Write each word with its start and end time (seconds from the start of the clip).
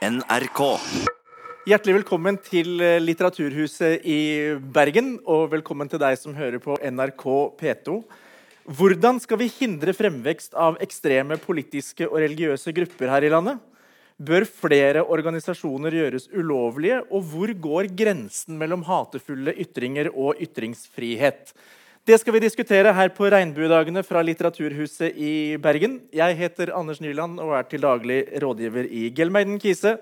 NRK. 0.00 0.60
Hjertelig 1.68 1.98
velkommen 1.98 2.38
til 2.40 2.80
eh, 2.80 2.96
Litteraturhuset 3.02 4.06
i 4.08 4.20
Bergen, 4.72 5.18
og 5.28 5.50
velkommen 5.52 5.90
til 5.92 6.00
deg 6.00 6.16
som 6.16 6.32
hører 6.32 6.56
på 6.62 6.78
NRK 6.80 7.24
P2. 7.60 7.98
Hvordan 8.78 9.20
skal 9.20 9.42
vi 9.42 9.50
hindre 9.52 9.92
fremvekst 9.92 10.56
av 10.56 10.78
ekstreme 10.80 11.36
politiske 11.42 12.08
og 12.08 12.16
religiøse 12.22 12.72
grupper 12.78 13.12
her 13.12 13.28
i 13.28 13.32
landet? 13.34 13.60
Bør 14.16 14.48
flere 14.48 15.04
organisasjoner 15.04 15.98
gjøres 15.98 16.30
ulovlige, 16.32 17.02
og 17.12 17.28
hvor 17.34 17.52
går 17.68 17.92
grensen 17.92 18.56
mellom 18.56 18.86
hatefulle 18.88 19.52
ytringer 19.52 20.08
og 20.14 20.40
ytringsfrihet? 20.40 21.52
Det 22.08 22.16
skal 22.16 22.32
vi 22.32 22.40
diskutere 22.40 22.94
her 22.96 23.10
på 23.12 23.28
Regnbuedagene 23.28 24.00
fra 24.00 24.22
Litteraturhuset 24.24 25.18
i 25.20 25.58
Bergen. 25.60 25.98
Jeg 26.16 26.36
heter 26.38 26.72
Anders 26.72 27.02
Nyland 27.04 27.36
og 27.44 27.52
er 27.58 27.66
til 27.68 27.84
daglig 27.84 28.22
rådgiver 28.40 28.88
i 28.88 29.10
Gelmeiden 29.12 29.58
Kise. 29.60 29.98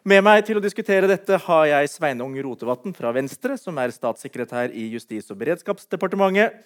Med 0.00 0.24
meg 0.24 0.46
til 0.48 0.56
å 0.56 0.64
diskutere 0.64 1.10
dette 1.10 1.36
har 1.44 1.66
jeg 1.68 1.90
Sveinung 1.92 2.32
Rotevatn 2.46 2.96
fra 2.96 3.12
Venstre, 3.12 3.58
som 3.60 3.76
er 3.76 3.92
statssekretær 3.92 4.72
i 4.72 4.88
Justis- 4.94 5.28
og 5.28 5.42
beredskapsdepartementet. 5.44 6.56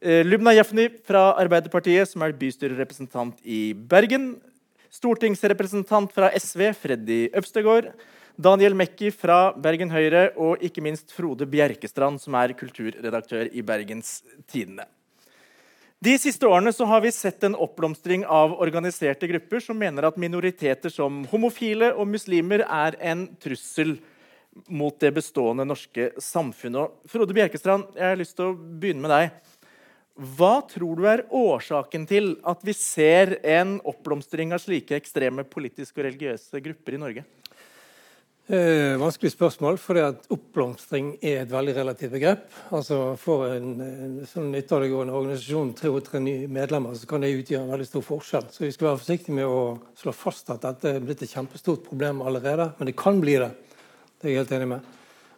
Eh, 0.00 0.22
Lubna 0.22 0.54
Jafni 0.54 0.86
fra 1.02 1.32
Arbeiderpartiet, 1.34 2.06
som 2.06 2.22
er 2.22 2.38
bystyrerepresentant 2.38 3.42
i 3.42 3.74
Bergen. 3.74 4.36
Stortingsrepresentant 4.94 6.14
fra 6.14 6.30
SV, 6.38 6.70
Freddy 6.78 7.24
Øvstegård. 7.34 7.90
Daniel 8.36 8.74
Mekki 8.74 9.12
fra 9.14 9.52
Bergen 9.54 9.92
Høyre 9.94 10.32
og 10.42 10.62
ikke 10.64 10.82
minst 10.82 11.12
Frode 11.14 11.46
Bjerkestrand, 11.46 12.18
som 12.18 12.34
er 12.34 12.56
kulturredaktør 12.58 13.46
i 13.54 13.62
Bergens 13.62 14.24
Tidende. 14.50 14.88
De 16.02 16.16
siste 16.18 16.48
årene 16.50 16.72
har 16.74 17.00
vi 17.04 17.12
sett 17.14 17.46
en 17.46 17.54
oppblomstring 17.54 18.24
av 18.26 18.56
organiserte 18.58 19.28
grupper 19.30 19.62
som 19.62 19.78
mener 19.78 20.08
at 20.08 20.18
minoriteter 20.20 20.90
som 20.90 21.22
homofile 21.30 21.92
og 21.94 22.10
muslimer 22.10 22.66
er 22.66 22.98
en 23.12 23.28
trussel 23.40 23.94
mot 24.66 24.98
det 25.00 25.12
bestående 25.14 25.64
norske 25.64 26.10
samfunnet. 26.18 26.90
Frode 27.06 27.38
Bjerkestrand, 27.38 27.86
jeg 27.94 28.10
har 28.10 28.18
lyst 28.18 28.34
til 28.36 28.50
å 28.50 28.58
begynne 28.58 29.06
med 29.06 29.14
deg. 29.14 29.30
Hva 30.34 30.58
tror 30.70 30.98
du 30.98 31.06
er 31.10 31.24
årsaken 31.30 32.04
til 32.10 32.34
at 32.46 32.60
vi 32.66 32.74
ser 32.74 33.38
en 33.46 33.78
oppblomstring 33.86 34.52
av 34.54 34.62
slike 34.62 34.98
ekstreme 34.98 35.46
politiske 35.46 36.02
og 36.02 36.08
religiøse 36.10 36.62
grupper 36.66 36.98
i 36.98 37.02
Norge? 37.06 37.26
Eh, 38.46 38.98
vanskelig 39.00 39.30
spørsmål, 39.32 39.78
for 39.80 39.96
oppblomstring 40.34 41.14
er 41.24 41.38
et 41.40 41.52
veldig 41.52 41.74
relativt 41.78 42.12
begrep. 42.12 42.42
Altså 42.76 43.14
For 43.16 43.46
en, 43.54 43.70
en 43.80 44.16
sånn 44.28 44.50
ytterliggående 44.58 45.14
organisasjon 45.16 45.70
tre 45.78 46.20
nye 46.20 46.50
medlemmer, 46.52 46.92
så 46.92 47.08
kan 47.08 47.22
det 47.24 47.30
utgjøre 47.38 47.62
en 47.64 47.72
veldig 47.72 47.86
stor 47.88 48.02
forskjell. 48.04 48.50
Så 48.52 48.66
vi 48.66 48.72
skal 48.74 48.90
være 48.90 49.00
forsiktige 49.00 49.36
med 49.38 49.48
å 49.48 49.62
slå 49.96 50.12
fast 50.12 50.52
at 50.52 50.60
dette 50.60 50.92
er 50.92 51.00
blitt 51.00 51.22
et 51.24 51.32
kjempestort 51.32 51.86
problem 51.86 52.20
allerede. 52.20 52.66
Men 52.76 52.90
det 52.90 52.94
kan 53.00 53.22
bli 53.22 53.38
det. 53.40 53.48
Det 54.20 54.28
er 54.28 54.34
jeg 54.34 54.42
helt 54.42 54.52
enig 54.58 54.68
med. 54.74 54.90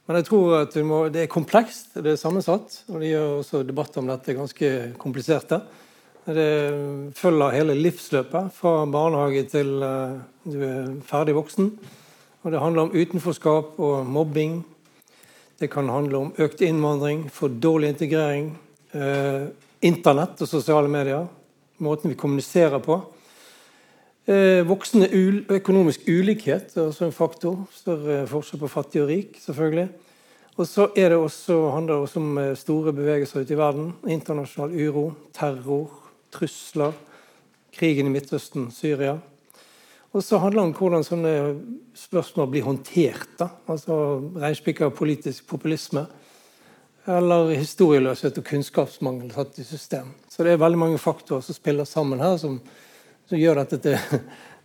Men 0.06 0.18
jeg 0.18 0.27
tror 0.27 0.54
at 0.64 0.74
må, 0.86 0.98
det 1.14 1.20
er 1.22 1.30
komplekst, 1.30 1.94
det 2.02 2.10
er 2.10 2.18
sammensatt. 2.18 2.80
Og 2.90 3.04
det 3.04 3.12
gjør 3.12 3.36
også 3.36 3.60
debatter 3.68 4.02
om 4.02 4.10
dette 4.10 4.34
ganske 4.34 4.72
kompliserte. 4.98 5.60
Det 6.27 6.48
følger 7.14 7.54
hele 7.54 7.78
livsløpet, 7.78 8.50
fra 8.56 8.74
barnehage 8.90 9.44
til 9.52 9.70
uh, 9.78 10.18
du 10.42 10.58
er 10.66 10.90
ferdig 11.06 11.36
voksen. 11.38 11.70
Og 12.47 12.52
det 12.52 12.61
handler 12.62 12.86
om 12.86 12.92
utenforskap 12.94 13.78
og 13.83 14.06
mobbing. 14.06 14.61
Det 15.58 15.66
kan 15.70 15.89
handle 15.91 16.19
om 16.19 16.28
økt 16.39 16.61
innvandring, 16.62 17.25
for 17.33 17.50
dårlig 17.50 17.89
integrering. 17.89 18.52
Eh, 18.94 19.48
Internett 19.83 20.39
og 20.41 20.48
sosiale 20.48 20.89
medier. 20.89 21.27
Måten 21.83 22.12
vi 22.12 22.14
kommuniserer 22.14 22.78
på. 22.78 23.00
Eh, 24.30 24.62
voksende 24.62 25.11
økonomisk 25.58 26.06
ulikhet 26.06 26.77
er 26.77 26.86
også 26.86 27.08
en 27.08 27.12
faktor. 27.19 27.67
Større 27.74 28.22
forskjell 28.30 28.62
på 28.62 28.70
fattig 28.70 29.02
og 29.02 29.08
rik, 29.08 29.36
selvfølgelig. 29.42 29.89
Og 30.56 30.67
så 30.67 30.86
det 30.94 31.12
også, 31.12 31.70
handler 31.70 31.94
det 31.94 32.02
også 32.02 32.20
om 32.20 32.39
eh, 32.39 32.56
store 32.56 32.92
bevegelser 32.92 33.41
ute 33.41 33.55
i 33.55 33.58
verden. 33.58 33.94
Internasjonal 34.06 34.70
uro, 34.86 35.13
terror, 35.34 35.90
trusler. 36.30 36.92
Krigen 37.74 38.07
i 38.07 38.14
Midtøsten, 38.14 38.70
Syria. 38.70 39.18
Og 40.16 40.24
så 40.24 40.38
handler 40.40 40.62
det 40.62 40.68
om 40.70 40.77
hvordan 40.78 41.02
sånne 41.04 41.32
spørsmål 41.96 42.46
blir 42.48 42.64
håndtert. 42.64 43.34
da, 43.36 43.50
altså 43.68 43.96
Reinspikka 44.40 44.88
politisk 44.88 45.44
populisme. 45.50 46.06
Eller 47.04 47.52
historieløshet 47.52 48.40
og 48.40 48.46
kunnskapsmangel 48.48 49.34
satt 49.34 49.60
i 49.60 49.66
system. 49.68 50.14
Så 50.32 50.42
det 50.42 50.54
er 50.54 50.62
veldig 50.62 50.80
mange 50.80 51.02
faktorer 51.02 51.44
som 51.44 51.54
spiller 51.54 51.84
sammen 51.84 52.24
her, 52.24 52.38
som, 52.40 52.56
som 53.28 53.38
gjør 53.38 53.60
dette 53.60 53.92
er 53.92 54.08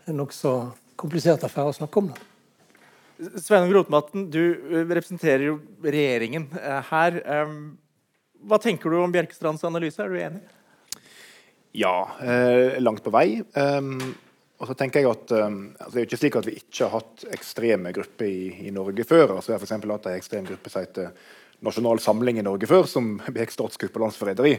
en 0.07 0.22
nokså 0.23 0.56
komplisert 0.95 1.44
affære 1.44 1.75
å 1.75 1.78
snakke 1.81 2.00
om. 2.00 2.09
Da. 2.16 3.35
Sveinung 3.35 3.75
Rotevatn, 3.75 4.25
du 4.31 4.41
representerer 4.88 5.50
jo 5.51 5.59
regjeringen 5.83 6.47
eh, 6.63 6.91
her. 6.95 7.22
Hva 8.47 8.63
tenker 8.63 8.89
du 8.89 9.01
om 9.03 9.12
Bjerkestrands 9.12 9.68
analyse? 9.68 10.00
Er 10.00 10.09
du 10.16 10.22
enig? 10.23 10.45
Ja, 11.75 11.95
eh, 12.23 12.79
langt 12.79 13.03
på 13.03 13.12
vei. 13.12 13.44
Og 14.62 14.70
så 14.70 14.76
tenker 14.78 15.02
jeg 15.02 15.10
at 15.10 15.32
um, 15.42 15.62
altså 15.74 15.92
Det 15.92 16.00
er 16.00 16.04
jo 16.04 16.10
ikke 16.10 16.22
slik 16.22 16.38
at 16.38 16.48
vi 16.48 16.58
ikke 16.60 16.86
har 16.86 17.00
hatt 17.00 17.24
ekstreme 17.34 17.94
grupper 17.96 18.28
i, 18.30 18.68
i 18.70 18.74
Norge 18.74 19.06
før. 19.10 19.36
altså 19.36 19.52
Vi 19.52 19.56
har 19.56 19.64
f.eks. 19.64 19.74
hatt 19.74 20.10
en 20.12 20.18
ekstrem 20.18 20.50
gruppe 20.50 20.70
som 20.70 20.84
heter 20.86 21.14
Nasjonal 21.66 22.02
Samling 22.02 22.42
i 22.42 22.46
Norge 22.46 22.70
før, 22.70 22.86
som 22.90 23.16
begikk 23.34 23.56
statskupp 23.56 23.98
og 23.98 24.06
landsforræderi. 24.06 24.58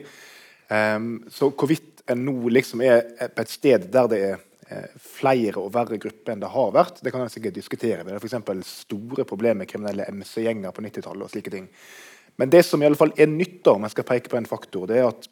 Um, 0.73 1.13
så 1.31 1.53
hvorvidt 1.55 2.03
en 2.11 2.25
nå 2.27 2.35
liksom 2.51 2.83
er 2.83 3.05
på 3.31 3.45
et 3.45 3.53
sted 3.53 3.85
der 3.95 4.09
det 4.11 4.19
er 4.27 4.33
eh, 4.73 4.95
flere 4.99 5.61
og 5.61 5.71
verre 5.75 6.01
grupper 6.03 6.33
enn 6.33 6.41
det 6.43 6.51
har 6.51 6.73
vært, 6.75 6.99
det 6.99 7.13
kan 7.15 7.23
jeg 7.23 7.37
sikkert 7.37 7.61
diskutere. 7.61 8.07
Det 8.07 8.17
er 8.17 8.19
f.eks. 8.19 8.73
store 8.83 9.27
problemer 9.29 9.63
med 9.63 9.71
kriminelle 9.71 10.09
MC-gjenger 10.11 10.75
på 10.75 10.83
90-tallet 10.83 11.29
og 11.29 11.31
slike 11.31 11.53
ting. 11.55 11.69
Men 12.43 12.51
det 12.51 12.65
som 12.67 12.83
i 12.83 12.89
alle 12.89 12.99
fall 12.99 13.15
er 13.15 13.31
nytt, 13.31 13.61
da, 13.63 13.77
om 13.77 13.87
jeg 13.87 13.95
skal 13.95 14.09
peke 14.09 14.33
på 14.33 14.41
en 14.41 14.51
faktor, 14.51 14.89
det 14.91 14.99
er 14.99 15.13
at 15.13 15.31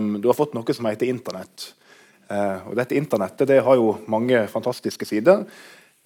um, 0.00 0.16
du 0.18 0.26
har 0.26 0.38
fått 0.38 0.56
noe 0.56 0.74
som 0.74 0.88
heter 0.90 1.12
Internett. 1.12 1.68
Uh, 2.32 2.70
og 2.70 2.76
dette 2.78 2.96
Internettet 2.96 3.50
det 3.50 3.60
har 3.66 3.76
jo 3.76 3.98
mange 4.10 4.46
fantastiske 4.48 5.08
sider. 5.08 5.44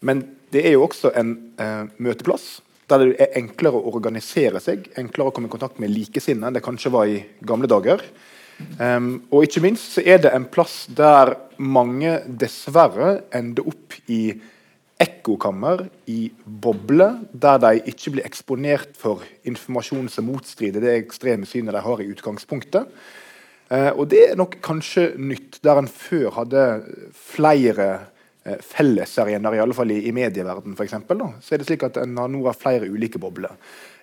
Men 0.04 0.22
det 0.52 0.66
er 0.66 0.76
jo 0.76 0.84
også 0.86 1.12
en 1.16 1.36
eh, 1.56 1.84
møteplass 2.04 2.58
der 2.86 3.02
det 3.02 3.14
er 3.18 3.38
enklere 3.40 3.80
å 3.80 3.94
organisere 3.98 4.60
seg, 4.62 4.84
enklere 5.00 5.32
å 5.32 5.34
komme 5.34 5.48
i 5.48 5.52
kontakt 5.52 5.80
med 5.82 5.90
likesinnede 5.90 6.52
enn 6.52 6.58
det 6.58 6.62
kanskje 6.62 6.92
var 6.94 7.08
i 7.10 7.16
gamle 7.42 7.66
dager. 7.70 8.02
Um, 8.78 9.26
og 9.34 9.42
ikke 9.44 9.64
minst 9.64 9.96
så 9.96 10.04
er 10.06 10.20
det 10.22 10.30
en 10.32 10.46
plass 10.48 10.84
der 10.94 11.34
mange 11.58 12.20
dessverre 12.28 13.24
ender 13.34 13.66
opp 13.68 13.96
i 14.06 14.36
ekkokammer, 15.02 15.82
i 16.08 16.30
bobler, 16.46 17.18
der 17.34 17.58
de 17.66 17.82
ikke 17.90 18.14
blir 18.14 18.28
eksponert 18.28 18.94
for 18.96 19.26
informasjon 19.50 20.06
som 20.12 20.30
motstrider 20.30 20.86
det 20.86 20.94
ekstreme 21.02 21.48
synet 21.48 21.74
de 21.76 21.82
har 21.84 22.00
i 22.00 22.08
utgangspunktet. 22.14 22.86
Eh, 23.68 23.90
og 23.92 24.06
det 24.12 24.22
er 24.28 24.38
nok 24.38 24.58
kanskje 24.64 25.08
nytt, 25.18 25.58
der 25.64 25.80
en 25.80 25.90
før 25.90 26.30
hadde 26.36 26.62
flere 27.16 27.88
eh, 28.46 28.60
fellesarenaer, 28.62 29.58
i 29.58 29.64
alle 29.64 29.76
fall 29.76 29.90
i, 29.94 30.04
i 30.06 30.14
medieverdenen 30.14 30.76
f.eks., 30.78 30.94
så 31.42 31.54
er 31.54 31.62
det 31.62 31.68
slik 31.68 31.86
at 31.88 31.98
en 32.02 32.14
har 32.20 32.30
nå 32.30 32.44
har 32.46 32.58
flere 32.58 32.90
ulike 32.90 33.20
bobler. 33.22 33.56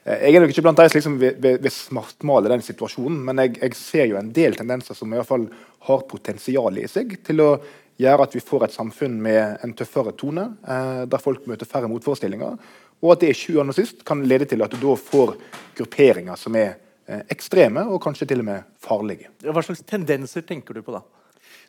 Eh, 0.04 0.28
jeg 0.28 0.36
er 0.36 0.44
nok 0.44 0.52
ikke 0.52 0.66
blant 0.66 0.82
de 0.82 0.90
som 0.90 1.00
liksom 1.00 1.16
vil, 1.22 1.70
smartmale 1.72 2.52
den 2.52 2.66
situasjonen, 2.66 3.22
men 3.30 3.40
jeg, 3.46 3.56
jeg, 3.62 3.80
ser 3.80 4.10
jo 4.12 4.20
en 4.20 4.34
del 4.36 4.60
tendenser 4.60 4.98
som 5.00 5.12
i 5.14 5.20
hvert 5.20 5.30
fall 5.30 5.48
har 5.88 6.06
potensial 6.10 6.80
i 6.80 6.90
seg 6.92 7.16
til 7.24 7.44
å 7.44 7.50
gjøre 8.02 8.26
at 8.26 8.36
vi 8.36 8.42
får 8.44 8.68
et 8.68 8.76
samfunn 8.76 9.20
med 9.22 9.64
en 9.64 9.76
tøffere 9.78 10.16
tone, 10.20 10.50
eh, 10.68 11.04
der 11.08 11.24
folk 11.24 11.48
møter 11.48 11.70
færre 11.70 11.92
motforestillinger, 11.92 12.58
og 13.04 13.16
at 13.16 13.24
det 13.24 13.32
i 13.32 13.38
20 13.38 13.62
år 13.62 13.72
og 13.72 13.78
sist 13.78 14.04
kan 14.08 14.24
lede 14.28 14.48
til 14.50 14.64
at 14.64 14.74
du 14.74 14.80
da 14.82 14.96
får 15.00 15.36
grupperinger 15.78 16.40
som 16.40 16.56
er 16.60 16.76
ekstreme 17.06 17.84
og 17.92 18.00
kanskje 18.04 18.30
til 18.30 18.40
og 18.44 18.48
med 18.48 18.70
farlige. 18.80 19.32
Hva 19.44 19.64
slags 19.66 19.84
tendenser 19.88 20.46
tenker 20.48 20.78
du 20.78 20.84
på 20.86 20.96
da? 20.96 21.02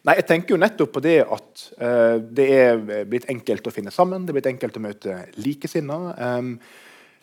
Nei, 0.05 0.19
jeg 0.19 0.27
tenker 0.28 0.53
jo 0.53 0.61
nettopp 0.61 0.91
på 0.93 1.00
det 1.05 1.21
at 1.22 1.62
uh, 1.81 2.17
det 2.21 2.49
er 2.53 3.06
blitt 3.09 3.28
enkelt 3.33 3.65
å 3.65 3.72
finne 3.72 3.93
sammen. 3.95 4.27
Det 4.27 4.34
er 4.34 4.37
blitt 4.37 4.50
enkelt 4.50 4.77
å 4.77 4.83
møte 4.84 5.15
likesinnede. 5.41 6.13
Um, 6.21 6.51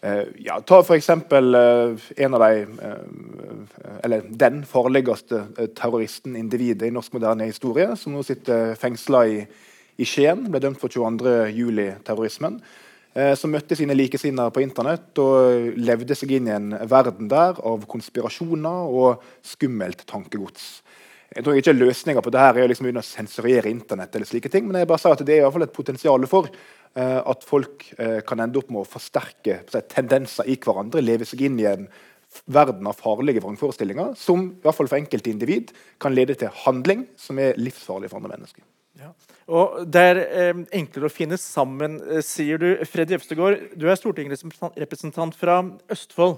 uh, 0.01 0.23
ja, 0.41 0.55
ta 0.65 0.79
f.eks. 0.81 1.11
Uh, 1.13 2.07
en 2.25 2.37
av 2.37 2.45
de 2.47 2.63
Eller 4.01 4.25
den 4.25 4.63
farligste 4.65 5.43
terroristen, 5.77 6.33
individet, 6.39 6.89
i 6.89 6.95
norsk 6.95 7.13
moderne 7.19 7.45
historie, 7.51 7.91
som 8.01 8.17
nå 8.17 8.25
sitter 8.25 8.73
fengsla 8.81 9.27
i, 9.29 9.43
i 10.01 10.07
Skien. 10.09 10.47
Ble 10.49 10.63
dømt 10.63 10.81
for 10.81 10.89
22.07-terrorismen. 10.89 12.57
Eh, 13.11 13.33
som 13.35 13.51
møtte 13.51 13.75
sine 13.75 13.95
likesinnede 13.97 14.53
på 14.55 14.61
internett 14.63 15.19
og 15.19 15.75
levde 15.75 16.15
seg 16.15 16.37
inn 16.37 16.47
i 16.47 16.53
en 16.55 16.69
verden 16.87 17.27
der 17.31 17.57
av 17.59 17.83
konspirasjoner 17.91 18.87
og 18.87 19.25
skummelt 19.43 20.05
tankegods. 20.07 20.77
Jeg 21.31 21.43
tror 21.43 21.57
ikke 21.59 21.73
Løsninga 21.75 22.23
på 22.23 22.31
det 22.31 22.39
her 22.39 22.59
er 22.59 22.71
liksom 22.71 22.87
å 22.91 23.03
sensurere 23.03 23.71
Internett, 23.71 24.15
eller 24.15 24.27
slike 24.27 24.51
ting, 24.51 24.65
men 24.67 24.79
jeg 24.79 24.87
bare 24.87 24.99
sa 24.99 25.11
at 25.15 25.23
det 25.27 25.35
er 25.35 25.41
i 25.41 25.43
hvert 25.45 25.55
fall 25.55 25.67
et 25.67 25.75
potensial 25.75 26.27
for 26.27 26.49
uh, 26.51 27.21
at 27.31 27.45
folk 27.47 27.85
uh, 27.95 28.19
kan 28.27 28.43
ende 28.43 28.59
opp 28.59 28.67
med 28.67 28.81
å 28.81 28.89
forsterke 28.91 29.61
tendenser 29.93 30.49
i 30.51 30.57
hverandre, 30.59 30.99
leve 30.99 31.27
seg 31.27 31.45
inn 31.47 31.55
i 31.63 31.69
en 31.71 31.87
verden 32.51 32.87
av 32.87 32.99
farlige 32.99 33.43
vrangforestillinger, 33.45 34.11
som 34.19 34.43
i 34.49 34.65
hvert 34.65 34.75
fall 34.75 34.91
for 34.91 34.99
enkelte 34.99 35.31
individ 35.31 35.71
kan 36.03 36.15
lede 36.15 36.35
til 36.39 36.51
handling 36.65 37.07
som 37.19 37.39
er 37.39 37.55
livsfarlig 37.59 38.11
for 38.11 38.19
andre 38.19 38.35
mennesker. 38.35 38.67
Ja. 38.99 39.13
Og 39.51 39.83
det 39.91 40.01
er 40.13 40.19
eh, 40.21 40.61
enklere 40.79 41.09
å 41.09 41.11
finne 41.11 41.37
sammen, 41.39 41.97
eh, 42.07 42.23
sier 42.23 42.61
du. 42.61 42.69
Freddy 42.87 43.17
Øvstegård, 43.17 43.65
du 43.75 43.87
er 43.89 43.99
stortingsrepresentant 43.99 45.35
fra 45.35 45.59
Østfold. 45.91 46.37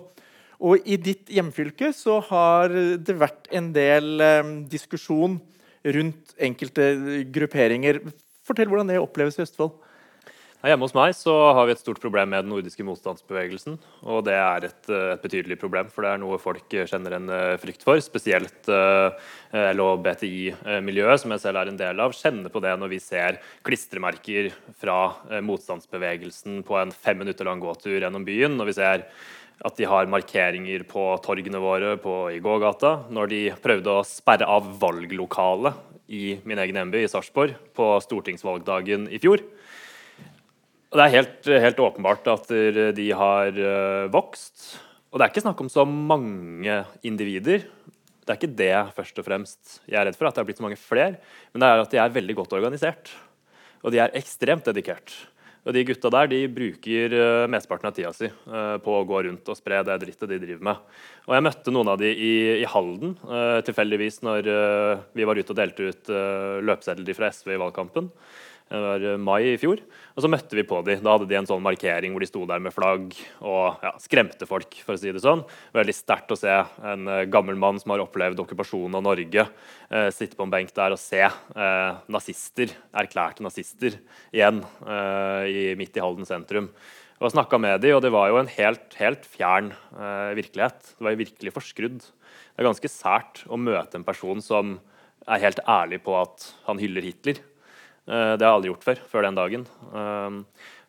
Og 0.63 0.85
i 0.87 0.97
ditt 0.97 1.29
hjemfylke 1.33 1.91
så 1.93 2.19
har 2.29 2.73
det 2.73 3.17
vært 3.19 3.51
en 3.53 3.69
del 3.75 4.23
eh, 4.23 4.53
diskusjon 4.71 5.37
rundt 5.93 6.33
enkelte 6.41 6.89
grupperinger. 7.35 8.01
Fortell 8.47 8.71
hvordan 8.71 8.89
det 8.89 9.01
oppleves 9.01 9.37
i 9.37 9.45
Østfold. 9.45 9.75
Hjemme 10.63 10.85
hos 10.87 10.93
meg 10.95 11.11
så 11.11 11.33
har 11.57 11.65
vi 11.67 11.73
et 11.75 11.81
stort 11.81 11.99
problem 11.99 12.29
med 12.31 12.45
den 12.45 12.53
nordiske 12.53 12.85
motstandsbevegelsen. 12.87 13.73
Og 14.07 14.21
det 14.23 14.37
er 14.39 14.69
et, 14.69 14.85
eh, 14.87 15.09
et 15.11 15.23
betydelig 15.25 15.57
problem, 15.59 15.89
for 15.91 16.05
det 16.05 16.13
er 16.13 16.21
noe 16.21 16.37
folk 16.39 16.71
kjenner 16.71 17.17
en 17.17 17.27
eh, 17.27 17.57
frykt 17.59 17.83
for. 17.83 17.99
Spesielt 17.99 18.69
eh, 18.71 19.11
LHBTI-miljøet, 19.75 21.19
som 21.19 21.35
jeg 21.35 21.43
selv 21.43 21.59
er 21.59 21.67
en 21.67 21.81
del 21.81 21.99
av, 21.99 22.15
kjenner 22.15 22.47
på 22.47 22.63
det 22.63 22.77
når 22.79 22.93
vi 22.95 23.01
ser 23.03 23.41
klistremerker 23.67 24.53
fra 24.79 25.41
motstandsbevegelsen 25.43 26.61
på 26.63 26.79
en 26.79 26.95
fem 26.95 27.19
minutter 27.19 27.43
lang 27.43 27.59
gåtur 27.59 27.99
gjennom 27.99 28.23
byen. 28.23 28.55
Når 28.55 28.71
vi 28.71 28.77
ser 28.79 29.03
at 29.67 29.75
de 29.75 29.87
har 29.91 30.07
markeringer 30.07 30.87
på 30.87 31.09
torgene 31.27 31.59
våre 31.59 31.97
på, 31.99 32.31
i 32.31 32.39
gågata. 32.39 33.09
Når 33.11 33.33
de 33.35 33.41
prøvde 33.59 33.99
å 33.99 34.07
sperre 34.07 34.47
av 34.47 34.71
valglokalet 34.79 36.07
i 36.07 36.37
min 36.47 36.63
egen 36.63 36.79
hjemby, 36.79 37.03
i 37.03 37.11
Sarpsborg, 37.11 37.59
på 37.75 37.97
stortingsvalgdagen 38.07 39.09
i 39.11 39.19
fjor. 39.19 39.43
Og 40.93 40.99
det 40.99 41.05
er 41.07 41.15
helt, 41.15 41.47
helt, 41.49 41.79
åpenbart 41.81 42.27
at 42.29 42.51
de 42.93 43.05
har 43.17 43.55
eh, 43.57 44.03
vokst. 44.13 44.75
Og 45.09 45.17
det 45.17 45.25
er 45.25 45.31
ikke 45.33 45.41
snakk 45.41 45.63
om 45.65 45.71
så 45.73 45.87
mange 45.89 46.75
individer. 47.01 47.65
Det 48.21 48.29
er 48.29 48.37
ikke 48.37 48.57
det 48.59 48.75
først 48.93 49.17
og 49.17 49.25
fremst 49.25 49.79
jeg 49.89 49.97
er 49.97 50.05
redd 50.05 50.19
for, 50.19 50.29
at 50.29 50.37
det 50.37 50.43
har 50.43 50.47
blitt 50.51 50.61
så 50.61 50.67
mange 50.67 50.77
flere. 50.77 51.17
Men 51.49 51.65
det 51.65 51.71
er 51.71 51.81
at 51.81 51.95
de 51.95 52.01
er 52.03 52.13
veldig 52.19 52.35
godt 52.37 52.53
organisert. 52.59 53.09
Og 53.81 53.89
de 53.89 54.03
er 54.05 54.13
ekstremt 54.21 54.69
dedikert. 54.69 55.15
Og 55.65 55.73
de 55.73 55.85
gutta 55.87 56.13
der 56.13 56.29
de 56.29 56.43
bruker 56.51 57.17
uh, 57.17 57.49
mesteparten 57.49 57.89
av 57.89 57.97
tida 57.97 58.09
si 58.13 58.27
på 58.83 58.95
å 58.97 59.03
gå 59.07 59.21
rundt 59.25 59.49
og 59.49 59.55
spre 59.57 59.79
det 59.87 59.95
drittet 60.01 60.29
de 60.29 60.41
driver 60.43 60.69
med. 60.69 60.95
Og 61.25 61.37
jeg 61.39 61.47
møtte 61.47 61.73
noen 61.73 61.93
av 61.95 62.01
de 62.03 62.13
i, 62.13 62.33
i 62.59 62.69
Halden 62.69 63.15
tilfeldigvis 63.65 64.21
når 64.27 64.49
vi 65.15 65.25
var 65.25 65.39
ute 65.39 65.55
og 65.55 65.57
delte 65.57 65.87
ut 65.87 66.11
løpesedler 66.67 67.15
fra 67.17 67.31
SV 67.31 67.55
i 67.55 67.61
valgkampen. 67.63 68.11
Det 68.73 68.81
var 68.81 69.03
eh, 69.05 69.19
mai 69.21 69.53
i 69.53 69.59
fjor. 69.61 69.81
Og 70.13 70.21
så 70.21 70.29
møtte 70.29 70.57
vi 70.57 70.65
på 70.67 70.77
de. 70.85 70.99
Da 71.01 71.15
hadde 71.15 71.25
de 71.29 71.37
en 71.39 71.47
sånn 71.49 71.63
markering 71.65 72.13
hvor 72.13 72.21
de 72.21 72.29
sto 72.29 72.43
der 72.49 72.61
med 72.61 72.73
flagg 72.75 73.15
og 73.41 73.81
ja, 73.81 73.93
skremte 74.01 74.45
folk, 74.49 74.77
for 74.85 74.93
å 74.93 75.01
si 75.01 75.13
det 75.13 75.23
sånn. 75.23 75.41
Veldig 75.73 75.95
sterkt 75.97 76.33
å 76.33 76.37
se 76.37 76.53
en 76.85 77.09
uh, 77.09 77.23
gammel 77.25 77.57
mann 77.59 77.79
som 77.81 77.95
har 77.95 78.03
opplevd 78.03 78.43
okkupasjonen 78.43 78.99
av 78.99 79.05
Norge, 79.07 79.47
eh, 79.89 80.09
sitte 80.13 80.37
på 80.37 80.45
en 80.45 80.53
benk 80.53 80.73
der 80.75 80.93
og 80.93 81.01
se 81.01 81.21
eh, 81.25 82.01
nazister, 82.13 82.73
erklærte 83.01 83.45
nazister, 83.45 83.97
igjen 84.33 84.61
i, 85.49 85.73
midt 85.79 85.97
i 85.97 86.03
Halden 86.03 86.27
sentrum. 86.27 86.69
Og 87.23 87.31
snakka 87.33 87.57
med 87.61 87.81
de, 87.83 87.93
og 87.95 88.01
det 88.03 88.11
var 88.13 88.29
jo 88.29 88.39
en 88.41 88.51
helt, 88.51 88.97
helt 88.99 89.25
fjern 89.29 89.71
virkelighet. 90.35 90.93
Det 90.97 91.05
var 91.05 91.13
jo 91.13 91.21
virkelig 91.21 91.53
forskrudd. 91.55 91.99
Det 92.03 92.61
er 92.61 92.67
ganske 92.67 92.91
sært 92.91 93.43
å 93.47 93.59
møte 93.59 93.99
en 93.99 94.05
person 94.07 94.43
som 94.43 94.75
er 95.23 95.43
helt 95.45 95.61
ærlig 95.69 96.01
på 96.03 96.17
at 96.19 96.49
han 96.67 96.81
hyller 96.81 97.05
Hitler. 97.05 97.39
Eh, 98.07 98.33
det 98.37 98.43
har 98.43 98.49
jeg 98.49 98.57
aldri 98.57 98.71
gjort 98.73 98.87
før, 98.87 99.03
før 99.11 99.27
den 99.27 99.37
dagen. 99.37 99.67
Um, 99.91 100.39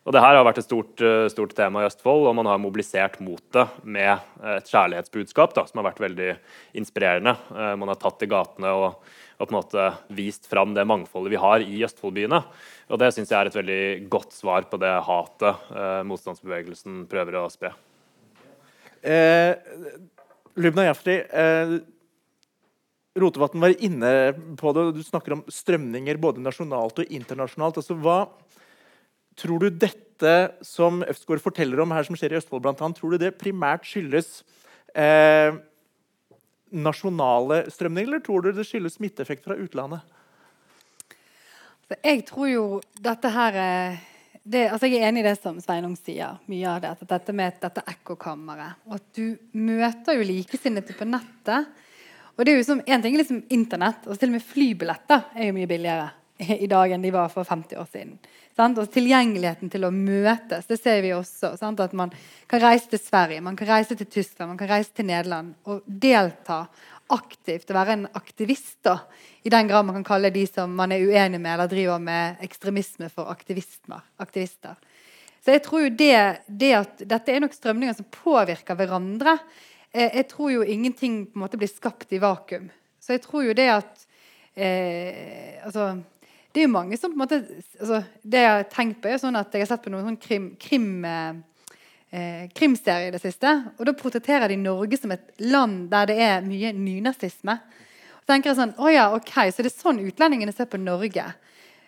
og 0.05 0.13
det 0.13 0.21
her 0.21 0.37
har 0.37 0.45
vært 0.45 0.59
et 0.61 0.67
stort, 0.67 1.01
eh, 1.01 1.25
stort, 1.33 1.55
tema 1.57 1.81
i 1.81 1.87
Østfold, 1.87 2.27
og 2.29 2.35
man 2.37 2.45
har 2.45 2.59
mobilisert 2.61 3.17
mot 3.25 3.41
det 3.55 3.63
med 3.81 4.19
et 4.53 4.67
kjærlighetsbudskap 4.69 5.55
da, 5.55 5.63
som 5.65 5.81
har 5.81 5.87
vært 5.87 6.03
veldig 6.03 6.35
inspirerende. 6.77 7.33
Eh, 7.55 7.71
man 7.81 7.89
har 7.89 7.97
tatt 7.97 8.19
til 8.21 8.29
gatene 8.29 8.69
og, 8.69 8.99
og, 9.39 9.47
på 9.47 9.49
en 9.49 9.57
måte 9.57 9.87
vist 10.13 10.45
fram 10.51 10.75
det 10.77 10.85
mangfoldet 10.85 11.33
vi 11.33 11.41
har 11.41 11.65
i 11.65 11.81
Østfoldbyene. 11.87 12.43
Og 12.93 13.01
det 13.01 13.09
syns 13.15 13.33
jeg 13.33 13.39
er 13.39 13.49
et 13.49 13.57
veldig 13.57 13.81
godt 14.13 14.37
svar 14.37 14.69
på 14.69 14.77
det 14.83 14.93
hatet 15.07 15.73
eh, 15.73 16.03
motstandsbevegelsen 16.05 17.07
prøver 17.09 17.41
å 17.41 17.47
spre. 17.49 17.73
Eh, 19.01 19.57
Lubna 20.61 20.85
Jafri, 20.85 21.17
eh, 21.17 21.79
Rotevatn 23.15 23.61
var 23.63 23.75
inne 23.79 24.09
på 24.59 24.73
det, 24.75 24.87
og 24.89 24.97
du 24.97 25.03
snakker 25.05 25.37
om 25.37 25.45
strømninger 25.51 26.19
både 26.19 26.43
nasjonalt 26.43 26.99
og 26.99 27.13
internasjonalt. 27.15 27.79
Altså, 27.81 27.95
hva 27.99 28.25
Tror 29.35 29.59
du 29.59 29.67
dette 29.67 30.35
som 30.63 31.01
Øfsgaard 31.03 31.41
forteller 31.43 31.81
om 31.83 31.91
her 31.91 32.05
som 32.07 32.15
skjer 32.15 32.31
i 32.31 32.37
Østfold, 32.39 32.61
blant 32.63 32.79
annet, 32.79 32.95
tror 32.95 33.11
du 33.11 33.19
det 33.19 33.33
primært 33.35 33.83
skyldes 33.83 34.29
eh, 34.95 35.57
nasjonale 36.71 37.65
strømninger, 37.67 38.13
eller 38.13 38.23
tror 38.23 38.45
du 38.45 38.53
det 38.55 38.63
skyldes 38.63 38.95
smitteeffekt 38.95 39.43
fra 39.43 39.57
utlandet? 39.59 40.07
Jeg 41.99 42.23
tror 42.29 42.47
jo 42.47 42.65
dette 42.95 43.29
her 43.35 43.59
det, 44.45 44.67
altså 44.69 44.87
Jeg 44.87 45.01
er 45.01 45.09
enig 45.09 45.23
i 45.23 45.25
det 45.25 45.35
som 45.41 45.57
Sveinung 45.61 45.95
sier. 45.97 46.37
mye 46.45 46.69
av 46.69 46.81
det, 46.81 46.89
at 46.93 47.07
Dette 47.09 47.33
med 47.33 47.59
dette 47.61 47.81
ekkokammeret. 47.81 48.77
Og 48.85 48.99
at 48.99 49.07
du 49.17 49.37
møter 49.57 50.19
jo 50.19 50.27
likesinnede 50.27 50.93
på 50.93 51.07
nettet 51.09 51.65
og 52.35 52.43
det 52.43 52.51
er 52.51 52.59
jo 52.59 52.67
som, 52.67 52.81
En 52.85 53.01
ting 53.01 53.15
er 53.15 53.23
liksom 53.23 53.43
Internett, 53.49 54.07
og 54.07 54.19
til 54.19 54.31
og 54.31 54.37
med 54.37 54.43
flybilletter 54.43 55.29
er 55.35 55.49
jo 55.49 55.55
mye 55.55 55.69
billigere 55.69 56.09
i 56.65 56.67
dag 56.67 56.91
enn 56.91 57.05
de 57.05 57.13
var 57.15 57.29
for 57.31 57.47
50 57.47 57.79
år 57.79 57.87
siden. 57.91 58.17
Sant? 58.55 58.79
Og 58.79 58.91
Tilgjengeligheten 58.91 59.71
til 59.71 59.87
å 59.87 59.91
møtes, 59.91 60.67
det 60.67 60.79
ser 60.79 61.01
vi 61.03 61.13
også. 61.15 61.53
Sant? 61.59 61.79
At 61.83 61.95
man 61.95 62.11
kan 62.51 62.63
reise 62.63 62.91
til 62.91 63.01
Sverige, 63.01 63.43
man 63.43 63.55
kan 63.59 63.69
reise 63.71 63.95
til 63.95 64.07
Tyskland, 64.07 64.53
man 64.53 64.59
kan 64.59 64.71
reise 64.71 64.91
til 64.95 65.07
Nederland 65.07 65.55
og 65.67 65.83
delta 65.87 66.65
aktivt 67.13 67.69
og 67.69 67.77
være 67.77 67.97
en 67.99 68.07
aktivist. 68.17 68.79
da, 68.83 68.97
I 69.43 69.51
den 69.53 69.67
grad 69.69 69.85
man 69.85 69.99
kan 69.99 70.07
kalle 70.07 70.33
de 70.33 70.45
som 70.47 70.73
man 70.75 70.91
er 70.91 71.05
uenig 71.05 71.39
med 71.39 71.53
eller 71.53 71.69
driver 71.71 71.99
med 71.99 72.41
ekstremisme, 72.41 73.09
for 73.09 73.29
aktivister. 73.29 74.75
Så 75.45 75.53
jeg 75.53 75.61
tror 75.61 75.85
jo 75.85 75.93
det, 75.93 76.41
det 76.47 76.73
at 76.73 77.01
Dette 77.05 77.31
er 77.31 77.43
nok 77.43 77.53
strømninger 77.53 77.93
som 77.99 78.07
påvirker 78.09 78.75
hverandre 78.79 79.37
jeg 79.95 80.27
tror 80.31 80.51
jo 80.51 80.63
ingenting 80.63 81.21
på 81.29 81.37
en 81.37 81.45
måte 81.45 81.59
blir 81.59 81.71
skapt 81.71 82.13
i 82.13 82.19
vakuum. 82.19 82.69
Så 82.99 83.15
jeg 83.15 83.23
tror 83.23 83.45
jo 83.45 83.55
det 83.55 83.67
at 83.69 84.05
eh, 84.55 85.61
altså, 85.65 86.01
Det 86.51 86.61
er 86.61 86.65
jo 86.65 86.73
mange 86.73 86.97
som 86.97 87.11
på 87.11 87.15
en 87.15 87.21
måte 87.21 87.41
altså, 87.79 88.01
Det 88.23 88.41
jeg 88.41 88.51
har 88.51 88.63
tenkt 88.71 89.01
på, 89.01 89.11
er 89.11 89.21
sånn 89.21 89.37
at 89.37 89.53
jeg 89.53 89.65
har 89.65 89.69
sett 89.69 89.83
på 89.83 89.93
noen 89.93 90.07
sånn 90.09 90.21
krim, 90.21 90.47
krim 90.59 91.05
eh, 91.05 92.47
krimserie 92.55 93.09
i 93.09 93.13
det 93.13 93.21
siste. 93.21 93.51
Og 93.77 93.85
da 93.87 93.95
portretterer 93.97 94.49
de 94.51 94.59
Norge 94.59 94.99
som 94.99 95.13
et 95.13 95.33
land 95.43 95.89
der 95.91 96.09
det 96.11 96.17
er 96.23 96.47
mye 96.47 96.73
nynazisme. 96.75 97.57
Så 98.25 98.31
tenker 98.31 98.51
jeg 98.51 98.57
sånn, 98.57 98.75
å 98.81 98.89
ja, 98.89 99.09
ok, 99.13 99.33
Så 99.51 99.61
det 99.61 99.69
er 99.69 99.77
sånn 99.77 100.01
utlendingene 100.01 100.55
ser 100.55 100.69
på 100.71 100.81
Norge. 100.81 101.27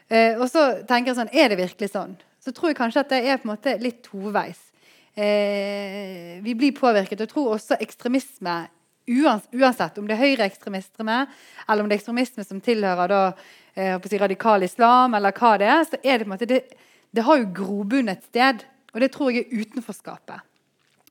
Eh, 0.07 0.37
og 0.37 0.47
så 0.51 0.83
tenker 0.87 1.11
jeg 1.11 1.19
sånn, 1.21 1.33
Er 1.33 1.49
det 1.49 1.59
virkelig 1.63 1.91
sånn? 1.95 2.17
Så 2.43 2.53
tror 2.55 2.71
jeg 2.71 2.79
kanskje 2.79 3.03
at 3.03 3.09
det 3.11 3.23
er 3.25 3.39
på 3.41 3.49
en 3.49 3.55
måte 3.55 3.73
litt 3.81 4.03
toveis 4.05 4.66
eh, 5.17 6.37
vi 6.43 6.55
blir 6.55 6.75
påvirket. 6.77 7.19
Jeg 7.19 7.31
tror 7.31 7.55
også 7.55 7.79
ekstremisme, 7.81 8.57
uansett 9.07 9.97
om 9.97 10.07
det 10.07 10.17
er 10.17 10.23
høyreekstremisme 10.25 11.13
eller 11.23 11.79
om 11.79 11.87
det 11.87 11.95
er 11.95 12.01
ekstremisme 12.01 12.43
som 12.43 12.59
tilhører 12.61 13.11
da, 13.11 13.21
eh, 13.75 13.95
si, 14.03 14.19
radikal 14.19 14.63
islam, 14.67 15.15
eller 15.15 15.31
hva 15.31 15.53
det 15.57 15.69
er, 15.71 15.83
så 15.87 15.99
er 16.03 16.17
det 16.17 16.25
på 16.25 16.27
en 16.27 16.35
måte 16.35 16.49
det, 16.49 16.61
det 17.15 17.23
har 17.23 17.39
jo 17.39 17.53
grobunn 17.55 18.11
et 18.11 18.25
sted. 18.27 18.65
Og 18.93 19.01
det 19.03 19.11
tror 19.13 19.31
jeg 19.31 19.45
er 19.45 19.61
utenforskapet 19.61 20.43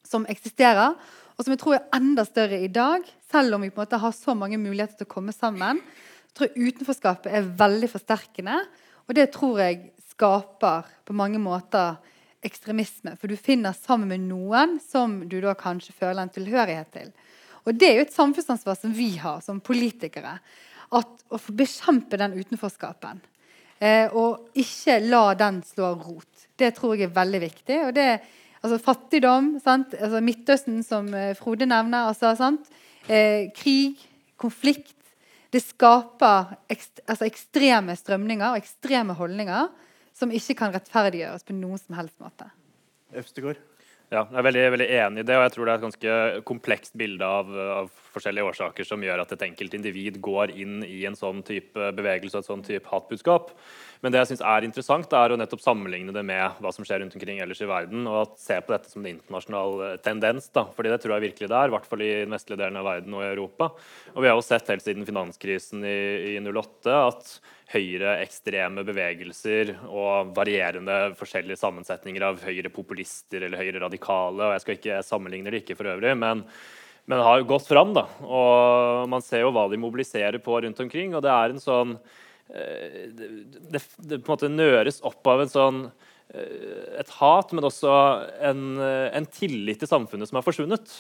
som 0.06 0.26
eksisterer, 0.30 0.94
og 1.36 1.44
som 1.44 1.52
jeg 1.52 1.60
tror 1.60 1.76
er 1.76 1.88
enda 1.96 2.25
større 2.25 2.58
i 2.62 2.70
dag. 2.72 3.04
Selv 3.30 3.56
om 3.56 3.64
vi 3.64 3.70
på 3.70 3.80
en 3.80 3.84
måte 3.84 4.00
har 4.00 4.14
så 4.16 4.34
mange 4.38 4.58
muligheter 4.58 5.00
til 5.00 5.08
å 5.08 5.14
komme 5.16 5.34
sammen. 5.34 5.82
Jeg 6.30 6.38
tror 6.38 6.56
utenforskapet 6.56 7.32
er 7.32 7.48
veldig 7.58 7.90
forsterkende, 7.92 8.60
og 9.06 9.16
det 9.16 9.30
tror 9.34 9.60
jeg 9.62 9.90
skaper 10.12 10.88
på 11.06 11.16
mange 11.16 11.40
måter 11.42 11.98
ekstremisme. 12.46 13.16
For 13.20 13.30
du 13.30 13.36
finner 13.38 13.76
sammen 13.76 14.10
med 14.12 14.26
noen 14.28 14.78
som 14.82 15.18
du 15.28 15.38
da 15.42 15.56
kanskje 15.58 15.94
føler 15.96 16.22
en 16.22 16.32
tilhørighet 16.32 16.92
til. 16.94 17.12
Og 17.66 17.74
det 17.74 17.88
er 17.88 17.98
jo 17.98 18.06
et 18.06 18.14
samfunnsansvar 18.14 18.78
som 18.78 18.92
vi 18.94 19.10
har 19.20 19.42
som 19.44 19.60
politikere. 19.64 20.36
At, 20.94 21.12
å 21.34 21.40
bekjempe 21.50 22.18
den 22.20 22.36
utenforskapen. 22.38 23.20
Eh, 23.82 24.06
og 24.14 24.54
ikke 24.56 25.00
la 25.04 25.24
den 25.38 25.60
slå 25.66 25.92
rot. 25.98 26.46
Det 26.56 26.70
tror 26.76 26.94
jeg 26.94 27.08
er 27.08 27.16
veldig 27.16 27.40
viktig. 27.42 27.78
og 27.88 27.94
det 27.96 28.10
altså 28.62 28.78
Fattigdom, 28.82 29.56
altså 29.64 30.20
Midtøsten, 30.22 30.82
som 30.86 31.12
eh, 31.14 31.34
Frode 31.38 31.66
nevner. 31.66 32.12
Altså, 32.12 32.56
eh, 33.08 33.50
krig, 33.56 33.98
konflikt. 34.38 34.94
Det 35.52 35.62
skaper 35.62 36.56
ekst, 36.70 37.02
altså 37.06 37.26
ekstreme 37.26 37.94
strømninger 37.96 38.50
og 38.50 38.62
ekstreme 38.62 39.14
holdninger 39.16 39.68
som 40.16 40.32
ikke 40.32 40.56
kan 40.62 40.75
rettferdiggjøres 40.75 41.46
på 41.46 41.56
noen 41.56 41.80
som 41.80 41.99
helst 41.99 42.16
måte. 42.23 42.49
Øvstegård? 43.16 43.61
Ja, 44.06 44.20
jeg 44.30 44.38
er 44.38 44.44
veldig, 44.46 44.61
veldig, 44.70 44.87
enig 45.00 45.23
i 45.25 45.26
det, 45.26 45.35
og 45.35 45.40
jeg 45.42 45.52
tror 45.56 45.66
det 45.66 45.73
er 45.73 45.80
et 45.80 45.85
ganske 45.85 46.42
komplekst 46.46 46.92
bilde 46.94 47.26
av, 47.26 47.49
av 47.50 47.88
forskjellige 48.14 48.52
årsaker 48.52 48.87
som 48.87 49.02
gjør 49.02 49.25
at 49.25 49.32
et 49.35 49.42
enkelt 49.49 49.75
individ 49.75 50.20
går 50.23 50.52
inn 50.62 50.76
i 50.87 51.00
en 51.08 51.18
sånn 51.18 51.40
type 51.46 51.88
bevegelse 51.96 52.38
og 52.38 52.44
et 52.44 52.50
sånn 52.52 52.62
type 52.68 52.87
hatbudskap. 52.92 53.50
Men 54.04 54.14
det 54.14 54.20
jeg 54.20 54.30
synes 54.30 54.44
er 54.46 54.68
interessant, 54.68 55.16
er 55.18 55.35
å 55.35 55.40
nettopp 55.40 55.64
sammenligne 55.64 56.14
det 56.14 56.23
med 56.28 56.62
hva 56.62 56.70
som 56.70 56.87
skjer 56.87 57.02
rundt 57.02 57.18
omkring 57.18 57.42
ellers 57.42 57.64
i 57.66 57.70
verden, 57.73 58.06
og 58.06 58.38
se 58.38 58.61
på 58.62 58.76
dette 58.76 58.92
som 58.92 59.02
en 59.02 59.11
internasjonal 59.16 59.82
eh, 59.88 59.99
tendens. 60.06 60.46
da, 60.54 60.68
fordi 60.78 60.94
det 60.94 61.00
tror 61.02 61.16
jeg 61.16 61.26
virkelig 61.26 61.50
det 61.50 61.58
er, 61.58 61.66
i 61.66 61.75
hvert 61.75 61.90
fall 61.90 62.06
i 62.06 62.14
den 62.23 62.38
vestlige 62.38 62.62
delen 62.62 62.78
av 62.78 62.87
verden 62.87 63.18
og 63.18 63.26
i 63.26 63.30
Europa. 63.32 63.73
Og 64.14 64.23
vi 64.23 64.30
har 64.30 64.38
jo 64.38 64.46
sett 64.46 64.70
helt 64.70 64.87
siden 64.87 65.08
finanskrisen 65.08 65.82
i, 65.82 65.99
i 66.37 66.38
08 66.46 66.94
at 67.00 67.38
høyreekstreme 67.73 68.85
bevegelser 68.87 69.73
og 69.88 70.32
varierende 70.37 71.16
forskjellige 71.18 71.58
sammensetninger 71.58 72.23
av 72.23 72.42
høyre 72.46 72.70
populister 72.70 73.42
eller 73.42 73.58
høyre 73.58 73.82
radikale, 73.82 74.44
og 74.44 74.54
jeg 74.54 74.64
skal 74.64 74.78
ikke 74.78 75.00
sammenligne 75.06 75.50
det 75.50 75.64
ikke 75.64 75.78
for 75.78 75.94
øvrig, 75.96 76.14
men 76.18 76.46
men 77.06 77.20
har 77.23 77.44
gått 77.46 77.68
fram. 77.68 77.92
da, 77.94 78.02
og 78.26 79.08
Man 79.08 79.23
ser 79.23 79.44
jo 79.44 79.52
hva 79.54 79.68
de 79.70 79.78
mobiliserer 79.78 80.40
på 80.42 80.56
rundt 80.58 80.80
omkring. 80.82 81.14
og 81.14 81.23
det 81.23 81.30
er 81.30 81.52
en 81.52 81.62
sånn 81.62 81.92
det, 82.46 83.28
det, 83.70 83.82
det, 83.99 84.18
på 84.23 84.30
en 84.30 84.35
måte 84.35 84.50
nøres 84.50 85.00
opp 85.06 85.26
av 85.26 85.42
en 85.42 85.50
sånn 85.50 85.80
eh, 86.30 87.00
et 87.00 87.11
hat, 87.18 87.52
men 87.52 87.66
også 87.66 87.94
en, 88.50 88.64
eh, 88.82 89.08
en, 89.18 89.26
tillit 89.26 89.80
til 89.82 89.90
samfunnet 89.90 90.30
som 90.30 90.38
har 90.38 90.46
forsvunnet. 90.46 90.92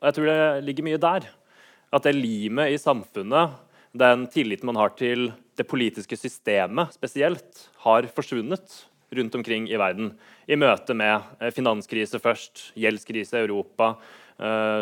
Og 0.00 0.08
jeg 0.08 0.16
tror 0.16 0.30
det 0.30 0.64
ligger 0.66 0.88
mye 0.88 1.02
der. 1.02 1.28
At 1.94 2.06
det 2.06 2.16
limet 2.18 2.74
i 2.74 2.80
samfunnet, 2.80 3.58
den 3.90 4.26
tilliten 4.30 4.70
man 4.70 4.78
har 4.78 4.94
til 4.98 5.30
det 5.60 5.68
politiske 5.68 6.16
systemet 6.16 6.96
spesielt, 6.96 7.66
har 7.84 8.08
forsvunnet 8.14 8.80
rundt 9.12 9.34
omkring 9.34 9.66
i 9.68 9.78
verden. 9.80 10.14
I 10.48 10.56
møte 10.56 10.94
med 10.96 11.26
finanskrise 11.54 12.20
først, 12.22 12.70
gjeldskrise 12.78 13.36
i 13.36 13.44
Europa, 13.44 13.92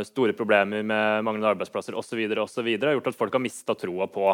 store 0.07 0.37
problemer 0.39 0.85
med 0.87 1.25
manglende 1.27 1.51
arbeidsplasser 1.51 1.97
osv. 1.99 2.21
har 2.31 2.95
gjort 2.95 3.11
at 3.11 3.19
folk 3.19 3.35
har 3.35 3.43
mista 3.43 3.75
troa 3.75 4.07
på 4.07 4.29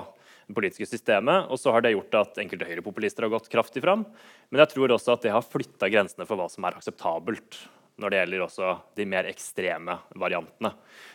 det 0.45 0.57
politiske 0.57 0.89
systemet. 0.91 1.49
Og 1.49 1.61
så 1.61 1.73
har 1.73 1.85
det 1.85 1.95
gjort 1.95 2.19
at 2.21 2.43
enkelte 2.43 2.69
høyrepopulister 2.69 3.25
har 3.25 3.33
gått 3.33 3.49
kraftig 3.53 3.85
fram. 3.87 4.05
Men 4.51 4.65
jeg 4.65 4.75
tror 4.75 4.93
også 4.93 5.15
at 5.15 5.25
det 5.25 5.33
har 5.33 5.47
flytta 5.47 5.89
grensene 5.89 6.29
for 6.29 6.37
hva 6.37 6.51
som 6.53 6.67
er 6.69 6.77
akseptabelt 6.77 7.63
når 8.01 8.11
det 8.11 8.21
gjelder 8.21 8.45
også 8.45 8.71
de 8.99 9.07
mer 9.07 9.29
ekstreme 9.31 9.99
variantene. 10.19 10.73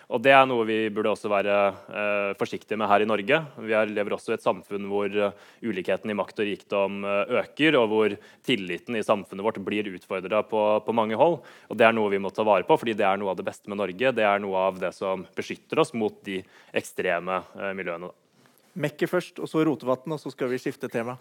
Og 0.10 0.22
Det 0.26 0.32
er 0.34 0.46
noe 0.50 0.64
vi 0.66 0.78
burde 0.90 1.12
også 1.12 1.30
være 1.30 1.56
eh, 1.70 2.30
forsiktige 2.40 2.80
med 2.80 2.90
her 2.90 3.04
i 3.04 3.08
Norge. 3.10 3.40
Vi 3.62 3.76
er, 3.78 3.92
lever 3.94 4.16
også 4.16 4.34
i 4.34 4.38
et 4.40 4.46
samfunn 4.46 4.88
hvor 4.90 5.06
uh, 5.14 5.36
ulikheten 5.62 6.10
i 6.10 6.16
makt 6.18 6.42
og 6.42 6.48
rikdom 6.50 7.04
uh, 7.06 7.36
øker, 7.44 7.78
og 7.78 7.92
hvor 7.92 8.16
tilliten 8.46 8.98
i 8.98 9.04
samfunnet 9.06 9.46
vårt 9.46 9.60
blir 9.62 9.92
utfordra 9.92 10.42
på, 10.50 10.64
på, 10.86 10.96
mange 10.98 11.20
hold. 11.20 11.38
Og 11.70 11.78
Det 11.78 11.86
er 11.86 11.94
noe 11.94 12.10
vi 12.10 12.22
må 12.24 12.32
ta 12.34 12.48
vare 12.48 12.66
på, 12.66 12.80
fordi 12.82 12.98
det 12.98 13.06
er 13.06 13.22
noe 13.22 13.36
av 13.36 13.38
det 13.38 13.46
beste 13.52 13.70
med 13.70 13.78
Norge. 13.84 14.16
Det 14.18 14.26
er 14.26 14.42
noe 14.42 14.66
av 14.72 14.82
det 14.82 14.96
som 14.98 15.28
beskytter 15.38 15.84
oss 15.84 15.94
mot 15.94 16.18
de 16.26 16.40
ekstreme 16.74 17.44
eh, 17.60 17.76
miljøene. 17.78 18.10
Mekke 18.82 19.10
først, 19.12 19.38
og 19.44 19.52
så 19.52 19.62
Rotevatn, 19.68 20.16
og 20.16 20.24
så 20.24 20.34
skal 20.34 20.50
vi 20.50 20.62
skifte 20.62 20.90
tema. 20.90 21.20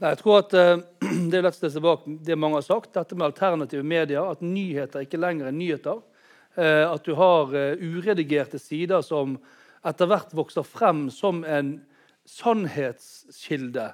Nei, 0.00 0.14
jeg 0.14 0.20
tror 0.22 0.38
at 0.40 0.54
uh, 0.56 0.78
Det 1.30 1.38
er 1.38 1.44
lett 1.44 1.56
å 1.56 1.60
stille 1.60 1.84
bak 1.84 2.06
det 2.24 2.38
mange 2.40 2.60
har 2.60 2.64
sagt, 2.64 2.94
dette 2.96 3.16
med 3.16 3.28
alternative 3.28 3.84
medier. 3.84 4.24
At 4.32 4.44
nyheter 4.44 5.04
ikke 5.04 5.20
lenger 5.20 5.50
er 5.50 5.56
nyheter. 5.56 6.00
Uh, 6.56 6.86
at 6.88 7.04
du 7.04 7.12
har 7.18 7.52
uh, 7.52 7.76
uredigerte 7.76 8.58
sider 8.60 9.04
som 9.04 9.36
etter 9.86 10.08
hvert 10.08 10.32
vokser 10.36 10.64
frem 10.64 11.08
som 11.12 11.44
en 11.44 11.74
sannhetskilde. 12.28 13.90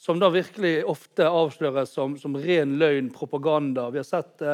Som 0.00 0.20
da 0.20 0.28
virkelig 0.32 0.78
ofte 0.88 1.28
avsløres 1.28 1.92
som, 1.96 2.18
som 2.20 2.36
ren 2.36 2.76
løgn, 2.80 3.08
propaganda. 3.12 3.88
Vi 3.92 4.00
har 4.00 4.08
sett 4.08 4.44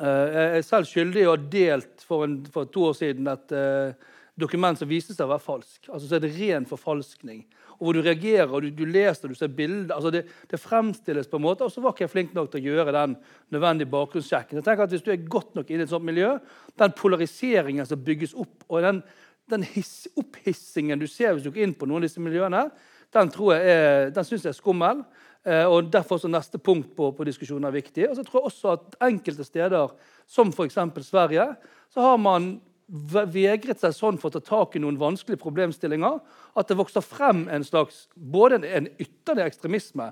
Jeg 0.00 0.56
er 0.56 0.64
selv 0.66 0.88
skyldig 0.88 1.26
og 1.26 1.32
har 1.32 1.44
delt 1.52 2.02
for, 2.06 2.24
en, 2.24 2.40
for 2.50 2.70
to 2.72 2.88
år 2.88 2.96
siden 2.98 3.30
et 3.30 3.54
dokument 4.40 4.78
som 4.78 4.88
viser 4.90 5.14
seg 5.14 5.26
å 5.26 5.32
være 5.34 5.44
falsk. 5.44 5.88
Altså 5.88 6.08
så 6.08 6.16
er 6.16 6.24
det 6.24 6.32
ren 6.36 6.66
forfalskning. 6.68 7.44
Og 7.78 7.86
hvor 7.86 7.96
du 7.96 8.02
reagerer, 8.04 8.50
og 8.50 8.64
du, 8.64 8.68
du 8.76 8.82
leser, 8.84 9.30
du 9.30 9.38
ser 9.38 9.52
bilder 9.56 9.94
altså 9.96 10.12
det, 10.12 10.26
det, 10.50 10.60
fremstilles 10.60 11.30
på 11.30 11.38
en 11.38 11.46
måte, 11.46 11.64
Og 11.64 11.72
så 11.72 11.80
var 11.80 11.94
ikke 11.94 12.04
jeg 12.04 12.12
flink 12.12 12.34
nok 12.36 12.50
til 12.52 12.60
å 12.60 12.74
gjøre 12.74 12.94
den 12.96 13.16
nødvendige 13.54 13.92
bakgrunnssjekken. 13.92 14.60
Jeg 14.60 14.66
tenker 14.66 14.84
at 14.84 14.92
Hvis 14.92 15.06
du 15.06 15.12
er 15.14 15.28
godt 15.32 15.54
nok 15.56 15.70
inne 15.70 15.86
i 15.86 15.88
et 15.88 15.92
sånt 15.92 16.04
miljø, 16.04 16.34
den 16.80 16.94
polariseringen 16.96 17.88
som 17.88 18.04
bygges 18.04 18.36
opp, 18.36 18.66
og 18.68 18.84
den, 18.84 19.00
den 19.50 19.64
hiss, 19.72 20.10
opphissingen 20.20 21.00
du 21.00 21.08
ser 21.08 21.32
hvis 21.32 21.46
du 21.46 21.52
går 21.54 21.64
inn 21.64 21.74
på 21.76 21.88
noen 21.88 22.02
av 22.02 22.10
disse 22.10 22.22
miljøene, 22.22 22.66
den 23.16 23.32
tror 23.32 23.56
jeg 23.56 23.74
er, 23.74 24.12
den 24.14 24.26
synes 24.28 24.44
jeg 24.44 24.52
er 24.52 24.60
skummel. 24.60 25.04
Eh, 25.48 25.64
og 25.64 25.88
Derfor 25.92 26.20
er 26.20 26.34
neste 26.36 26.60
punkt 26.60 26.92
på, 26.96 27.10
på 27.16 27.26
diskusjonen 27.26 27.66
er 27.68 27.74
viktig. 27.74 28.10
Og 28.10 28.18
så 28.18 28.24
tror 28.26 28.42
jeg 28.42 28.52
også 28.52 28.74
at 28.76 28.98
enkelte 29.08 29.46
steder, 29.46 29.94
som 30.28 30.52
f.eks. 30.52 30.78
Sverige, 31.06 31.48
så 31.90 32.04
har 32.04 32.20
man 32.20 32.52
vegret 32.90 33.82
seg 33.82 33.94
sånn 33.94 34.18
for 34.18 34.30
å 34.30 34.38
ta 34.38 34.42
tak 34.42 34.74
i 34.74 34.82
noen 34.82 34.98
vanskelige 34.98 35.42
problemstillinger 35.42 36.18
at 36.58 36.70
det 36.70 36.78
vokser 36.78 37.04
frem 37.04 37.44
en 37.52 37.64
slags, 37.66 38.08
både 38.14 38.60
en 38.66 38.88
ytterligere 38.98 39.52
ekstremisme, 39.52 40.10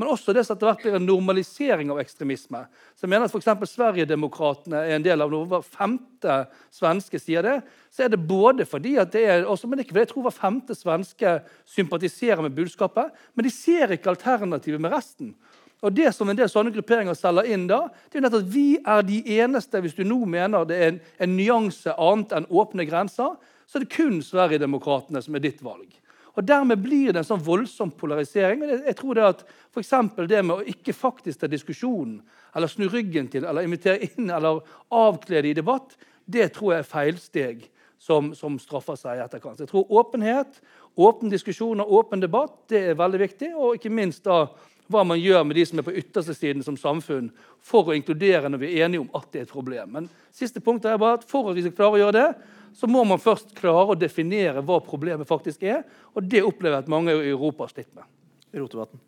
men 0.00 0.08
også 0.08 0.32
det 0.32 0.46
som 0.46 0.56
etter 0.56 0.64
hvert 0.64 0.80
blir 0.80 0.94
en 0.96 1.04
normalisering 1.04 1.90
av 1.92 1.98
ekstremisme. 2.00 2.62
Så 2.96 3.04
jeg 3.04 3.10
mener 3.12 3.28
at 3.28 3.34
f.eks. 3.34 3.74
Sverigedemokraterna 3.74 4.80
er 4.86 4.94
en 4.96 5.04
del 5.04 5.20
av 5.20 5.28
når 5.28 5.50
hver 5.50 5.66
femte 5.66 6.36
svenske 6.72 7.20
sier 7.20 7.44
det. 7.44 7.58
Så 7.92 8.06
er 8.06 8.14
det 8.14 8.22
både 8.24 8.64
fordi 8.64 8.94
at 9.02 9.12
det 9.12 9.26
er, 9.28 9.44
også, 9.44 9.68
men 9.68 9.82
ikke 9.82 9.92
fordi 9.92 10.06
jeg 10.06 10.12
tror 10.14 10.24
hver 10.24 10.36
femte 10.38 10.76
svenske 10.78 11.34
sympatiserer 11.68 12.40
med 12.46 12.56
budskapet, 12.56 13.12
men 13.36 13.44
de 13.44 13.52
ser 13.52 13.92
ikke 13.92 14.14
alternativet 14.14 14.80
med 14.80 14.94
resten. 14.94 15.34
Og 15.80 15.92
Det 15.96 16.10
som 16.12 16.28
en 16.28 16.36
del 16.36 16.48
sånne 16.50 16.72
grupperinger 16.74 17.16
selger 17.16 17.48
inn, 17.48 17.64
da, 17.70 17.86
det 18.12 18.20
er 18.20 18.28
at 18.28 18.50
vi 18.52 18.66
er 18.78 19.06
de 19.06 19.22
eneste 19.40 19.80
Hvis 19.80 19.96
du 19.96 20.04
nå 20.04 20.24
mener 20.28 20.66
det 20.68 20.76
er 20.76 20.92
en, 20.92 21.00
en 21.18 21.36
nyanse 21.36 21.94
annet 21.96 22.34
enn 22.36 22.50
åpne 22.50 22.84
grenser, 22.88 23.38
så 23.66 23.78
er 23.78 23.86
det 23.86 23.94
kun 23.94 24.20
Sverigedemokraterna 24.24 25.22
som 25.22 25.38
er 25.38 25.44
ditt 25.44 25.62
valg. 25.64 25.88
Og 26.36 26.46
Dermed 26.46 26.78
blir 26.82 27.12
det 27.12 27.22
en 27.22 27.26
sånn 27.26 27.42
voldsom 27.42 27.90
polarisering. 27.98 28.62
Jeg, 28.66 28.82
jeg 28.86 28.98
tror 28.98 29.16
det 29.18 29.26
at 29.26 29.42
for 29.70 30.28
det 30.30 30.42
med 30.44 30.56
å 30.56 30.68
ikke 30.72 30.94
faktisk 30.94 31.40
ta 31.40 31.50
diskusjonen, 31.50 32.20
eller 32.54 32.70
snu 32.70 32.88
ryggen 32.90 33.28
til, 33.30 33.44
eller 33.46 33.66
invitere 33.66 34.08
inn 34.08 34.30
eller 34.30 34.62
avkle 34.90 35.42
det 35.42 35.52
i 35.52 35.58
debatt, 35.60 35.94
det 36.26 36.48
tror 36.54 36.74
jeg 36.74 36.82
er 36.82 36.90
feilsteg 36.90 37.68
som, 38.00 38.32
som 38.34 38.56
straffer 38.58 38.96
seg 38.98 39.18
i 39.18 39.24
etterkant. 39.24 39.60
Jeg 39.60 39.70
tror 39.70 39.90
åpenhet, 40.00 40.60
åpen 41.00 41.30
diskusjon 41.30 41.82
og 41.82 41.92
åpen 42.00 42.22
debatt 42.22 42.56
det 42.72 42.82
er 42.90 42.98
veldig 42.98 43.20
viktig. 43.20 43.50
Og 43.54 43.76
ikke 43.76 43.92
minst 43.92 44.24
da 44.26 44.46
hva 44.90 45.04
man 45.06 45.20
gjør 45.20 45.44
med 45.46 45.56
de 45.58 45.64
som 45.68 45.80
er 45.80 45.86
på 45.86 45.94
ytterste 46.00 46.34
siden 46.34 46.64
som 46.66 46.78
samfunn, 46.78 47.30
for 47.62 47.90
å 47.90 47.96
inkludere 47.96 48.50
når 48.50 48.62
vi 48.62 48.72
er 48.72 48.86
enige 48.86 49.04
om 49.04 49.12
at 49.16 49.28
det 49.30 49.42
er 49.42 49.46
et 49.46 49.52
problem. 49.52 49.92
Men 49.96 50.08
siste 50.34 50.62
punkt 50.64 50.88
er 50.88 50.98
bare 51.00 51.20
at 51.20 51.28
For 51.28 51.50
at 51.50 51.58
vi 51.58 51.66
skal 51.66 51.76
klare 51.76 51.98
å 51.98 52.02
gjøre 52.02 52.16
det, 52.18 52.56
så 52.76 52.86
må 52.90 53.04
man 53.06 53.22
først 53.22 53.54
klare 53.58 53.94
å 53.94 53.98
definere 53.98 54.62
hva 54.62 54.80
problemet 54.82 55.28
faktisk 55.28 55.62
er. 55.66 55.84
Og 56.14 56.26
det 56.26 56.42
opplever 56.46 56.78
jeg 56.78 56.86
at 56.86 56.92
mange 56.92 57.14
i 57.14 57.30
Europa 57.30 57.66
har 57.66 57.72
slitt 57.74 57.94
med. 57.94 58.06
Rotevatn. 58.54 59.00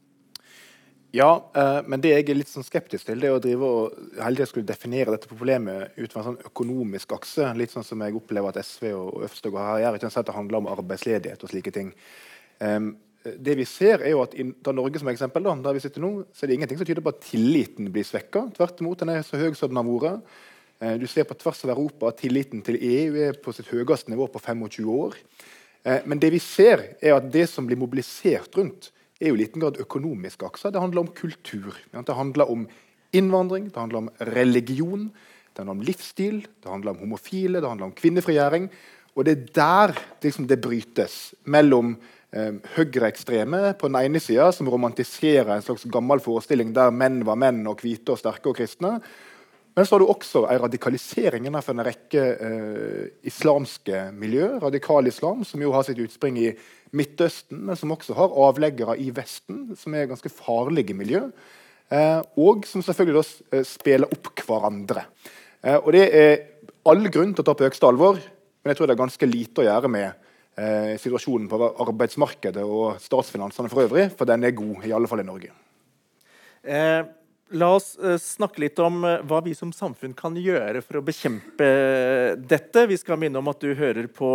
Ja, 1.15 1.51
eh, 1.55 1.79
men 1.85 2.01
det 2.01 2.15
jeg 2.15 2.25
er 2.33 2.39
litt 2.39 2.49
sånn 2.49 2.65
skeptisk 2.65 3.05
til, 3.05 3.21
det 3.21 3.29
er 3.29 3.35
å 3.37 3.41
drive 3.43 3.69
og 3.69 3.97
tiden 4.17 4.49
skulle 4.49 4.69
definere 4.71 5.13
dette 5.13 5.29
problemet 5.29 5.99
ut 5.99 6.09
fra 6.09 6.23
en 6.23 6.31
sånn 6.31 6.47
økonomisk 6.49 7.13
akse. 7.19 7.51
Litt 7.59 7.75
sånn 7.75 7.85
som 7.85 8.01
jeg 8.01 8.17
opplever 8.17 8.49
at 8.49 8.65
SV 8.65 8.87
og 8.97 9.27
Øvstegård 9.27 9.67
her 9.67 9.83
gjør. 9.83 9.99
Ikke 9.99 10.13
at 10.23 10.31
det 10.31 10.37
handler 10.39 10.63
om 10.63 10.71
arbeidsledighet 10.73 11.45
og 11.45 11.53
slike 11.53 11.75
ting. 11.75 11.93
Um, 12.63 12.95
det 13.23 13.55
vi 13.59 13.67
ser 13.69 14.03
er 14.03 14.15
jo 14.15 14.23
at 14.25 14.33
da 14.65 14.75
Norge 14.75 14.99
som 14.99 15.11
eksempel, 15.13 15.45
da, 15.47 15.55
der 15.63 15.77
vi 15.77 15.83
sitter 15.85 16.03
nå, 16.03 16.13
så 16.35 16.45
er 16.45 16.51
det 16.51 16.57
ingenting 16.59 16.81
som 16.81 16.89
tyder 16.89 17.05
på 17.05 17.13
at 17.13 17.21
tilliten 17.23 17.91
blir 17.95 18.07
svekka. 18.07 18.49
Tvert 18.57 18.83
imot, 18.83 19.03
den 19.03 19.13
er 19.15 19.27
så 19.27 19.39
høy 19.39 19.53
som 19.59 19.71
den 19.71 19.79
har 19.79 19.87
vært. 19.87 20.33
Eh, 20.83 20.97
du 20.99 21.07
ser 21.07 21.29
på 21.29 21.37
tvers 21.39 21.63
av 21.67 21.75
Europa 21.77 22.11
at 22.11 22.19
tilliten 22.23 22.65
til 22.67 22.81
EU 22.81 23.19
er 23.29 23.39
på 23.39 23.55
sitt 23.55 23.71
høyeste 23.71 24.11
nivå 24.11 24.27
på 24.33 24.43
25 24.43 24.89
år. 24.91 25.19
Eh, 25.85 26.01
men 26.07 26.23
det 26.23 26.33
vi 26.35 26.41
ser, 26.43 26.83
er 26.99 27.15
at 27.17 27.29
det 27.31 27.47
som 27.51 27.69
blir 27.69 27.79
mobilisert 27.79 28.59
rundt, 28.59 28.91
er 29.23 29.31
jo 29.31 29.37
i 29.39 29.43
liten 29.45 29.63
grad 29.63 29.79
økonomiske 29.79 30.49
akser. 30.49 30.73
Det 30.75 30.83
handler 30.83 31.05
om 31.05 31.13
kultur. 31.15 31.77
Det 31.93 32.17
handler 32.19 32.51
om 32.51 32.67
innvandring, 33.15 33.69
det 33.71 33.79
handler 33.79 34.03
om 34.03 34.11
religion, 34.35 35.11
det 35.53 35.63
handler 35.63 35.77
om 35.77 35.85
livsstil, 35.87 36.41
det 36.43 36.71
handler 36.71 36.97
om 36.97 37.05
homofile, 37.05 37.61
det 37.61 37.69
handler 37.69 37.91
om 37.91 37.95
kvinnefrigjøring. 37.95 38.67
Og 39.15 39.27
det 39.29 39.33
er 39.37 39.47
der 39.55 39.95
liksom, 40.25 40.49
det 40.49 40.63
brytes 40.65 41.37
mellom 41.45 41.95
eh, 42.37 42.55
høyreekstreme 42.77 43.75
på 43.79 43.91
den 43.91 44.01
ene 44.01 44.23
sida, 44.23 44.51
som 44.53 44.71
romantiserer 44.73 45.55
en 45.55 45.65
slags 45.65 45.87
gammel 45.93 46.23
forestilling 46.25 46.73
der 46.77 46.95
menn 46.95 47.23
var 47.29 47.39
menn 47.41 47.63
og 47.71 47.85
hvite 47.85 48.15
og 48.15 48.21
sterke 48.21 48.51
og 48.51 48.59
kristne. 48.59 48.99
Men 49.73 49.87
så 49.89 49.95
har 49.95 50.03
du 50.03 50.11
også 50.13 50.43
en 50.53 50.61
radikalisering 50.67 51.47
innenfor 51.49 51.73
en 51.73 51.87
rekke 51.87 52.23
eh, 52.49 53.05
islamske 53.29 54.05
miljø. 54.13 54.51
Radikal 54.61 55.09
islam, 55.09 55.47
som 55.49 55.65
jo 55.65 55.73
har 55.73 55.87
sitt 55.87 56.01
utspring 56.03 56.37
i 56.43 56.51
Midtøsten, 56.93 57.63
men 57.71 57.79
som 57.81 57.95
også 57.95 58.13
har 58.19 58.35
avleggere 58.49 58.99
i 59.01 59.09
Vesten, 59.17 59.71
som 59.81 59.95
er 59.97 60.11
ganske 60.11 60.29
farlige 60.29 60.93
miljø. 60.97 61.25
Eh, 61.93 62.21
og 62.41 62.67
som 62.69 62.85
selvfølgelig 62.85 63.23
da 63.23 63.57
eh, 63.57 63.65
spiller 63.69 64.13
opp 64.13 64.45
hverandre. 64.45 65.07
Eh, 65.65 65.79
og 65.79 65.89
det 65.97 66.05
er 66.21 66.35
all 66.89 67.09
grunn 67.13 67.33
til 67.33 67.45
å 67.45 67.49
ta 67.49 67.57
på 67.57 67.65
høyeste 67.65 67.89
alvor, 67.89 68.21
men 68.63 68.73
jeg 68.73 68.79
tror 68.79 68.89
det 68.89 68.95
er 68.97 69.03
ganske 69.03 69.29
lite 69.29 69.63
å 69.63 69.67
gjøre 69.67 69.91
med 69.93 70.22
eh, 70.57 70.95
situasjonen 71.01 71.49
på 71.51 71.61
arbeidsmarkedet 71.87 72.65
og 72.65 73.01
statsfinansene 73.03 73.73
for 73.73 73.87
øvrig, 73.87 74.11
for 74.17 74.29
den 74.29 74.45
er 74.45 74.57
god, 74.57 74.87
i 74.87 74.95
alle 74.95 75.11
fall 75.11 75.25
i 75.25 75.29
Norge. 75.29 75.53
Eh, 76.63 77.03
La 77.53 77.69
oss 77.77 77.99
uh, 78.01 78.17
snakke 78.17 78.63
litt 78.63 78.79
om 78.81 79.03
uh, 79.05 79.19
hva 79.29 79.43
vi 79.45 79.53
som 79.57 79.73
samfunn 79.77 80.15
kan 80.17 80.37
gjøre 80.41 80.81
for 80.81 80.99
å 80.99 81.05
bekjempe 81.05 81.67
dette. 82.49 82.87
Vi 82.89 82.97
skal 82.97 83.21
minne 83.21 83.43
om 83.43 83.51
at 83.53 83.61
du 83.61 83.75
hører 83.77 84.09
på 84.09 84.31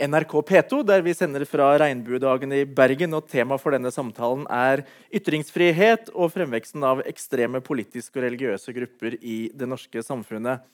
NRK 0.00 0.32
P2, 0.48 0.80
der 0.88 1.04
vi 1.04 1.12
sender 1.16 1.44
fra 1.48 1.74
regnbuedagene 1.82 2.62
i 2.62 2.68
Bergen. 2.68 3.12
og 3.18 3.28
Temaet 3.28 3.60
for 3.60 3.76
denne 3.76 3.92
samtalen 3.92 4.46
er 4.48 4.86
ytringsfrihet 5.12 6.14
og 6.14 6.32
fremveksten 6.32 6.86
av 6.88 7.04
ekstreme 7.04 7.60
politiske 7.64 8.16
og 8.16 8.24
religiøse 8.24 8.72
grupper 8.78 9.18
i 9.20 9.42
det 9.52 9.68
norske 9.68 10.04
samfunnet. 10.06 10.64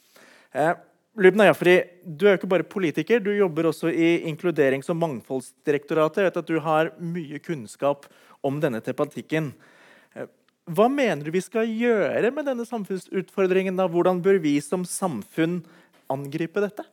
Uh, 0.55 0.76
Lubna 1.18 1.48
Jafri, 1.48 1.80
du 2.06 2.28
er 2.28 2.37
jo 2.37 2.38
ikke 2.38 2.50
bare 2.50 2.66
politiker, 2.66 3.18
du 3.18 3.32
jobber 3.34 3.66
også 3.72 3.90
i 3.90 4.20
Inkluderings- 4.30 4.87
og 4.92 5.00
mangfoldsdirektoratet. 5.00 6.20
Jeg 6.22 6.28
vet 6.28 6.38
at 6.38 6.50
du 6.50 6.60
har 6.62 6.92
mye 7.02 7.40
kunnskap 7.42 8.06
om 8.46 8.60
denne 8.62 8.78
tematikken. 8.84 9.50
Hva 10.68 10.87
mener 10.92 11.25
du 11.26 11.32
vi 11.34 11.42
skal 11.42 11.66
gjøre 11.66 12.30
med 12.30 12.46
denne 12.46 12.66
samfunnsutfordringen? 12.68 13.75
da? 13.75 13.88
Hvordan 13.90 14.22
bør 14.22 14.38
vi 14.44 14.54
som 14.62 14.84
samfunn 14.87 15.58
angripe 16.12 16.62
dette? 16.62 16.87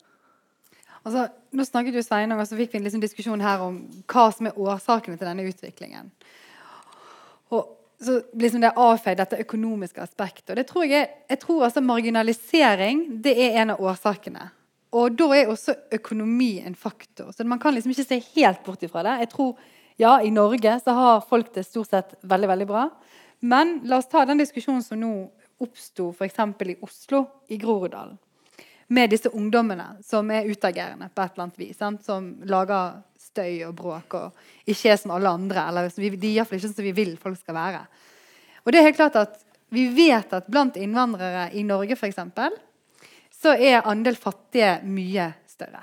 Altså, 1.06 1.28
nå 1.54 1.66
snakket 1.68 2.00
jo 2.00 2.02
Sveinung, 2.02 2.42
og 2.42 2.50
så 2.50 2.58
fikk 2.58 2.74
vi 2.74 2.80
en 2.80 2.88
liksom 2.88 3.04
diskusjon 3.04 3.44
her 3.46 3.62
om 3.62 3.78
hva 4.10 4.30
som 4.34 4.50
er 4.50 4.58
årsakene 4.58 5.20
til 5.20 5.30
denne 5.30 5.46
utviklingen. 5.46 6.10
Og 7.54 7.76
så 8.02 8.22
liksom 8.34 8.62
det 8.62 8.74
avfeid 8.76 9.18
dette 9.18 9.40
økonomiske 9.40 10.02
aspektet. 10.04 10.50
Og 10.52 10.60
det 10.60 10.68
tror 10.68 10.86
jeg, 10.90 11.08
jeg 11.30 11.40
tror 11.42 11.68
altså 11.68 11.84
Marginalisering 11.84 13.06
det 13.24 13.36
er 13.40 13.62
en 13.62 13.74
av 13.76 13.84
årsakene. 13.84 14.50
Og 14.96 15.16
da 15.20 15.30
er 15.36 15.52
også 15.52 15.76
økonomi 15.96 16.58
en 16.64 16.76
faktor. 16.76 17.32
Så 17.36 17.44
man 17.48 17.60
kan 17.60 17.76
liksom 17.76 17.92
ikke 17.92 18.08
se 18.08 18.20
helt 18.36 18.62
bort 18.64 18.84
ifra 18.84 19.04
det. 19.04 19.16
Jeg 19.26 19.32
tror, 19.34 19.56
ja, 20.00 20.18
I 20.24 20.32
Norge 20.32 20.78
så 20.84 20.96
har 20.96 21.26
folk 21.30 21.54
det 21.56 21.66
stort 21.68 21.92
sett 21.92 22.16
veldig 22.24 22.52
veldig 22.52 22.68
bra. 22.70 22.86
Men 23.44 23.80
la 23.90 24.00
oss 24.00 24.12
ta 24.12 24.24
den 24.26 24.40
diskusjonen 24.40 24.84
som 24.84 25.00
nå 25.00 25.12
oppsto 25.64 26.12
f.eks. 26.12 26.40
i 26.68 26.78
Oslo, 26.84 27.26
i 27.48 27.60
Groruddalen. 27.60 28.18
Med 28.88 29.10
disse 29.10 29.32
ungdommene 29.34 29.96
som 30.06 30.30
er 30.32 30.46
utagerende 30.46 31.10
på 31.10 31.24
et 31.24 31.34
eller 31.34 31.48
annet 31.48 31.60
vis. 31.60 31.78
Sant? 31.78 32.04
Som 32.06 32.36
lager 32.46 33.02
støy 33.36 33.66
og 33.68 33.76
bråk 33.78 34.16
og 34.18 34.70
ikke 34.72 34.94
er 34.94 35.00
som 35.02 35.14
alle 35.16 35.30
andre. 35.30 35.68
Eller 35.68 35.92
de 35.92 36.10
er 36.10 36.30
iallfall 36.32 36.62
ikke 36.62 36.72
som 36.72 36.88
vi 36.88 36.96
vil 36.96 37.18
folk 37.22 37.40
skal 37.42 37.58
være. 37.58 37.84
Og 38.64 38.72
det 38.72 38.80
er 38.80 38.90
helt 38.90 39.02
klart 39.02 39.20
at 39.22 39.42
Vi 39.74 39.88
vet 39.90 40.32
at 40.32 40.46
blant 40.48 40.76
innvandrere 40.78 41.50
i 41.58 41.64
Norge 41.66 41.96
for 41.98 42.06
eksempel, 42.06 42.54
så 43.34 43.56
er 43.58 43.88
andel 43.90 44.16
fattige 44.16 44.78
mye 44.86 45.26
større. 45.50 45.82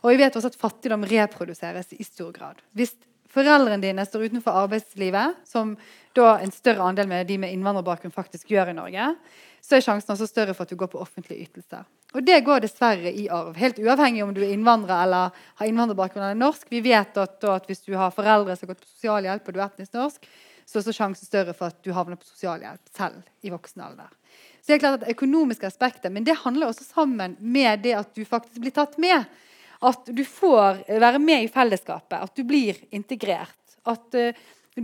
Og 0.00 0.10
vi 0.10 0.20
vet 0.22 0.34
også 0.34 0.48
at 0.48 0.56
fattigdom 0.58 1.04
reproduseres 1.04 1.92
i 1.92 2.06
stor 2.06 2.32
grad. 2.32 2.56
Hvis 2.72 2.96
foreldrene 3.28 3.82
dine 3.84 4.06
står 4.08 4.30
utenfor 4.30 4.56
arbeidslivet, 4.64 5.36
som 5.44 5.76
da 6.16 6.38
en 6.40 6.54
større 6.56 6.88
andel 6.88 7.10
med 7.10 7.28
de 7.28 7.36
med 7.38 7.52
innvandrerbakgrunn 7.52 8.16
faktisk 8.16 8.48
gjør 8.50 8.72
i 8.72 8.78
Norge, 8.80 9.12
så 9.60 9.76
er 9.76 9.84
sjansen 9.84 10.16
også 10.16 10.26
større 10.26 10.56
for 10.56 10.64
at 10.64 10.72
du 10.72 10.80
går 10.80 10.90
på 10.92 11.02
offentlige 11.04 11.44
ytelser. 11.44 11.84
Og 12.16 12.24
det 12.24 12.38
går 12.46 12.62
dessverre 12.64 13.10
i 13.12 13.26
arv. 13.28 13.52
Helt 13.60 13.78
uavhengig 13.82 14.22
om 14.24 14.30
du 14.32 14.40
er 14.40 14.52
innvandrer 14.54 15.04
eller 15.04 15.34
har 15.60 15.68
innvandrerbakgrunn 15.68 16.24
eller 16.24 16.40
norsk. 16.40 16.64
Vi 16.72 16.80
vet 16.84 17.18
at, 17.20 17.36
at, 17.44 17.66
hvis 17.68 17.84
du 17.84 17.92
har 18.00 18.14
foreldre 18.14 18.56
som 18.56 18.64
har 18.64 18.74
gått 18.74 18.86
på 18.86 18.94
sosialhjelp 18.94 19.50
og 19.50 19.56
du 19.56 19.60
er 19.60 19.66
etnisk 19.66 19.98
norsk, 19.98 20.30
så 20.68 20.80
er 20.80 20.96
sjansen 20.96 21.28
større 21.28 21.54
for 21.56 21.68
at 21.68 21.82
du 21.84 21.92
havner 21.96 22.16
på 22.20 22.28
sosialhjelp 22.28 22.94
selv 22.96 23.44
i 23.44 23.52
voksen 23.52 23.84
alder. 23.84 24.08
Så 24.60 24.72
det 24.72 24.78
er 24.78 24.82
klart 24.84 25.04
at 25.04 25.12
økonomiske 25.12 25.68
aspekter, 25.68 26.10
Men 26.10 26.24
det 26.24 26.40
handler 26.44 26.68
også 26.68 26.84
sammen 26.84 27.36
med 27.40 27.84
det 27.84 27.94
at 27.96 28.14
du 28.14 28.24
faktisk 28.24 28.60
blir 28.60 28.72
tatt 28.76 28.98
med. 29.00 29.24
At 29.80 30.08
du 30.08 30.24
får 30.24 30.84
være 30.88 31.20
med 31.22 31.44
i 31.44 31.52
fellesskapet, 31.52 32.18
at 32.18 32.34
du 32.36 32.44
blir 32.44 32.76
integrert. 32.90 33.76
At 33.86 34.16
uh, 34.16 34.32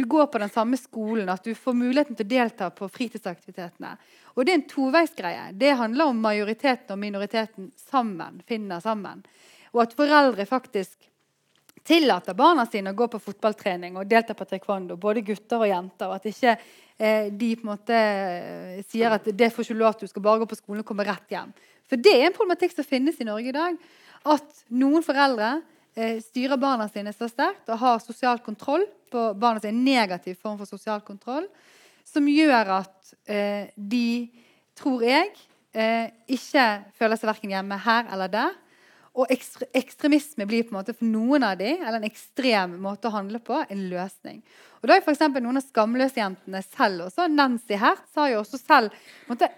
du 0.01 0.05
går 0.11 0.27
på 0.33 0.41
den 0.43 0.51
samme 0.51 0.79
skolen, 0.81 1.29
at 1.29 1.45
du 1.45 1.55
får 1.55 1.77
muligheten 1.77 2.17
til 2.19 2.27
å 2.27 2.33
delta 2.35 2.71
på 2.75 2.89
fritidsaktivitetene. 2.91 3.95
Og 4.35 4.45
det 4.45 4.53
er 4.53 4.61
en 4.61 4.69
toveisgreie. 4.71 5.49
Det 5.55 5.75
handler 5.79 6.11
om 6.11 6.23
majoriteten 6.25 6.95
og 6.97 7.03
minoriteten 7.03 7.71
sammen, 7.91 8.41
finner 8.49 8.83
sammen. 8.83 9.23
Og 9.75 9.85
at 9.85 9.97
foreldre 9.99 10.47
faktisk 10.49 11.11
tillater 11.85 12.37
barna 12.37 12.65
sine 12.67 12.95
å 12.95 12.97
gå 12.97 13.09
på 13.13 13.21
fotballtrening 13.21 13.99
og 14.01 14.09
delta 14.09 14.35
på 14.37 14.47
taekwondo, 14.49 14.97
både 15.01 15.25
gutter 15.27 15.67
og 15.67 15.69
jenter. 15.69 16.09
og 16.09 16.17
at 16.17 16.29
ikke 16.31 16.55
eh, 16.55 17.29
de 17.31 17.51
på 17.57 17.67
en 17.67 17.73
måte 17.75 17.99
eh, 17.99 18.81
sier 18.89 19.13
at 19.13 19.29
det 19.29 19.51
får 19.53 19.69
ikke 19.69 19.83
lov 19.83 19.99
til, 19.99 20.09
du 20.09 20.15
skal 20.15 20.25
bare 20.25 20.43
gå 20.43 20.49
på 20.49 20.61
skolen 20.63 20.81
og 20.81 20.89
komme 20.89 21.07
rett 21.07 21.37
hjem. 21.37 21.53
For 21.91 22.01
det 22.01 22.17
er 22.17 22.31
en 22.31 22.37
problematikk 22.37 22.73
som 22.73 22.89
finnes 22.89 23.21
i 23.21 23.29
Norge 23.29 23.53
i 23.53 23.57
dag. 23.57 23.77
At 24.25 24.65
noen 24.73 25.05
foreldre 25.05 25.59
styrer 25.95 26.59
barna 26.59 26.89
sine 26.91 27.13
så 27.15 27.29
sterkt 27.31 27.69
og 27.71 27.79
har 27.79 28.01
sosial 28.03 28.41
kontroll 28.43 28.83
på 29.13 29.29
barna 29.39 29.63
sine, 29.63 29.77
en 29.77 29.85
negativ 29.87 30.39
form 30.43 30.59
for 30.59 30.67
sosial 30.67 31.03
kontroll, 31.07 31.47
som 32.05 32.27
gjør 32.29 32.73
at 32.81 33.15
eh, 33.31 33.71
de, 33.77 34.29
tror 34.79 35.05
jeg, 35.07 35.31
eh, 35.73 36.11
ikke 36.35 36.67
føler 36.99 37.21
seg 37.21 37.31
verken 37.31 37.55
hjemme 37.55 37.79
her 37.87 38.11
eller 38.13 38.33
der. 38.33 38.61
Og 39.15 39.31
ekstre, 39.31 39.69
ekstremisme 39.79 40.47
blir 40.51 40.67
på 40.67 40.75
en 40.75 40.81
måte 40.81 40.97
for 40.97 41.07
noen 41.07 41.47
av 41.47 41.59
dem, 41.61 41.85
eller 41.85 42.01
en 42.01 42.09
ekstrem 42.09 42.75
måte 42.83 43.07
å 43.07 43.15
handle 43.15 43.39
på, 43.43 43.61
en 43.63 43.85
løsning. 43.93 44.41
Og 44.83 44.91
da 44.91 44.97
er 44.99 45.05
for 45.07 45.41
Noen 45.41 45.61
av 45.61 45.65
skamløsjentene 45.65 46.61
selv 46.67 47.07
også, 47.07 47.29
Nancy 47.31 47.79
Hertz, 47.79 48.11
har 48.19 48.33
jo 48.33 48.41
også 48.43 48.59
selv 48.59 48.97
måte, 49.31 49.49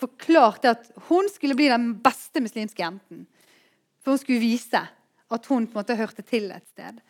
forklart 0.00 0.66
at 0.68 0.90
hun 1.06 1.28
skulle 1.30 1.54
bli 1.56 1.68
den 1.70 1.92
beste 2.02 2.42
muslimske 2.42 2.82
jenten. 2.82 3.22
For 4.02 4.16
hun 4.16 4.20
skulle 4.20 4.42
vise 4.42 4.82
at 5.30 5.46
hun 5.50 5.66
på 5.66 5.76
en 5.76 5.82
måte 5.82 5.96
hørte 5.98 6.24
til 6.26 6.50
et 6.54 6.66
sted. 6.72 7.00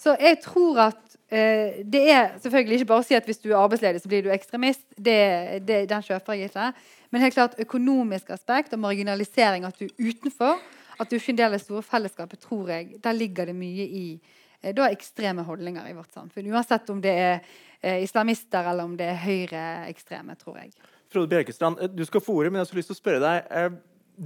Så 0.00 0.14
jeg 0.20 0.38
tror 0.40 0.78
at 0.86 1.16
eh, 1.28 1.80
det 1.84 2.02
er 2.08 2.36
selvfølgelig 2.40 2.80
ikke 2.80 2.88
bare 2.88 3.04
å 3.04 3.06
si 3.06 3.16
at 3.18 3.26
hvis 3.28 3.42
du 3.42 3.50
er 3.50 3.60
arbeidsledig, 3.60 4.00
så 4.00 4.08
blir 4.08 4.24
du 4.24 4.30
ekstremist. 4.32 4.84
Det, 4.96 5.20
det, 5.68 5.82
den 5.90 6.04
kjøper 6.06 6.38
jeg 6.38 6.50
ikke. 6.50 6.70
Men 7.12 7.24
helt 7.26 7.36
klart 7.36 7.58
økonomisk 7.60 8.30
aspekt 8.32 8.76
og 8.76 8.80
marginalisering, 8.86 9.66
at 9.68 9.80
du 9.80 9.88
er 9.88 10.10
utenfor, 10.10 10.60
at 11.00 11.10
du 11.10 11.18
ikke 11.18 11.32
er 11.32 11.34
en 11.34 11.40
del 11.42 11.50
av 11.50 11.58
det 11.58 11.64
store 11.64 11.84
fellesskapet, 11.84 12.44
tror 12.44 12.72
jeg, 12.72 13.00
der 13.04 13.16
ligger 13.16 13.50
det 13.50 13.56
mye 13.56 13.88
i 13.88 14.06
eh, 14.16 14.72
da 14.76 14.88
ekstreme 14.88 15.44
holdninger 15.44 15.90
i 15.90 15.96
vårt 15.98 16.16
samfunn. 16.16 16.48
Uansett 16.54 16.88
om 16.92 17.04
det 17.04 17.16
er 17.16 17.34
eh, 17.36 18.00
islamister 18.04 18.72
eller 18.72 18.88
om 18.88 18.96
det 18.96 19.10
er 19.12 19.22
høyreekstreme, 19.24 20.36
tror 20.40 20.62
jeg. 20.62 20.72
Frode 21.12 21.28
Bjerkestrand, 21.28 21.80
eh, 21.80 21.92
du 21.92 22.06
skal 22.08 22.24
få 22.24 22.40
ordet, 22.40 22.52
men 22.52 22.62
jeg 22.62 22.72
har 22.72 22.80
lyst 22.80 22.92
til 22.94 22.96
å 22.96 23.02
spørre 23.02 23.24
deg. 23.26 23.50
Eh, 23.50 23.70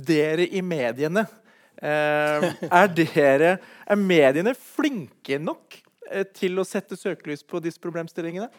dere 0.06 0.46
i 0.50 0.62
mediene 0.62 1.26
er, 1.82 2.90
dere, 2.94 3.56
er 3.86 4.00
mediene 4.00 4.54
flinke 4.54 5.40
nok 5.42 5.78
eh, 6.10 6.26
til 6.34 6.60
å 6.60 6.66
sette 6.68 6.98
søkelys 6.98 7.44
på 7.46 7.62
disse 7.64 7.82
problemstillingene? 7.82 8.50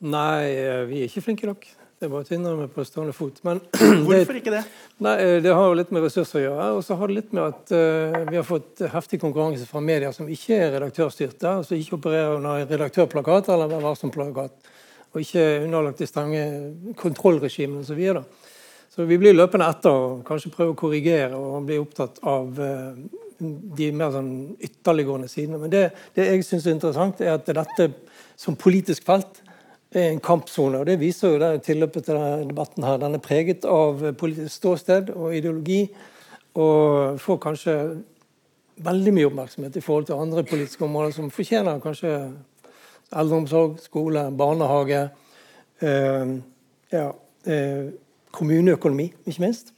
Nei, 0.00 0.50
eh, 0.56 0.82
vi 0.88 1.02
er 1.02 1.10
ikke 1.10 1.24
flinke 1.24 1.48
nok. 1.48 1.68
Det 2.00 2.08
er 2.08 2.12
bare 2.14 2.24
å 2.24 2.32
innrømme 2.32 2.66
på 2.72 2.84
stående 2.88 3.12
fot. 3.12 3.42
Men 3.44 3.58
Hvorfor 4.06 4.38
ikke 4.38 4.54
det? 4.54 4.62
Nei, 5.04 5.16
Det 5.44 5.52
har 5.52 5.66
jo 5.68 5.74
litt 5.76 5.90
med 5.92 6.06
ressurser 6.06 6.40
å 6.40 6.44
gjøre. 6.46 6.68
Og 6.78 6.84
så 6.86 6.96
har 6.96 7.10
det 7.10 7.16
litt 7.18 7.34
med 7.36 7.44
at 7.44 7.72
uh, 7.76 8.22
vi 8.30 8.38
har 8.38 8.46
fått 8.48 8.80
heftig 8.94 9.20
konkurranse 9.20 9.66
fra 9.68 9.82
medier 9.84 10.14
som 10.16 10.30
ikke 10.32 10.56
er 10.56 10.72
redaktørstyrte. 10.78 11.58
Altså 11.60 11.76
ikke 11.76 11.98
opererer 11.98 12.38
under 12.38 12.64
redaktørplakat 12.64 13.52
eller 13.52 13.68
Vær 13.68 13.84
varsom-plakat. 13.84 14.72
Og 15.12 15.20
ikke 15.20 15.44
underlagt 15.66 16.00
de 16.00 16.08
strenge 16.08 16.46
kontrollregimene 16.96 17.84
som 17.84 18.00
vi 18.00 18.08
er. 18.08 18.22
da. 18.22 18.48
Så 18.90 19.06
vi 19.06 19.18
blir 19.22 19.36
løpende 19.36 19.68
etter 19.70 19.94
og 19.94 20.22
kanskje 20.26 20.50
prøve 20.54 20.74
å 20.74 20.78
korrigere 20.78 21.38
og 21.38 21.68
bli 21.68 21.78
opptatt 21.78 22.18
av 22.26 22.58
eh, 22.58 22.96
de 23.40 23.90
mer 23.96 24.10
sånn 24.14 24.32
ytterliggående 24.58 25.30
sidene. 25.30 25.60
Men 25.62 25.72
det, 25.72 25.84
det 26.16 26.26
jeg 26.26 26.46
syns 26.46 26.66
er 26.66 26.74
interessant, 26.74 27.22
er 27.22 27.36
at 27.36 27.46
dette 27.46 27.86
som 28.40 28.58
politisk 28.58 29.06
felt 29.06 29.40
er 29.94 30.10
en 30.10 30.22
kampsone. 30.22 30.82
og 30.82 30.90
Det 30.90 30.98
viser 31.00 31.34
jo 31.34 31.40
det 31.42 31.52
tilløpet 31.66 32.06
til 32.06 32.18
denne 32.18 32.50
debatten. 32.50 32.84
her. 32.84 32.98
Den 32.98 33.14
er 33.14 33.24
preget 33.24 33.64
av 33.64 34.02
politisk 34.18 34.54
ståsted 34.56 35.14
og 35.14 35.36
ideologi, 35.36 35.84
og 36.58 37.20
får 37.22 37.40
kanskje 37.46 37.78
veldig 38.82 39.12
mye 39.14 39.30
oppmerksomhet 39.30 39.76
i 39.76 39.82
forhold 39.84 40.06
til 40.08 40.18
andre 40.18 40.44
politiske 40.44 40.84
områder 40.84 41.14
som 41.14 41.30
fortjener 41.30 41.82
kanskje 41.82 42.14
eldreomsorg, 43.10 43.78
skole, 43.82 44.30
barnehage. 44.34 45.08
Øh, 45.82 46.38
ja, 46.92 47.10
øh, 47.46 47.92
kommuneøkonomi, 48.34 49.10
ikke 49.26 49.44
minst. 49.44 49.72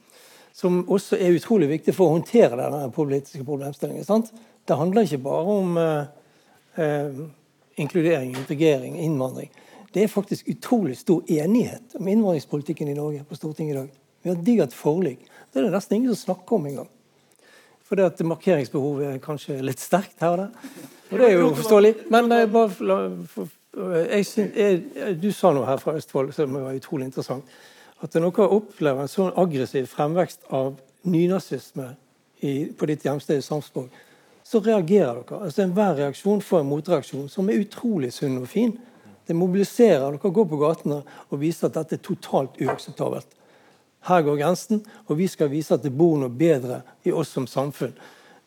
Som 0.53 0.83
også 0.91 1.17
er 1.17 1.33
utrolig 1.33 1.69
viktig 1.71 1.95
for 1.97 2.09
å 2.09 2.17
håndtere 2.19 2.59
denne 2.59 2.91
politiske 2.93 3.45
problemstillingen. 3.45 4.05
Sant? 4.05 4.29
Det 4.67 4.77
handler 4.77 5.07
ikke 5.07 5.23
bare 5.25 5.55
om 5.57 5.77
eh, 5.81 6.03
eh, 6.77 7.23
inkludering, 7.81 8.35
integrering, 8.37 8.99
innvandring. 9.01 9.49
Det 9.93 10.03
er 10.03 10.11
faktisk 10.13 10.47
utrolig 10.49 10.97
stor 10.97 11.25
enighet 11.29 11.97
om 11.97 12.07
innvandringspolitikken 12.07 12.89
i 12.89 12.97
Norge 12.97 13.25
på 13.29 13.37
Stortinget 13.37 13.75
i 13.75 13.79
dag. 13.79 13.89
Vi 14.23 14.29
har 14.29 14.45
digert 14.45 14.73
forlik. 14.77 15.25
Det 15.51 15.61
er 15.61 15.67
det 15.67 15.73
nesten 15.75 15.97
ingen 15.97 16.15
som 16.15 16.33
snakker 16.33 16.57
om 16.57 16.69
engang. 16.69 16.89
Fordi 17.83 18.05
at 18.05 18.23
markeringsbehovet 18.25 19.09
er 19.09 19.19
kanskje 19.21 19.59
litt 19.61 19.81
sterkt 19.81 20.21
her 20.23 20.33
og 20.33 20.45
der. 20.45 20.71
Og 21.11 21.19
det 21.19 21.27
er 21.27 21.35
jo 21.35 21.51
forståelig. 21.59 21.93
Men 22.13 22.31
jeg 22.31 22.47
er 22.47 22.53
bare, 22.53 23.49
jeg, 24.13 24.25
jeg, 24.55 25.17
du 25.21 25.29
sa 25.35 25.51
noe 25.53 25.67
her 25.67 25.81
fra 25.81 25.97
Østfold 25.99 26.31
som 26.33 26.55
var 26.57 26.77
utrolig 26.77 27.09
interessant 27.09 27.45
at 28.03 28.15
når 28.17 28.33
dere 28.35 28.55
opplever 28.57 29.03
en 29.03 29.11
sånn 29.11 29.35
aggressiv 29.39 29.87
fremvekst 29.91 30.49
av 30.51 30.75
nynazisme 31.07 31.93
i, 32.43 32.71
på 32.75 32.87
ditt 32.89 33.05
hjemsted 33.07 33.39
i 33.39 33.45
Sarpsborg, 33.45 33.91
så 34.43 34.59
reagerer 34.59 35.21
dere. 35.21 35.39
Altså 35.45 35.63
Enhver 35.63 35.95
reaksjon 36.01 36.43
får 36.43 36.63
en 36.63 36.71
motreaksjon 36.71 37.29
som 37.31 37.47
er 37.49 37.61
utrolig 37.63 38.11
sunn 38.15 38.41
og 38.41 38.49
fin. 38.51 38.73
Det 39.23 39.35
mobiliserer. 39.37 40.17
Dere 40.17 40.33
går 40.35 40.49
på 40.51 40.59
gatene 40.59 40.99
og 41.29 41.39
viser 41.39 41.69
at 41.69 41.79
dette 41.79 41.95
er 41.97 42.03
totalt 42.03 42.59
uakseptabelt. 42.59 43.39
Her 44.03 44.25
går 44.25 44.41
grensen, 44.41 44.81
og 45.07 45.15
vi 45.15 45.29
skal 45.31 45.51
vise 45.53 45.71
at 45.77 45.85
det 45.85 45.93
bor 45.95 46.17
noe 46.19 46.31
bedre 46.31 46.81
i 47.07 47.13
oss 47.15 47.31
som 47.31 47.47
samfunn. 47.47 47.95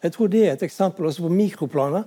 Jeg 0.05 0.13
tror 0.13 0.29
det 0.29 0.43
er 0.45 0.53
et 0.53 0.67
eksempel 0.67 1.09
også 1.09 1.25
på 1.25 1.33
mikroplanet 1.33 2.05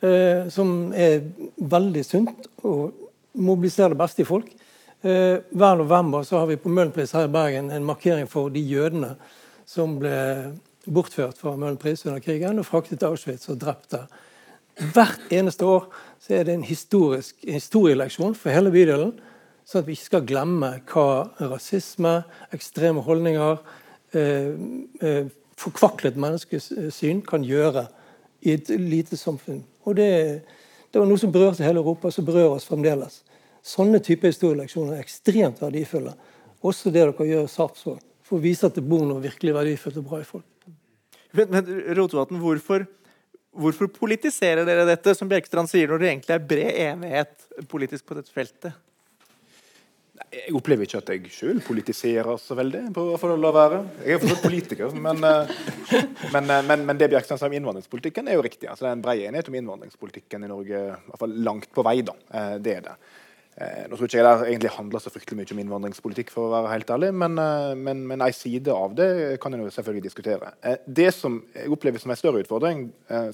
eh, 0.00 0.48
som 0.48 0.94
er 0.96 1.20
veldig 1.60 2.04
sunt 2.08 2.48
og 2.64 2.96
mobiliserer 3.36 3.92
det 3.92 4.00
beste 4.00 4.24
i 4.24 4.28
folk. 4.28 4.48
Eh, 5.02 5.38
hver 5.50 5.76
november 5.76 6.22
så 6.22 6.38
har 6.38 6.46
vi 6.46 6.58
på 6.60 6.68
Møhlenpris 6.68 7.14
her 7.16 7.24
i 7.24 7.32
Bergen 7.32 7.70
en 7.72 7.84
markering 7.88 8.26
for 8.28 8.50
de 8.52 8.60
jødene 8.60 9.14
som 9.64 9.94
ble 9.96 10.52
bortført 10.84 11.38
fra 11.40 11.54
Møhlenpris 11.56 12.04
under 12.04 12.20
krigen 12.20 12.60
og 12.60 12.66
fraktet 12.68 13.00
til 13.00 13.08
Auschwitz 13.08 13.48
og 13.48 13.62
drept 13.62 13.94
der. 13.94 14.10
Hvert 14.92 15.32
eneste 15.32 15.64
år 15.64 15.86
så 16.20 16.34
er 16.36 16.44
det 16.44 16.54
en 16.54 16.66
historisk 16.68 17.40
historieleksjon 17.48 18.36
for 18.36 18.52
hele 18.52 18.72
bydelen, 18.74 19.14
sånn 19.64 19.80
at 19.80 19.88
vi 19.88 19.96
ikke 19.96 20.10
skal 20.10 20.28
glemme 20.28 20.70
hva 20.92 21.06
rasisme, 21.48 22.14
ekstreme 22.52 23.00
holdninger, 23.06 23.56
eh, 24.12 24.52
eh, 25.00 25.32
forkvaklet 25.56 26.20
menneskesyn 26.20 27.24
kan 27.24 27.44
gjøre 27.44 27.86
i 28.44 28.52
et 28.52 28.68
lite 28.68 29.16
samfunn. 29.16 29.64
Og 29.88 29.96
det, 29.96 30.12
det 30.92 31.00
var 31.00 31.08
noe 31.08 31.20
som 31.20 31.32
berørte 31.32 31.64
hele 31.64 31.80
Europa, 31.80 32.12
som 32.12 32.28
berører 32.28 32.58
oss 32.58 32.68
fremdeles. 32.68 33.22
Sånne 33.66 34.00
typer 34.04 34.32
historieleksjoner 34.32 34.96
er 34.96 35.04
ekstremt 35.04 35.60
verdifulle. 35.60 36.14
Også 36.64 36.92
det 36.92 37.02
dere 37.02 37.26
gjør 37.28 37.48
i 37.48 37.52
Sarpsborg, 37.52 38.04
for 38.24 38.38
å 38.38 38.44
vise 38.44 38.68
at 38.68 38.76
det 38.76 38.84
bor 38.86 39.04
noe 39.08 39.22
virkelig 39.24 39.56
verdifullt 39.56 40.00
og 40.00 40.08
bra 40.08 40.20
i 40.22 40.28
folk. 40.28 40.46
Men, 41.36 41.52
men 41.52 41.72
Rotevatn, 41.96 42.40
hvorfor, 42.42 42.84
hvorfor 43.54 43.90
politiserer 43.94 44.66
dere 44.66 44.86
dette, 44.88 45.14
som 45.16 45.30
Bjerkestrand 45.30 45.70
sier, 45.70 45.90
når 45.90 46.02
det 46.02 46.12
egentlig 46.12 46.36
er 46.36 46.46
bred 46.52 46.80
enighet 46.88 47.66
politisk 47.70 48.08
på 48.08 48.18
dette 48.18 48.32
feltet? 48.34 48.76
Jeg 50.30 50.52
opplever 50.54 50.86
ikke 50.86 50.98
at 51.00 51.08
jeg 51.10 51.30
sjøl 51.34 51.62
politiserer 51.64 52.36
så 52.38 52.54
veldig. 52.54 52.82
på 52.94 53.02
å 53.16 53.38
la 53.40 53.50
være. 53.54 53.78
Jeg 54.04 54.14
er 54.14 54.20
fortsatt 54.22 54.44
politiker, 54.44 54.92
men, 55.06 55.24
eh, 55.26 55.54
men, 56.34 56.44
eh, 56.44 56.66
men, 56.68 56.84
men 56.86 57.00
det 57.00 57.08
Bjerkstrand 57.10 57.40
sa 57.40 57.48
om 57.48 57.56
innvandringspolitikken, 57.56 58.28
er 58.28 58.38
jo 58.38 58.44
riktig. 58.46 58.68
Altså, 58.68 58.84
det 58.84 58.92
er 58.92 58.98
en 58.98 59.02
bred 59.06 59.24
enighet 59.26 59.50
om 59.50 59.56
innvandringspolitikken 59.58 60.46
i 60.46 60.52
Norge, 60.52 60.84
i 60.84 61.08
hvert 61.08 61.24
fall 61.24 61.34
langt 61.48 61.72
på 61.74 61.86
vei. 61.86 61.96
da. 62.06 62.14
Eh, 62.30 62.54
det 62.62 62.76
er 62.76 62.86
det. 62.86 62.94
Nå 63.60 63.96
tror 63.96 64.06
ikke 64.06 64.16
jeg 64.16 64.24
det 64.24 64.46
egentlig 64.46 64.70
handler 64.72 65.02
så 65.02 65.10
fryktelig 65.12 65.36
mye 65.36 65.52
om 65.52 65.58
innvandringspolitikk, 65.60 66.30
for 66.32 66.46
å 66.46 66.52
være 66.54 66.70
helt 66.70 66.92
ærlig, 66.94 67.10
men, 67.18 67.34
men, 67.82 68.04
men 68.08 68.22
en 68.24 68.32
side 68.32 68.72
av 68.72 68.94
det 68.96 69.08
kan 69.42 69.52
en 69.52 69.66
selvfølgelig 69.74 70.04
diskutere. 70.06 70.52
Det 70.86 71.10
som 71.12 71.40
jeg 71.52 71.68
opplever 71.74 72.00
som 72.00 72.14
en 72.14 72.20
større 72.20 72.40
utfordring, 72.40 72.86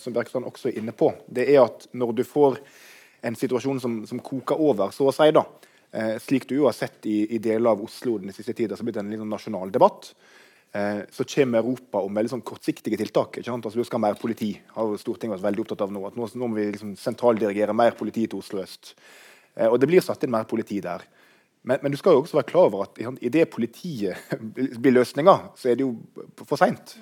som 0.03 0.17
Bergstrand 0.17 0.49
også 0.49 0.73
er 0.73 0.81
inne 0.81 0.97
på, 0.97 1.13
det 1.29 1.47
er 1.53 1.61
at 1.63 1.87
når 1.95 2.17
du 2.17 2.25
får 2.27 2.59
en 3.29 3.39
situasjon 3.39 3.79
som, 3.85 4.01
som 4.09 4.25
koker 4.25 4.59
over, 4.59 4.91
så 4.97 5.07
å 5.07 5.15
si, 5.15 5.29
da, 5.37 5.45
Eh, 5.97 6.17
slik 6.21 6.49
du 6.49 6.57
jo 6.59 6.67
har 6.69 6.75
sett 6.77 7.07
i, 7.09 7.23
i, 7.35 7.39
deler 7.43 7.73
av 7.73 7.85
Oslo 7.85 8.19
den 8.21 8.35
siste 8.35 8.53
tida, 8.57 8.77
så 8.77 8.83
har 8.83 8.91
blitt 8.91 8.99
en 9.01 9.13
liksom 9.13 9.31
nasjonal 9.33 9.71
debatt. 9.73 10.11
Eh, 10.77 11.03
så 11.13 11.25
kommer 11.31 11.63
Europa 11.63 12.03
om 12.05 12.19
veldig 12.19 12.35
sånn 12.35 12.45
kortsiktige 12.47 12.99
tiltak. 13.01 13.39
ikke 13.39 13.49
sant? 13.49 13.65
Altså, 13.65 13.81
du 13.81 13.89
skal 13.89 14.01
ha 14.01 14.09
mer 14.09 14.19
politi. 14.21 14.51
har 14.75 14.97
Stortinget 15.01 15.39
vært 15.39 15.47
veldig 15.51 15.65
opptatt 15.65 15.87
av 15.87 15.95
Nå 15.95 16.03
at 16.09 16.19
nå, 16.19 16.29
nå 16.35 16.51
må 16.51 16.59
vi 16.59 16.67
liksom 16.75 16.97
sentraldirigere 17.01 17.77
mer 17.77 17.97
politi 17.97 18.27
til 18.27 18.43
Oslo 18.43 18.61
øst. 18.65 18.97
Eh, 19.57 19.69
og 19.69 19.81
det 19.81 19.89
blir 19.91 20.05
satt 20.05 20.23
inn 20.25 20.33
mer 20.35 20.49
politi 20.49 20.81
der. 20.85 21.05
Men, 21.67 21.81
men, 21.83 21.91
du 21.91 21.99
skal 21.99 22.15
jo 22.15 22.23
også 22.23 22.39
være 22.39 22.51
klar 22.53 22.69
over 22.69 22.85
at 22.87 23.01
i 23.01 23.33
det 23.33 23.49
politiet 23.51 24.37
blir 24.83 24.95
løsninga, 24.95 25.39
så 25.59 25.73
er 25.73 25.81
det 25.81 25.87
jo 25.87 25.97
for 26.45 26.61
seint. 26.61 26.95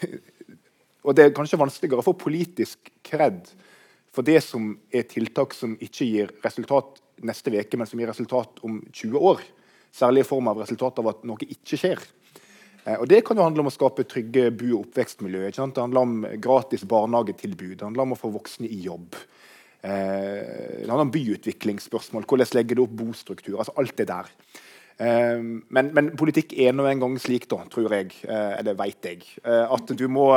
og 1.04 1.16
det 1.16 1.26
er 1.26 1.36
kanskje 1.36 1.60
vanskeligere 1.60 2.00
å 2.00 2.06
få 2.06 2.16
politisk 2.16 2.92
kred 3.04 3.42
for 4.14 4.26
det 4.26 4.38
som 4.46 4.72
er 4.94 5.04
tiltak 5.10 5.56
som 5.56 5.74
ikke 5.82 6.06
gir 6.06 6.32
resultat 6.44 7.00
neste 7.24 7.52
uke, 7.52 7.78
men 7.78 7.88
som 7.88 8.00
gir 8.00 8.10
resultat 8.10 8.62
om 8.66 8.78
20 8.92 9.18
år. 9.30 9.42
Særlig 9.94 10.24
i 10.24 10.28
form 10.28 10.48
av 10.50 10.60
resultat 10.62 10.98
av 11.02 11.10
at 11.12 11.26
noe 11.26 11.46
ikke 11.46 11.78
skjer. 11.78 12.00
Eh, 12.84 12.96
og 12.96 13.08
Det 13.08 13.22
kan 13.26 13.36
jo 13.36 13.46
handle 13.46 13.64
om 13.64 13.70
å 13.70 13.74
skape 13.74 14.06
trygge 14.08 14.50
bu- 14.50 14.74
og 14.78 14.86
oppvekstmiljø. 14.86 15.50
Det 15.50 15.82
handler 15.82 16.00
om 16.00 16.26
gratis 16.42 16.84
barnehagetilbud, 16.88 17.78
det 17.78 17.86
handler 17.86 18.06
om 18.06 18.16
å 18.16 18.20
få 18.20 18.32
voksne 18.34 18.70
i 18.70 18.80
jobb. 18.86 19.16
Eh, 19.84 20.78
det 20.80 20.88
handler 20.88 21.06
om 21.06 21.14
byutviklingsspørsmål, 21.14 22.24
hvordan 22.24 22.54
legger 22.56 22.78
du 22.78 22.86
opp 22.86 22.94
bostruktur? 23.04 23.58
altså 23.58 23.74
Alt 23.80 23.96
det 24.00 24.08
der. 24.08 24.30
Eh, 24.96 25.42
men, 25.44 25.90
men 25.92 26.14
politikk 26.16 26.56
er 26.56 26.72
nå 26.72 26.86
en 26.88 27.02
gang 27.02 27.18
slik, 27.20 27.48
da, 27.50 27.60
tror 27.68 27.92
jeg, 27.92 28.14
eh, 28.24 28.54
eller 28.60 28.78
veit 28.78 29.04
jeg, 29.04 29.26
eh, 29.44 29.66
at 29.68 29.92
du 29.92 30.08
må 30.08 30.30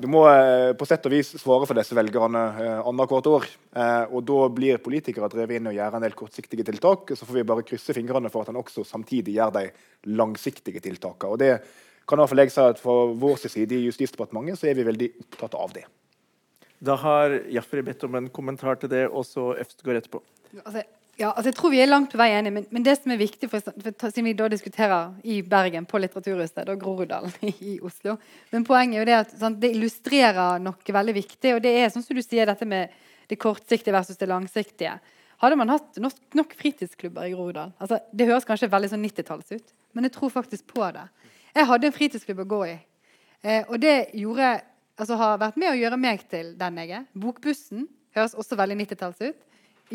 du 0.00 0.06
må 0.08 0.22
eh, 0.30 0.70
på 0.78 0.86
sett 0.88 1.04
og 1.04 1.12
vis 1.12 1.34
svare 1.42 1.66
for 1.68 1.76
disse 1.76 1.96
velgerne 1.96 2.42
eh, 2.62 2.78
annethvert 2.88 3.28
år. 3.28 3.46
Eh, 3.76 4.14
og 4.14 4.24
Da 4.28 4.38
blir 4.54 4.80
politikere 4.80 5.28
drevet 5.28 5.58
inn 5.58 5.68
og 5.68 5.76
gjør 5.76 5.98
en 5.98 6.06
del 6.06 6.16
kortsiktige 6.16 6.64
tiltak. 6.64 7.12
Så 7.12 7.28
får 7.28 7.40
vi 7.40 7.46
bare 7.50 7.66
krysse 7.68 7.96
fingrene 7.96 8.32
for 8.32 8.44
at 8.44 8.52
han 8.52 8.60
også 8.60 8.86
samtidig 8.88 9.36
gjør 9.36 9.52
de 9.58 9.66
langsiktige 10.16 10.80
tiltakene. 10.80 11.34
Og 11.34 11.42
det 11.42 11.52
kan 12.08 12.16
i 12.16 12.22
hvert 12.22 12.32
fall 12.32 12.44
jeg 12.46 12.54
si 12.54 12.64
at 12.64 12.80
Fra 12.80 12.96
vår 13.12 13.42
side 13.44 13.76
i 13.76 13.84
Justisdepartementet 13.90 14.62
så 14.62 14.70
er 14.70 14.78
vi 14.78 14.88
veldig 14.88 15.10
opptatt 15.26 15.58
av 15.58 15.76
det. 15.76 15.84
Da 16.80 16.96
har 16.96 17.36
Jafri 17.52 17.82
bedt 17.84 18.04
om 18.08 18.16
en 18.16 18.30
kommentar 18.32 18.80
til 18.80 18.90
det, 18.92 19.04
og 19.08 19.26
så 19.28 19.52
Øvstegård 19.60 20.00
etterpå. 20.00 20.22
Altså, 20.64 20.82
ja, 21.20 21.28
altså 21.34 21.50
jeg 21.50 21.56
tror 21.58 21.72
vi 21.74 21.80
er 21.82 21.90
langt 21.90 22.14
på 22.14 22.18
vei 22.20 22.30
enige, 22.32 22.54
men, 22.56 22.66
men 22.72 22.84
det 22.86 22.94
som 22.96 23.12
er 23.12 23.20
viktig, 23.20 23.50
for, 23.52 23.60
for, 23.60 24.08
siden 24.08 24.30
vi 24.30 24.32
da 24.38 24.48
diskuterer 24.48 25.12
i 25.28 25.42
Bergen, 25.44 25.84
på 25.86 26.00
Litteraturhuset, 26.00 26.62
og 26.72 26.80
Groruddalen 26.80 27.34
i 27.50 27.76
Oslo 27.84 28.16
Men 28.50 28.64
poenget 28.64 28.96
er 28.96 29.02
jo 29.02 29.08
det 29.10 29.18
at 29.18 29.34
sånn, 29.42 29.58
det 29.60 29.74
illustrerer 29.74 30.62
noe 30.64 30.96
veldig 30.96 31.16
viktig. 31.18 31.54
Og 31.58 31.60
det 31.64 31.74
er 31.76 31.92
sånn 31.92 32.06
som 32.06 32.16
du 32.16 32.24
sier, 32.24 32.48
dette 32.48 32.68
med 32.68 32.94
det 33.28 33.38
kortsiktige 33.38 33.94
versus 33.94 34.18
det 34.18 34.30
langsiktige. 34.30 34.96
Hadde 35.40 35.56
man 35.60 35.72
hatt 35.72 36.00
nok, 36.00 36.16
nok 36.36 36.56
fritidsklubber 36.56 37.28
i 37.28 37.32
Groruddalen 37.32 37.72
altså, 37.80 38.00
Det 38.12 38.26
høres 38.28 38.48
kanskje 38.48 38.68
veldig 38.72 38.90
sånn 38.92 39.04
90-talls 39.04 39.52
ut, 39.54 39.76
men 39.96 40.08
jeg 40.08 40.16
tror 40.16 40.32
faktisk 40.32 40.66
på 40.72 40.88
det. 40.96 41.04
Jeg 41.54 41.68
hadde 41.68 41.88
en 41.88 41.94
fritidsklubb 41.94 42.42
å 42.44 42.50
gå 42.50 42.58
i, 42.68 42.74
eh, 43.42 43.62
og 43.68 43.80
det 43.82 43.94
gjorde, 44.20 44.50
altså, 45.00 45.18
har 45.20 45.40
vært 45.40 45.58
med 45.60 45.72
å 45.72 45.78
gjøre 45.78 46.00
meg 46.00 46.26
til 46.30 46.52
den 46.60 46.82
jeg 46.82 46.94
er. 47.00 47.06
Bokbussen 47.18 47.88
høres 48.16 48.36
også 48.38 48.58
veldig 48.58 48.82
90-talls 48.84 49.22
ut 49.24 49.46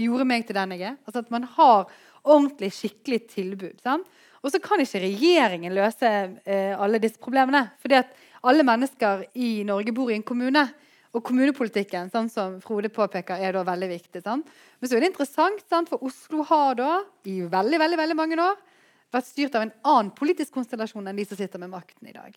gjorde 0.04 0.28
meg 0.28 0.46
til 0.48 0.58
den 0.58 0.76
jeg 0.76 0.86
er. 0.92 0.96
Altså 1.06 1.24
At 1.24 1.34
man 1.34 1.48
har 1.56 1.90
ordentlig, 2.26 2.72
skikkelig 2.74 3.22
tilbud. 3.32 3.82
Sant? 3.84 4.08
Og 4.46 4.54
så 4.54 4.62
kan 4.62 4.82
ikke 4.82 5.02
regjeringen 5.02 5.74
løse 5.74 6.10
eh, 6.46 6.74
alle 6.78 7.02
disse 7.02 7.22
problemene. 7.22 7.70
fordi 7.82 8.02
at 8.02 8.12
alle 8.46 8.64
mennesker 8.64 9.26
i 9.34 9.64
Norge 9.66 9.94
bor 9.94 10.12
i 10.12 10.18
en 10.18 10.26
kommune. 10.26 10.68
Og 11.16 11.24
kommunepolitikken 11.24 12.12
sånn 12.12 12.30
som 12.30 12.58
Frode 12.62 12.92
påpeker, 12.92 13.40
er 13.40 13.56
da 13.56 13.64
veldig 13.64 13.90
viktig. 13.90 14.22
Sant? 14.22 14.50
Men 14.80 14.90
så 14.90 14.98
er 14.98 15.06
det 15.06 15.14
interessant, 15.14 15.64
sant? 15.70 15.90
for 15.90 16.04
Oslo 16.04 16.44
har 16.44 16.76
da 16.76 16.92
i 17.24 17.40
veldig, 17.42 17.80
veldig, 17.80 17.98
veldig 17.98 18.18
mange 18.20 18.38
år 18.42 18.58
vært 19.16 19.30
styrt 19.30 19.56
av 19.56 19.64
en 19.64 19.74
annen 19.88 20.12
politisk 20.12 20.52
konstellasjon 20.58 21.08
enn 21.08 21.16
de 21.16 21.26
som 21.26 21.40
sitter 21.40 21.62
med 21.62 21.72
makten 21.72 22.10
i 22.10 22.14
dag. 22.14 22.36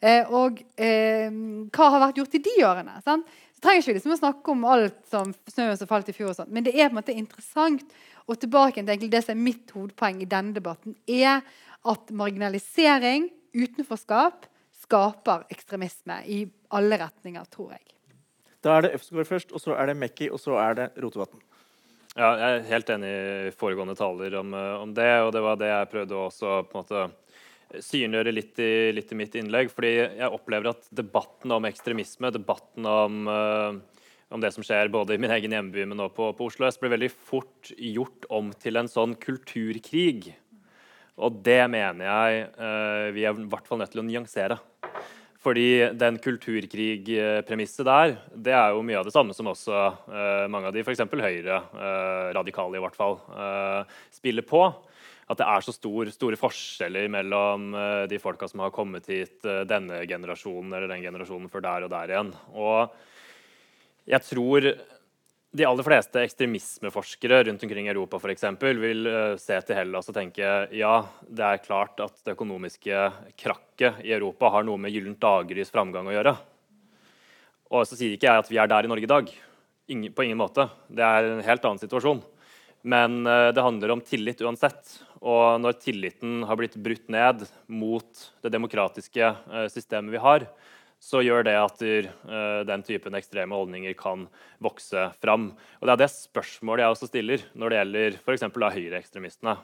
Eh, 0.00 0.28
og 0.28 0.60
eh, 0.76 1.30
hva 1.72 1.90
har 1.94 2.02
vært 2.08 2.20
gjort 2.20 2.36
i 2.38 2.42
de 2.44 2.56
årene? 2.66 2.98
Sant? 3.04 3.28
Så 3.56 3.64
trenger 3.64 3.82
ikke 3.82 3.92
vi 3.94 3.96
liksom 3.96 4.16
å 4.16 4.20
snakke 4.20 4.52
om 4.52 4.66
alt 4.68 4.98
som 5.08 5.32
snøen 5.48 5.78
som 5.80 5.88
falt 5.88 6.10
i 6.12 6.16
fjor. 6.16 6.34
og 6.34 6.38
sånt, 6.40 6.52
Men 6.52 6.66
det 6.66 6.74
er 6.74 6.90
på 6.90 6.96
en 6.96 7.00
måte 7.00 7.16
interessant. 7.16 7.96
Og 8.26 8.40
tilbake 8.42 8.82
til 8.82 9.10
det 9.10 9.22
som 9.22 9.36
er 9.36 9.46
mitt 9.46 9.70
hovedpoeng 9.70 10.20
i 10.20 10.28
denne 10.28 10.52
debatten, 10.56 10.96
er 11.06 11.44
at 11.86 12.10
marginalisering, 12.10 13.30
utenforskap, 13.54 14.48
skaper 14.86 15.46
ekstremisme 15.50 16.18
i 16.26 16.40
alle 16.74 16.98
retninger, 17.00 17.46
tror 17.50 17.76
jeg. 17.76 17.84
Da 18.66 18.76
er 18.76 18.86
det 18.86 18.96
Øvstegård 18.98 19.28
først, 19.28 19.52
og 19.54 19.62
så 19.62 19.76
er 19.78 19.90
det 19.90 19.96
Mekki, 20.00 20.28
og 20.32 20.42
så 20.42 20.58
er 20.58 20.74
det 20.74 20.88
Rotevatn. 21.02 21.38
Ja, 22.16 22.30
jeg 22.40 22.48
er 22.48 22.68
helt 22.70 22.90
enig 22.94 23.08
i 23.12 23.50
foregående 23.54 23.94
taler 23.94 24.38
om, 24.40 24.54
eh, 24.56 24.74
om, 24.80 24.92
det, 24.96 25.10
og 25.20 25.32
det 25.36 25.42
var 25.44 25.58
det 25.60 25.68
jeg 25.68 25.88
prøvde 25.92 26.16
også 26.16 26.52
på 26.64 26.78
en 26.78 26.84
måte 26.84 27.02
synliggjøre 27.84 28.32
litt 28.34 28.62
litt 28.96 29.12
i, 29.12 29.18
mitt 29.18 29.36
innlegg. 29.38 29.70
fordi 29.72 29.92
jeg 29.96 30.30
opplever 30.32 30.72
at 30.72 30.88
debatten 30.94 31.52
om 31.56 31.68
ekstremisme, 31.68 32.32
debatten 32.34 32.86
om, 32.88 33.28
uh, 33.28 34.02
om 34.32 34.42
det 34.42 34.52
som 34.54 34.64
skjer 34.66 34.92
både 34.92 35.16
i 35.16 35.20
min 35.22 35.32
egen 35.34 35.54
hjemby 35.56 35.84
men 35.86 36.06
også 36.06 36.16
på, 36.16 36.30
på 36.38 36.48
Oslo 36.50 36.68
S, 36.68 36.80
blir 36.80 36.94
veldig 36.94 37.12
fort 37.12 37.72
gjort 37.76 38.28
om 38.32 38.52
til 38.56 38.80
en 38.80 38.90
sånn 38.90 39.16
kulturkrig. 39.20 40.32
Og 41.16 41.38
det 41.44 41.62
mener 41.72 42.08
jeg 42.08 42.48
uh, 42.58 43.12
vi 43.16 43.24
er 43.24 43.36
i 43.36 43.50
hvert 43.52 43.68
fall 43.68 43.80
nødt 43.82 43.94
til 43.94 44.04
å 44.04 44.08
nyansere. 44.08 44.58
Fordi 45.46 45.92
den 45.94 46.16
kulturkrigpremisset 46.18 47.86
der, 47.86 48.16
det 48.34 48.54
er 48.56 48.74
jo 48.74 48.82
mye 48.82 48.98
av 48.98 49.06
det 49.06 49.14
samme 49.14 49.36
som 49.36 49.46
også 49.52 49.76
uh, 50.10 50.46
mange 50.50 50.72
av 50.72 50.74
de 50.74 50.82
f.eks. 50.82 51.04
Høyre, 51.06 51.60
radikale 52.34 52.80
i 52.80 52.82
hvert 52.82 52.98
fall, 52.98 53.20
spiller 54.10 54.44
på 54.46 54.64
at 55.26 55.40
det 55.40 55.46
er 55.50 55.64
så 55.64 55.74
stor, 55.74 56.08
store 56.14 56.38
forskjeller 56.38 57.08
mellom 57.10 57.72
uh, 57.74 58.04
de 58.10 58.18
folka 58.22 58.46
som 58.46 58.62
har 58.62 58.74
kommet 58.74 59.08
hit 59.10 59.40
uh, 59.46 59.64
denne 59.66 60.04
generasjonen 60.06 60.70
eller 60.70 60.92
den 60.92 61.02
generasjonen 61.02 61.50
før 61.50 61.64
der 61.64 61.86
og 61.86 61.90
der 61.90 62.12
igjen. 62.12 62.30
Og 62.54 62.92
jeg 64.06 64.22
tror 64.22 64.68
de 65.56 65.64
aller 65.66 65.86
fleste 65.86 66.22
ekstremismeforskere 66.22 67.40
rundt 67.48 67.64
omkring 67.66 67.88
i 67.88 67.90
Europa 67.90 68.20
for 68.22 68.30
eksempel, 68.30 68.78
vil 68.78 69.08
uh, 69.10 69.16
se 69.40 69.58
til 69.66 69.80
Hellas 69.80 70.12
og 70.12 70.14
tenke 70.14 70.52
ja, 70.70 70.92
det 71.26 71.48
er 71.48 71.64
klart 71.64 72.04
at 72.06 72.22
det 72.22 72.36
økonomiske 72.36 73.08
krakket 73.34 74.06
i 74.06 74.14
Europa 74.14 74.52
har 74.54 74.68
noe 74.68 74.78
med 74.78 74.94
gyllent 74.94 75.18
daggry's 75.22 75.74
framgang 75.74 76.06
å 76.06 76.14
gjøre. 76.14 76.36
Og 77.74 77.82
så 77.82 77.98
sier 77.98 78.14
ikke 78.14 78.30
jeg 78.30 78.44
at 78.44 78.52
vi 78.52 78.62
er 78.62 78.70
der 78.70 78.86
i 78.86 78.92
Norge 78.92 79.08
i 79.08 79.10
dag. 79.10 79.34
Ingen, 79.90 80.14
på 80.14 80.22
ingen 80.22 80.38
måte. 80.38 80.68
Det 80.86 81.02
er 81.02 81.32
en 81.32 81.42
helt 81.42 81.66
annen 81.66 81.82
situasjon. 81.82 82.22
Men 82.86 83.24
det 83.26 83.64
handler 83.64 83.90
om 83.90 84.02
tillit 84.06 84.38
uansett. 84.46 85.00
Og 85.26 85.58
når 85.58 85.80
tilliten 85.82 86.44
har 86.46 86.58
blitt 86.58 86.76
brutt 86.78 87.08
ned 87.10 87.42
mot 87.66 88.20
det 88.44 88.52
demokratiske 88.54 89.32
systemet 89.74 90.14
vi 90.14 90.22
har, 90.22 90.46
så 91.02 91.20
gjør 91.20 91.44
det 91.44 91.54
at 91.58 91.82
den 92.68 92.84
typen 92.86 93.18
ekstreme 93.18 93.54
holdninger 93.58 93.92
kan 93.98 94.24
vokse 94.62 95.08
fram. 95.20 95.50
Og 95.80 95.88
Det 95.88 95.92
er 95.96 96.00
det 96.04 96.10
spørsmålet 96.14 96.84
jeg 96.84 96.94
også 96.94 97.10
stiller 97.10 97.44
når 97.58 97.68
det 97.68 97.80
gjelder 97.80 98.16
f.eks. 98.22 98.46
høyreekstremistene 98.78 99.56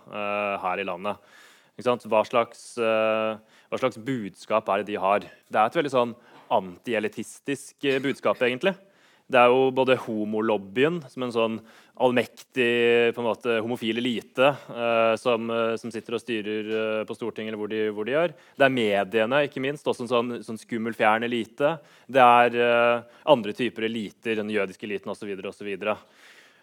her 0.67 0.83
i 0.83 0.87
landet. 0.87 1.33
Hva 1.79 2.21
slags, 2.29 2.67
hva 2.77 3.81
slags, 3.81 4.03
budskap 4.03 4.69
er 4.69 4.83
det 4.83 4.91
de 4.93 5.01
har? 5.01 5.25
Det 5.25 5.59
er 5.63 5.71
et 5.71 5.79
veldig 5.81 5.95
sånn 5.95 6.13
antielitistisk 6.53 7.87
budskap, 8.05 8.43
egentlig. 8.45 8.75
Det 9.33 9.41
er 9.41 9.49
jo 9.49 9.71
både 9.73 9.97
homolobbyen, 10.05 10.99
som 11.09 11.25
en 11.25 11.33
sånn 11.33 11.55
allmektig 12.03 13.13
på 13.15 13.23
en 13.23 13.27
måte, 13.29 13.55
homofil 13.63 14.01
elite 14.01 14.49
eh, 14.49 15.13
som, 15.21 15.49
eh, 15.53 15.75
som, 15.81 15.93
sitter 15.93 16.17
og 16.17 16.23
styrer 16.23 16.71
eh, 16.73 17.05
på 17.09 17.17
Stortinget, 17.17 17.53
eller 17.53 17.61
hvor 17.61 17.71
de, 17.71 17.81
hvor 17.95 18.09
de, 18.09 18.15
gjør. 18.17 18.35
Det 18.59 18.67
er 18.67 18.75
mediene, 18.75 19.43
ikke 19.47 19.63
minst, 19.65 19.89
også 19.89 20.07
en 20.07 20.11
sånn, 20.11 20.35
sånn 20.45 20.61
skummel, 20.61 20.97
fjern 20.99 21.25
elite. 21.29 21.77
Det 22.11 22.25
er 22.25 22.59
eh, 22.67 23.23
andre 23.33 23.57
typer 23.57 23.89
eliter, 23.89 24.41
den 24.41 24.53
jødiske 24.53 24.89
eliten 24.89 25.13
osv. 25.15 25.33
osv. 25.53 25.73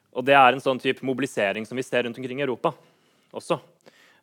Og 0.10 0.26
det 0.26 0.38
er 0.38 0.54
en 0.54 0.64
sånn 0.64 0.82
type 0.82 1.06
mobilisering 1.06 1.66
som 1.70 1.80
vi 1.80 1.86
ser 1.86 2.06
rundt 2.06 2.22
omkring 2.22 2.42
i 2.42 2.46
Europa 2.46 2.74
også. 3.34 3.60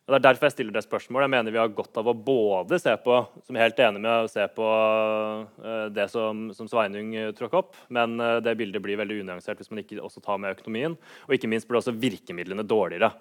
Og 0.07 0.13
Det 0.13 0.17
er 0.21 0.23
derfor 0.23 0.47
jeg 0.47 0.53
stiller 0.53 0.71
det 0.71 0.85
spørsmålet. 0.85 1.25
Jeg 1.25 1.31
mener 1.33 1.51
vi 1.51 1.59
har 1.59 1.71
godt 1.75 1.97
av 1.99 2.07
å 2.07 2.13
både 2.15 2.77
se 2.79 2.93
på 3.03 3.15
som 3.43 3.57
jeg 3.57 3.59
er 3.59 3.65
helt 3.67 3.81
enig 3.89 4.01
med 4.05 4.13
å 4.23 4.29
se 4.31 4.45
på 4.55 4.67
uh, 4.67 5.89
det 5.91 6.05
som, 6.13 6.45
som 6.55 6.69
Sveinung 6.71 7.09
uh, 7.11 7.33
tråkk 7.35 7.57
opp, 7.59 7.75
men 7.91 8.15
uh, 8.23 8.37
det 8.39 8.53
bildet 8.55 8.85
blir 8.85 8.95
veldig 9.01 9.17
unyansert 9.25 9.59
hvis 9.59 9.67
man 9.73 9.83
ikke 9.83 9.99
også 9.99 10.23
tar 10.23 10.39
med 10.39 10.55
økonomien. 10.55 10.95
Og 11.27 11.35
ikke 11.35 11.51
minst 11.51 11.67
blir 11.67 11.81
også 11.81 11.91
virkemidlene 11.91 12.63
dårligere. 12.63 13.11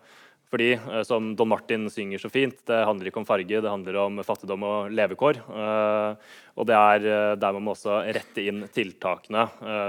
Fordi, 0.46 0.76
som 1.02 1.32
Don 1.34 1.50
Martin 1.50 1.88
synger 1.90 2.22
så 2.22 2.30
fint, 2.30 2.60
det 2.70 2.78
handler 2.86 3.10
ikke 3.10 3.18
om 3.18 3.26
farge, 3.26 3.50
det 3.50 3.66
handler 3.66 3.98
om 4.04 4.22
fattigdom 4.22 4.62
og 4.62 4.94
levekår. 4.94 5.40
og 5.50 6.68
det 6.70 6.76
er 6.78 7.34
der 7.34 7.58
man 7.58 7.66
må 7.66 7.74
også 7.74 7.98
rette 8.14 8.46
inn 8.46 8.62
tiltakene, 8.70 9.48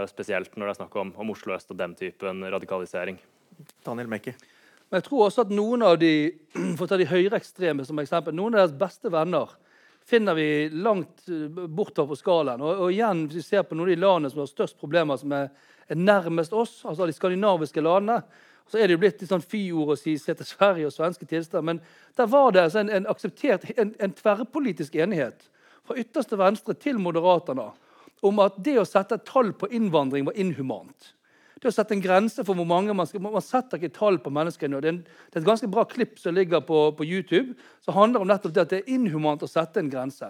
spesielt 0.10 0.57
når 0.57 0.65
det 0.65 0.73
er 0.73 0.81
snakk 0.81 0.97
om, 0.97 1.13
om 1.13 1.38
Oslo 1.38 1.53
øst 1.53 1.69
og 1.69 1.77
den 1.77 1.93
typen 2.01 2.41
radikalisering. 2.41 3.21
Daniel 3.86 4.10
Mekke. 4.10 4.33
Men 4.88 5.02
jeg 5.02 5.08
tror 5.10 5.26
også 5.26 5.43
at 5.43 5.54
noen 5.54 5.84
av 5.84 5.97
de 6.00 6.12
for 6.78 6.86
å 6.86 6.89
ta 6.89 7.00
de 7.00 7.10
høyreekstreme 7.10 7.86
som 7.88 8.00
eksempel, 8.00 8.36
noen 8.36 8.56
av 8.56 8.63
deres 8.63 8.78
beste 8.80 9.12
venner 9.13 9.56
finner 10.08 10.38
vi 10.38 10.50
langt 10.71 11.26
eh, 11.28 11.47
bortover 11.67 12.13
på 12.13 12.21
skalaen. 12.21 12.63
Og, 12.63 12.86
og, 12.86 12.91
igjen, 12.95 13.26
Hvis 13.28 13.41
vi 13.41 13.47
ser 13.50 13.65
på 13.67 13.76
noen 13.76 13.89
av 13.89 13.95
de 13.95 14.04
landene 14.04 14.32
som 14.32 14.43
har 14.43 14.52
størst 14.52 14.80
problemer, 14.80 15.19
som 15.19 15.34
er, 15.36 15.50
er 15.88 16.00
nærmest 16.00 16.56
oss, 16.56 16.80
altså 16.88 17.08
de 17.08 17.15
skandinaviske 17.15 17.84
landene, 17.84 18.21
så 18.67 18.80
er 18.80 18.88
det 18.88 18.97
jo 18.97 19.02
blitt 19.04 19.21
litt 19.23 19.32
sånn 19.32 19.43
fyord 19.43 19.93
å 19.93 20.00
si 20.00 20.17
se 20.19 20.34
til 20.36 20.47
Sverige 20.47 20.89
og 20.89 20.95
svenske 20.95 21.28
tilstander. 21.28 21.67
Men 21.67 22.17
der 22.19 22.32
var 22.32 22.52
det 22.56 22.65
altså 22.67 22.82
en, 22.82 22.91
en, 22.91 23.08
akseptert, 23.12 23.67
en, 23.80 23.93
en 24.04 24.15
tverrpolitisk 24.15 24.95
enighet 25.00 25.45
fra 25.88 25.95
ytterste 26.00 26.39
venstre 26.39 26.76
til 26.76 27.00
Moderaterne 27.00 27.69
om 28.28 28.41
at 28.43 28.58
det 28.65 28.76
å 28.82 28.88
sette 28.88 29.15
et 29.15 29.28
tall 29.28 29.54
på 29.56 29.69
innvandring 29.71 30.26
var 30.28 30.39
inhumant 30.39 31.13
det 31.62 31.70
å 31.70 31.74
sette 31.74 31.96
en 31.96 32.04
grense 32.04 32.43
for 32.46 32.58
hvor 32.58 32.67
mange 32.70 32.93
Man, 32.93 33.08
skal, 33.10 33.22
man 33.24 33.43
setter 33.43 33.80
ikke 33.80 33.96
tall 33.96 34.20
på 34.22 34.34
mennesker 34.34 34.70
Det 34.70 34.82
det 34.82 35.36
er 35.36 35.41
et 35.41 35.48
ganske 35.48 35.70
bra 35.72 35.86
klipp 35.89 36.20
som 36.20 36.36
ligger 36.36 36.62
på, 36.62 36.91
på, 36.98 37.06
YouTube, 37.06 37.56
som 37.82 37.98
handler 37.98 38.22
om 38.22 38.28
nettopp 38.28 38.54
det 38.54 38.65
at 38.65 38.74
det 38.74 38.82
er 38.84 38.93
inhumant 38.93 39.43
å 39.43 39.50
sette 39.50 39.80
en 39.80 39.89
grense. 39.89 40.30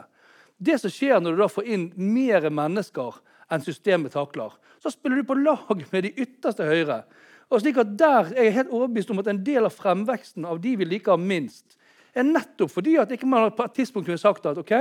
Det 0.57 0.79
som 0.81 0.91
skjer 0.91 1.19
når 1.21 1.35
du 1.35 1.43
da 1.43 1.49
får 1.51 1.67
inn 1.69 1.91
mer 1.95 2.49
mennesker 2.49 3.19
enn 3.51 3.63
systemet 3.63 4.15
takler, 4.15 4.55
så 4.81 4.91
spiller 4.91 5.21
du 5.21 5.27
på 5.27 5.37
lag 5.39 5.83
med 5.91 6.07
de 6.07 6.13
ytterste 6.17 6.65
høyre. 6.65 7.03
Og 7.47 7.61
slik 7.61 7.77
at 7.79 7.97
Der 7.97 8.33
er 8.33 8.47
jeg 8.47 8.57
helt 8.57 8.73
overbevist 8.73 9.11
om 9.11 9.21
at 9.21 9.29
en 9.31 9.43
del 9.43 9.67
av 9.67 9.75
fremveksten 9.75 10.45
av 10.45 10.59
de 10.63 10.75
vi 10.79 10.87
liker 10.87 11.19
minst, 11.19 11.77
er 12.17 12.25
nettopp 12.25 12.71
fordi 12.73 12.97
at 12.97 13.11
ikke 13.13 13.29
man 13.29 13.51
på 13.53 13.67
et 13.67 13.75
tidspunkt 13.77 14.07
kunne 14.09 14.21
sagt 14.21 14.45
at 14.49 14.57
ok, 14.57 14.73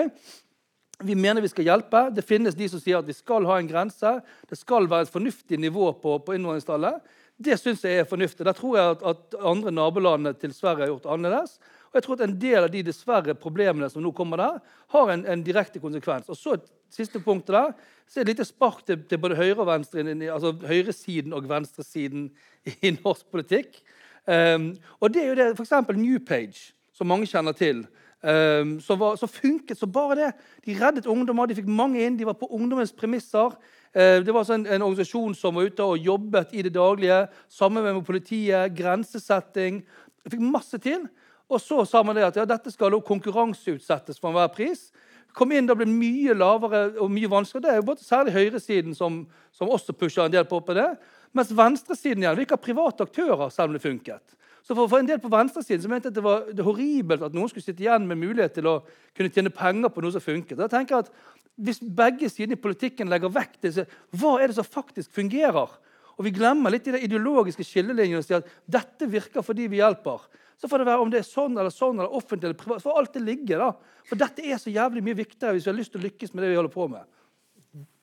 vi 1.04 1.14
mener 1.14 1.44
vi 1.44 1.48
skal 1.52 1.66
hjelpe. 1.66 2.06
Det 2.16 2.24
finnes 2.24 2.56
de 2.56 2.68
som 2.72 2.80
sier 2.80 2.98
at 2.98 3.08
vi 3.08 3.16
skal 3.16 3.44
ha 3.48 3.58
en 3.60 3.68
grense. 3.68 4.12
Det 4.48 4.56
skal 4.58 4.88
være 4.88 5.06
et 5.06 5.12
fornuftig 5.12 5.58
nivå 5.60 5.90
på, 6.00 6.18
på 6.24 6.36
innvandringstallet. 6.36 7.02
Det 7.36 7.58
syns 7.60 7.82
jeg 7.84 8.00
er 8.00 8.08
fornuftig. 8.08 8.46
Der 8.48 8.56
tror 8.56 8.78
jeg 8.78 8.94
at, 8.94 9.02
at 9.04 9.36
andre 9.44 9.72
nabolandene 9.74 10.32
til 10.40 10.54
Sverige 10.56 10.86
har 10.86 10.94
gjort 10.94 11.10
annerledes. 11.12 11.58
Og 11.90 11.98
jeg 11.98 12.06
tror 12.06 12.16
at 12.16 12.24
en 12.24 12.38
del 12.40 12.58
av 12.62 12.70
de 12.72 12.82
dessverre 12.86 13.34
problemene 13.36 13.90
som 13.92 14.04
nå 14.04 14.12
kommer 14.16 14.40
der, 14.40 14.56
har 14.94 15.12
en, 15.12 15.26
en 15.28 15.44
direkte 15.44 15.82
konsekvens. 15.82 16.30
Og 16.32 16.38
så 16.40 16.56
et 16.56 16.64
siste 16.92 17.20
punktet 17.20 17.52
der, 17.58 17.76
så 18.08 18.20
er 18.20 18.24
det 18.24 18.32
et 18.32 18.38
lite 18.38 18.48
spark 18.48 18.80
til, 18.86 19.02
til 19.04 19.20
både 19.20 19.36
høyre 19.36 19.58
og 19.58 19.68
venstre, 19.68 20.04
altså 20.32 20.54
høyresiden 20.64 21.36
og 21.36 21.48
venstresiden 21.50 22.30
i 22.72 22.94
norsk 23.02 23.28
politikk. 23.32 23.82
Um, 24.26 24.72
og 25.00 25.12
det 25.14 25.22
er 25.22 25.28
jo 25.28 25.38
det, 25.38 25.50
f.eks. 25.58 25.76
New 25.94 26.18
Page, 26.24 26.72
som 26.96 27.06
mange 27.12 27.28
kjenner 27.30 27.54
til. 27.54 27.84
Um, 28.22 28.80
som, 28.80 28.98
var, 28.98 29.16
som, 29.20 29.28
funket 29.28 29.78
så 29.78 29.86
bare 29.86 30.16
det. 30.16 30.30
De 30.64 30.74
reddet 30.74 31.06
ungdommer, 31.06 31.46
de 31.46 31.54
fikk 31.58 31.68
mange 31.68 32.00
inn, 32.00 32.16
de 32.16 32.24
var 32.26 32.38
på 32.40 32.48
ungdommens 32.48 32.94
premisser. 32.96 33.52
Uh, 33.92 34.18
det 34.24 34.32
var 34.32 34.40
altså 34.40 34.56
en, 34.56 34.66
en, 34.66 34.82
organisasjon 34.82 35.36
som 35.36 35.54
var 35.54 35.68
ute 35.68 35.84
og 35.84 36.00
jobbet 36.00 36.54
i 36.56 36.64
det 36.66 36.72
daglige. 36.74 37.26
Sammen 37.52 37.84
med 37.84 38.02
politiet, 38.06 38.74
grensesetting. 38.74 39.82
De 40.24 40.32
fikk 40.32 40.42
masse 40.42 40.80
til. 40.82 41.04
Og 41.46 41.60
så 41.62 41.84
sa 41.86 42.02
man 42.02 42.16
det 42.18 42.24
at 42.26 42.40
ja, 42.40 42.46
dette 42.48 42.72
skal 42.74 42.96
konkurranseutsettes 43.06 44.18
for 44.18 44.32
enhver 44.32 44.50
pris. 44.54 44.88
Kom 45.36 45.52
inn, 45.52 45.68
Det 45.68 45.76
ble 45.76 45.86
mye 45.90 46.34
lavere 46.34 46.96
og 46.96 47.12
mye 47.12 47.28
vanskeligere. 47.30 47.66
Det 47.66 47.72
er 47.74 47.82
jo 47.82 47.90
både 47.90 48.04
særlig 48.04 48.32
høyresiden 48.32 48.96
som, 48.96 49.26
som 49.52 49.68
også 49.68 49.92
pusher 49.92 50.24
en 50.24 50.32
del 50.32 50.48
på, 50.48 50.62
det. 50.72 50.88
Mens 51.36 51.52
venstresiden 51.52 52.24
igjen, 52.24 52.38
vi 52.38 52.46
private 52.56 53.04
aktører, 53.04 53.50
selv 53.52 53.68
om 53.68 53.76
det 53.76 53.84
funket. 53.84 54.36
Så 54.66 54.74
for, 54.74 54.90
for 54.90 54.98
en 54.98 55.06
del 55.06 55.20
på 55.22 55.30
venstresiden 55.30 55.84
så 55.84 55.90
mente 55.90 56.10
at 56.10 56.16
det 56.16 56.24
var 56.24 56.48
det 56.50 56.64
horribelt 56.66 57.22
at 57.22 57.34
noen 57.36 57.50
skulle 57.50 57.62
sitte 57.62 57.84
igjen 57.84 58.06
med 58.08 58.18
mulighet 58.18 58.56
til 58.56 58.66
å 58.66 58.80
kunne 59.14 59.30
tjene 59.30 59.52
penger 59.54 59.92
på 59.94 60.02
noe 60.02 60.14
som 60.14 60.24
funket. 60.24 60.58
Da 60.58 60.66
tenker 60.72 60.96
jeg 60.96 61.06
at 61.06 61.34
Hvis 61.56 61.78
begge 61.80 62.28
sidene 62.28 62.58
i 62.58 62.60
politikken 62.60 63.08
legger 63.08 63.30
vekk 63.32 63.54
det, 63.62 63.86
hva 64.12 64.34
er 64.42 64.50
det 64.50 64.58
som 64.58 64.66
faktisk 64.66 65.08
fungerer? 65.14 65.70
Og 66.16 66.24
Vi 66.26 66.32
glemmer 66.34 66.72
litt 66.72 66.88
i 66.88 66.92
de 66.92 67.04
ideologiske 67.06 67.64
skillelinjene 67.64 68.20
og 68.20 68.26
sier 68.26 68.42
at 68.42 68.50
dette 68.66 69.08
virker 69.08 69.44
fordi 69.44 69.68
vi 69.72 69.78
hjelper. 69.80 70.26
Så 70.60 70.68
får 70.68 70.82
det 70.82 70.88
være 70.88 71.04
om 71.04 71.12
det 71.12 71.20
er 71.20 71.28
sånn 71.28 71.56
eller 71.56 71.72
sånn 71.72 72.00
eller 72.00 72.12
offentlig 72.16 72.50
eller 72.50 72.58
privat. 72.60 72.82
For 72.84 72.96
alt 72.96 73.12
det 73.14 73.22
ligge, 73.24 73.60
da. 73.60 73.70
For 74.08 74.20
dette 74.20 74.44
er 74.44 74.60
så 74.60 74.72
jævlig 74.72 75.04
mye 75.04 75.18
viktigere 75.18 75.56
hvis 75.56 75.68
vi 75.68 75.72
har 75.72 75.78
lyst 75.78 75.94
til 75.94 76.00
å 76.00 76.06
lykkes 76.06 76.32
med 76.34 76.44
det 76.44 76.50
vi 76.52 76.58
holder 76.58 76.74
på 76.74 76.88
med. 76.92 77.08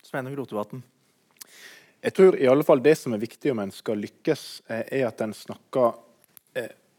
Sveinung 0.06 0.38
Rotevatn. 0.38 0.84
Jeg 2.04 2.14
tror 2.18 2.38
i 2.38 2.50
alle 2.52 2.66
fall 2.68 2.82
det 2.84 2.96
som 3.00 3.16
er 3.16 3.22
viktig 3.22 3.54
om 3.54 3.62
en 3.64 3.72
skal 3.74 4.02
lykkes, 4.02 4.48
eh, 4.70 4.84
er 5.00 5.08
at 5.08 5.22
en 5.24 5.34
snakker 5.34 5.94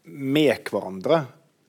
med 0.05 0.69
hverandre, 0.69 1.21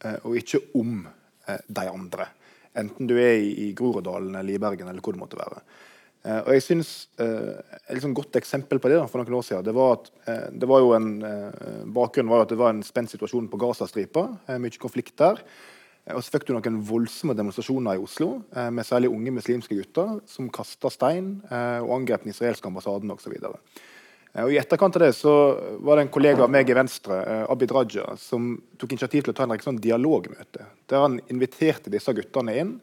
eh, 0.04 0.18
og 0.24 0.36
ikke 0.38 0.62
om 0.78 1.00
eh, 1.48 1.60
de 1.66 1.88
andre. 1.90 2.28
Enten 2.76 3.08
du 3.08 3.16
er 3.16 3.40
i, 3.40 3.70
Groruddalen 3.76 4.34
eller 4.36 4.56
i 4.56 4.60
Bergen 4.60 4.90
eller 4.90 5.04
hvor 5.04 5.16
det 5.16 5.22
måtte 5.22 5.38
være. 5.38 5.62
og 6.26 6.50
jeg 6.52 6.62
synes 6.62 7.08
Et 7.16 7.94
liksom 7.94 8.12
godt 8.12 8.36
eksempel 8.36 8.78
på 8.78 8.88
det 8.90 8.98
for 9.08 9.22
noen 9.22 9.36
år 9.38 9.44
siden 9.46 9.64
det 9.64 9.72
var 9.72 9.94
at 9.94 10.10
det 10.52 10.68
var 10.68 10.80
jo 10.82 10.92
en, 10.92 11.22
bakgrunnen 11.94 12.28
var 12.28 12.42
at 12.42 12.50
det 12.50 12.58
var 12.58 12.74
en 12.74 12.82
spent 12.82 13.08
situasjon 13.08 13.48
på 13.48 13.56
Gazastripa. 13.56 14.26
mye 14.58 14.78
konflikt 14.78 15.16
der. 15.16 15.40
Og 16.12 16.20
så 16.20 16.34
fikk 16.34 16.44
du 16.44 16.52
noen 16.52 16.82
voldsomme 16.84 17.32
demonstrasjoner 17.32 17.96
i 17.96 18.02
Oslo, 18.02 18.42
med 18.52 18.84
særlig 18.84 19.08
unge 19.08 19.30
muslimske 19.38 19.74
gutter 19.74 20.20
som 20.26 20.50
kasta 20.50 20.90
stein 20.90 21.40
og 21.48 21.94
angrep 21.96 22.26
den 22.26 22.34
israelske 22.34 22.68
ambassaden 22.68 23.10
osv. 23.10 23.32
Eh, 23.32 23.56
og 24.44 24.52
I 24.52 24.58
etterkant 24.60 24.96
av 24.98 25.02
det 25.06 25.12
så 25.16 25.32
var 25.80 25.96
det 25.96 26.06
en 26.06 26.12
kollega 26.12 26.44
av 26.44 26.52
meg 26.52 26.68
i 26.68 26.76
Venstre, 26.76 27.22
eh, 27.24 27.44
Abid 27.52 27.72
Raja, 27.72 28.10
som 28.20 28.50
tok 28.76 28.92
initiativ 28.92 29.24
til 29.24 29.32
å 29.32 29.36
ta 29.36 29.46
en 29.46 29.54
rekke 29.54 29.64
sånn 29.64 29.80
dialogmøte. 29.80 30.66
Der 30.90 31.04
han 31.04 31.20
inviterte 31.32 31.92
disse 31.92 32.12
guttene 32.16 32.56
inn 32.60 32.74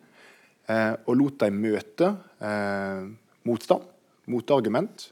eh, 0.65 0.95
og 1.05 1.19
lot 1.19 1.37
dem 1.43 1.59
møte 1.61 2.15
eh, 2.41 3.03
motstand, 3.45 3.85
motargument. 4.33 5.11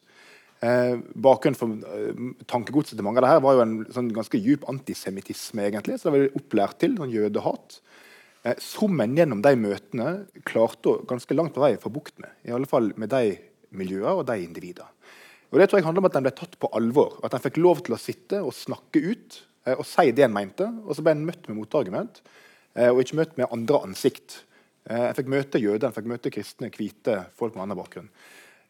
Eh, 0.62 0.95
bakgrunnen 1.13 1.58
for 1.58 1.73
eh, 1.73 2.25
tankegodset 2.49 2.97
til 2.97 3.06
mange 3.06 3.21
av 3.21 3.25
det 3.25 3.34
her 3.36 3.43
var 3.45 3.58
jo 3.58 3.63
en 3.65 3.77
sånn 3.93 4.12
ganske 4.13 4.41
djup 4.41 4.67
antisemittisme. 4.69 5.65
egentlig, 5.69 5.97
så 5.97 6.10
det 6.10 6.17
var 6.17 6.41
opplært 6.41 6.82
til, 6.84 6.97
sånn 6.97 7.13
jødehat. 7.13 7.80
Eh, 8.45 8.58
Summen 8.62 9.13
gjennom 9.17 9.41
de 9.45 9.54
møtene 9.58 10.12
klarte 10.45 10.89
å 10.89 10.99
ganske 11.06 11.38
langt 11.38 11.54
på 11.54 11.63
vei 11.63 11.75
få 11.82 11.93
bukt 11.93 12.17
med. 12.21 12.34
I 12.45 12.54
alle 12.58 12.69
fall 12.69 12.91
med 12.97 13.10
de 13.13 13.36
miljøene 13.77 14.17
og 14.19 14.25
de 14.30 14.38
individene. 14.41 14.89
Og 15.52 15.60
Det 15.60 15.68
tror 15.68 15.82
jeg 15.82 15.86
handler 15.86 16.04
om 16.06 16.08
at 16.08 16.16
den 16.16 16.28
ble 16.28 16.36
tatt 16.36 16.54
på 16.60 16.70
alvor. 16.78 17.18
At 17.26 17.34
den 17.36 17.44
fikk 17.44 17.60
lov 17.60 17.84
til 17.84 17.96
å 17.96 18.00
sitte 18.00 18.40
og 18.40 18.56
snakke 18.56 19.02
ut 19.04 19.42
eh, 19.68 19.76
og 19.76 19.84
si 19.88 20.12
det 20.16 20.26
en 20.28 20.36
mente. 20.36 20.68
Og 20.86 20.96
så 20.96 21.04
ble 21.04 21.16
en 21.18 21.26
møtt 21.28 21.50
med 21.50 21.60
motargument, 21.60 22.22
eh, 22.78 22.88
og 22.88 23.04
ikke 23.04 23.20
møtt 23.20 23.36
med 23.40 23.52
andre 23.52 23.82
ansikt. 23.90 24.46
Eh, 24.88 25.10
jeg 25.10 25.18
fikk 25.20 25.34
møte 25.36 25.62
jøder, 25.62 25.90
jeg 25.90 25.98
fikk 26.00 26.08
møte 26.14 26.32
kristne, 26.34 26.72
hvite, 26.72 27.18
folk 27.36 27.58
med 27.58 27.66
annen 27.66 27.82
bakgrunn. 27.82 28.08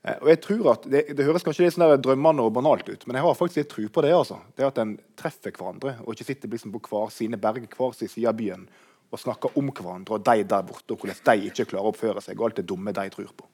Og 0.02 0.32
jeg 0.32 0.40
tror 0.42 0.72
at 0.72 0.86
Det, 0.90 1.02
det 1.14 1.26
høres 1.28 1.44
kanskje 1.46 1.68
litt 1.68 1.76
sånn 1.76 2.02
drømmende 2.02 2.42
og 2.42 2.56
banalt 2.56 2.88
ut, 2.90 3.04
men 3.06 3.20
jeg 3.20 3.22
har 3.22 3.36
faktisk 3.38 3.60
litt 3.60 3.70
tro 3.70 3.84
på 3.86 4.02
det. 4.02 4.16
altså. 4.18 4.40
Det 4.58 4.66
At 4.66 4.80
en 4.82 4.96
treffer 5.14 5.54
hverandre, 5.54 6.00
og 6.02 6.16
ikke 6.16 6.26
sitter 6.26 6.50
liksom 6.50 6.74
på 6.74 6.82
hver 6.90 7.14
sine 7.14 7.38
berg, 7.38 7.68
hver 7.70 7.94
sin 7.94 8.10
side 8.10 8.32
av 8.32 8.40
byen, 8.40 8.66
og 9.14 9.22
snakker 9.22 9.54
om 9.62 9.70
hverandre 9.70 10.18
og 10.18 10.26
de 10.26 10.42
der 10.42 10.66
borte, 10.66 10.96
og 10.96 11.06
hvordan 11.06 11.22
de 11.28 11.52
ikke 11.52 11.68
klarer 11.70 11.92
å 11.92 11.94
oppføre 11.94 12.24
seg, 12.26 12.40
og 12.40 12.50
alt 12.50 12.64
det 12.64 12.66
dumme 12.72 12.96
de 12.98 13.06
tror 13.14 13.30
på. 13.38 13.46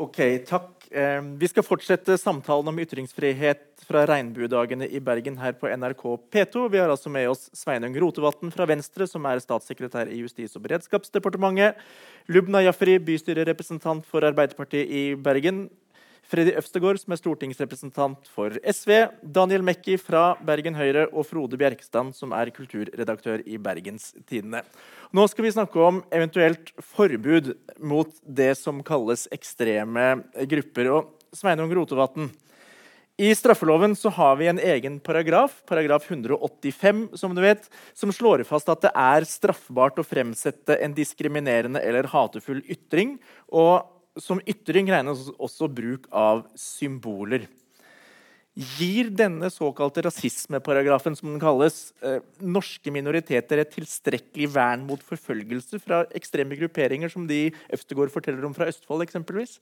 Ok, 0.00 0.16
takk. 0.48 0.86
Vi 1.36 1.48
skal 1.50 1.64
fortsette 1.66 2.14
samtalen 2.18 2.70
om 2.70 2.78
ytringsfrihet 2.80 3.82
fra 3.84 4.06
regnbuedagene 4.08 4.86
i 4.88 5.00
Bergen 5.04 5.36
her 5.36 5.52
på 5.60 5.68
NRK 5.68 6.04
P2. 6.32 6.62
Vi 6.72 6.80
har 6.80 6.88
altså 6.88 7.12
med 7.12 7.28
oss 7.28 7.50
Sveinung 7.52 7.92
Rotevatn 8.00 8.48
fra 8.54 8.64
Venstre, 8.70 9.04
som 9.10 9.28
er 9.28 9.42
statssekretær 9.44 10.08
i 10.08 10.22
Justis- 10.22 10.56
og 10.56 10.64
beredskapsdepartementet. 10.64 11.76
Lubna 12.32 12.64
Jafri, 12.64 12.96
bystyrerepresentant 12.96 14.08
for 14.08 14.24
Arbeiderpartiet 14.24 14.88
i 14.88 15.04
Bergen. 15.20 15.66
Freddy 16.30 16.52
Øvstegård, 16.54 17.00
som 17.00 17.10
er 17.10 17.18
stortingsrepresentant 17.18 18.28
for 18.30 18.54
SV, 18.62 18.92
Daniel 19.34 19.64
Mekki 19.66 19.96
fra 19.98 20.36
Bergen 20.46 20.76
Høyre 20.78 21.08
og 21.08 21.26
Frode 21.26 21.58
Bjerkestand, 21.58 22.14
som 22.14 22.30
er 22.38 22.52
kulturredaktør 22.54 23.42
i 23.50 23.58
Bergens 23.58 24.12
Tidende. 24.28 24.62
Nå 25.10 25.26
skal 25.26 25.48
vi 25.48 25.52
snakke 25.56 25.82
om 25.82 25.98
eventuelt 26.14 26.70
forbud 26.92 27.50
mot 27.82 28.14
det 28.22 28.52
som 28.60 28.78
kalles 28.86 29.26
ekstreme 29.34 30.22
grupper. 30.54 30.94
Og 30.94 31.34
Sveinung 31.34 31.74
Rotevatn, 31.74 32.30
i 33.20 33.34
straffeloven 33.34 33.98
så 33.98 34.14
har 34.14 34.38
vi 34.38 34.46
en 34.48 34.62
egen 34.62 35.02
paragraf, 35.02 35.58
paragraf 35.68 36.06
185, 36.06 37.08
som 37.18 37.34
du 37.34 37.42
vet, 37.42 37.66
som 37.92 38.14
slår 38.14 38.46
fast 38.48 38.70
at 38.70 38.86
det 38.86 38.94
er 38.94 39.26
straffbart 39.28 39.98
å 39.98 40.06
fremsette 40.06 40.78
en 40.78 40.94
diskriminerende 40.94 41.82
eller 41.82 42.06
hatefull 42.14 42.62
ytring. 42.70 43.18
og 43.50 43.98
som 44.18 44.42
ytring 44.48 44.90
regnes 44.90 45.28
også 45.38 45.68
bruk 45.70 46.08
av 46.10 46.46
symboler. 46.58 47.46
Gir 48.58 49.12
denne 49.14 49.46
såkalte 49.52 50.02
rasismeparagrafen 50.02 51.14
som 51.16 51.30
den 51.30 51.40
kalles, 51.40 51.92
eh, 52.02 52.18
norske 52.42 52.90
minoriteter 52.90 53.62
et 53.62 53.70
tilstrekkelig 53.70 54.48
vern 54.50 54.86
mot 54.86 55.00
forfølgelse 55.00 55.78
fra 55.80 56.04
ekstreme 56.10 56.58
grupperinger, 56.58 57.08
som 57.08 57.26
de 57.26 57.52
Øvstegård 57.70 58.10
forteller 58.10 58.44
om 58.44 58.52
fra 58.52 58.66
Østfold, 58.66 59.06
eksempelvis? 59.06 59.60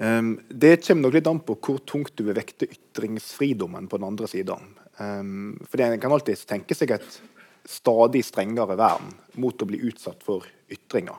Um, 0.00 0.38
det 0.48 0.86
kommer 0.86 1.02
nok 1.02 1.14
litt 1.14 1.26
an 1.26 1.40
på 1.42 1.56
hvor 1.58 1.80
tungt 1.82 2.14
du 2.14 2.22
vil 2.28 2.36
vekte 2.38 2.68
ytringsfridommen 2.70 3.88
på 3.90 3.98
den 3.98 4.06
andre 4.06 4.28
sida. 4.30 4.54
Um, 5.00 5.58
for 5.66 5.80
En 5.80 5.98
kan 5.98 6.12
alltid 6.12 6.38
tenke 6.46 6.74
seg 6.74 6.92
et 6.94 7.20
stadig 7.66 8.22
strengere 8.24 8.76
vern 8.78 9.10
mot 9.34 9.58
å 9.58 9.66
bli 9.66 9.80
utsatt 9.90 10.22
for 10.22 10.46
ytringer. 10.70 11.18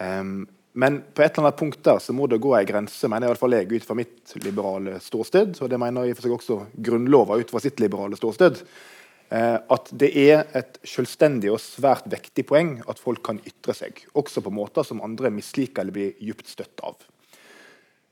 Um, 0.00 0.48
men 0.72 1.00
på 1.14 1.22
et 1.22 1.32
eller 1.32 1.48
annet 1.48 1.58
punkt 1.58 1.82
der 1.82 1.98
så 1.98 2.14
må 2.14 2.28
det 2.30 2.38
gå 2.42 2.52
ei 2.54 2.66
grense, 2.68 3.08
mener 3.10 3.26
i 3.26 3.32
hvert 3.32 3.42
fall 3.42 3.56
jeg 3.56 3.68
ut 3.72 3.86
fra 3.86 3.96
mitt 3.98 4.34
liberale 4.44 5.00
ståsted. 5.02 5.58
Og 5.58 5.70
det 5.70 5.80
mener 5.82 6.06
i 6.06 6.12
og 6.14 6.18
for 6.18 6.26
seg 6.26 6.36
også 6.36 6.58
Grunnlova 6.86 7.38
ut 7.40 7.50
fra 7.50 7.62
sitt 7.64 7.82
liberale 7.82 8.18
ståsted. 8.18 8.60
Eh, 9.30 9.56
at 9.58 9.90
det 9.98 10.10
er 10.18 10.44
et 10.58 10.78
selvstendig 10.86 11.50
og 11.50 11.62
svært 11.62 12.06
vektig 12.10 12.46
poeng 12.46 12.76
at 12.90 13.02
folk 13.02 13.22
kan 13.26 13.42
ytre 13.46 13.74
seg. 13.78 13.98
Også 14.18 14.42
på 14.46 14.54
måter 14.54 14.86
som 14.86 15.02
andre 15.06 15.32
misliker 15.34 15.82
eller 15.82 15.96
blir 15.96 16.22
djupt 16.22 16.50
støtt 16.50 16.86
av. 16.86 17.02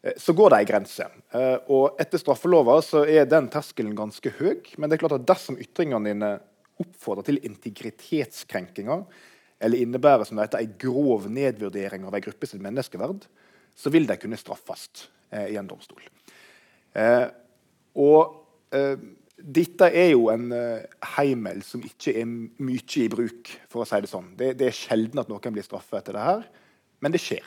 Eh, 0.03 0.19
så 0.19 0.35
går 0.35 0.51
det 0.51 0.61
ei 0.61 0.69
grense. 0.73 1.09
Eh, 1.35 1.57
og 1.75 1.99
etter 2.03 2.23
straffelova 2.23 2.81
så 2.83 3.05
er 3.07 3.31
den 3.31 3.51
terskelen 3.55 3.95
ganske 3.99 4.35
høy. 4.39 4.63
Men 4.79 4.91
det 4.91 4.99
er 4.99 5.07
klart 5.07 5.19
at 5.21 5.31
dersom 5.31 5.59
ytringene 5.63 6.11
dine 6.11 6.35
oppfordrer 6.79 7.27
til 7.27 7.43
integritetskrenkinger, 7.47 9.03
eller 9.61 9.83
innebærer 9.83 10.27
som 10.27 10.39
det 10.39 10.49
heter, 10.49 10.65
en 10.65 10.79
grov 10.81 11.29
nedvurdering 11.33 12.07
av 12.07 12.15
en 12.15 12.25
gruppe 12.25 12.49
sitt 12.49 12.63
menneskeverd, 12.63 13.27
så 13.79 13.93
vil 13.95 14.07
de 14.09 14.17
kunne 14.21 14.39
straffes 14.39 15.09
eh, 15.31 15.55
i 15.55 15.59
en 15.59 15.69
domstol. 15.69 16.03
Eh, 16.99 17.27
og 17.99 18.75
eh, 18.75 18.95
dette 19.39 19.91
er 19.95 20.13
jo 20.13 20.29
en 20.33 20.49
eh, 20.55 20.87
heimel 21.17 21.61
som 21.67 21.83
ikke 21.87 22.15
er 22.21 22.27
mye 22.29 23.03
i 23.03 23.11
bruk, 23.11 23.53
for 23.71 23.85
å 23.85 23.89
si 23.89 24.01
det 24.03 24.11
sånn. 24.11 24.33
Det, 24.39 24.55
det 24.59 24.71
er 24.71 24.79
sjelden 24.79 25.23
at 25.23 25.31
noen 25.31 25.55
blir 25.55 25.67
straffet 25.67 26.01
etter 26.01 26.19
det 26.19 26.25
her, 26.27 26.49
men 27.03 27.15
det 27.15 27.23
skjer. 27.23 27.47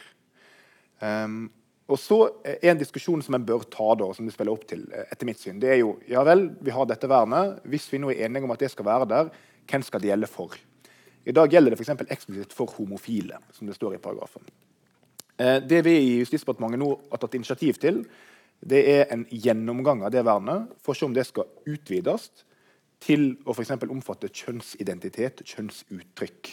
Um, 1.01 1.49
og 1.91 1.99
så 1.99 2.17
er 2.45 2.71
En 2.71 2.79
diskusjon 2.79 3.23
som 3.25 3.35
en 3.35 3.45
bør 3.45 3.65
ta, 3.67 3.89
da, 3.99 4.07
som 4.15 4.27
det 4.27 4.35
spiller 4.35 4.53
opp 4.53 4.63
til, 4.69 4.85
eh, 4.93 5.07
etter 5.11 5.27
mitt 5.27 5.41
syn, 5.41 5.59
det 5.59 5.73
er 5.73 5.79
jo 5.81 5.97
ja 6.07 6.23
vel, 6.23 6.47
vi 6.61 6.71
har 6.71 6.87
dette 6.87 7.09
vernet. 7.09 7.59
Hvis 7.67 7.89
vi 7.91 7.99
nå 7.99 8.11
er 8.13 8.27
enige 8.27 8.47
om 8.47 8.53
at 8.55 8.63
det 8.63 8.71
skal 8.71 8.87
være 8.87 9.09
der, 9.11 9.31
hvem 9.67 9.83
skal 9.83 10.03
det 10.03 10.13
gjelde 10.13 10.29
for? 10.31 10.55
I 11.25 11.33
dag 11.35 11.53
gjelder 11.53 11.75
det 11.75 11.79
f.eks. 11.81 12.05
eksplisitt 12.09 12.53
for 12.55 12.71
homofile, 12.77 13.37
som 13.53 13.69
det 13.69 13.77
står 13.77 13.95
i 13.97 14.01
paragrafen. 14.01 14.45
Eh, 15.37 15.59
det 15.61 15.83
vi 15.85 15.97
i 15.97 16.13
Justisdepartementet 16.21 16.81
nå 16.81 16.91
har 17.11 17.21
tatt 17.21 17.37
initiativ 17.37 17.77
til, 17.81 18.01
det 18.61 18.81
er 18.89 19.11
en 19.13 19.25
gjennomgang 19.29 20.03
av 20.05 20.13
det 20.13 20.23
vernet 20.25 20.69
for 20.81 20.93
å 20.93 20.97
se 20.97 21.07
om 21.07 21.13
det 21.13 21.25
skal 21.29 21.49
utvides 21.69 22.29
til 23.01 23.31
å 23.49 23.55
for 23.57 23.89
omfatte 23.89 24.29
kjønnsidentitet, 24.29 25.41
kjønnsuttrykk. 25.45 26.51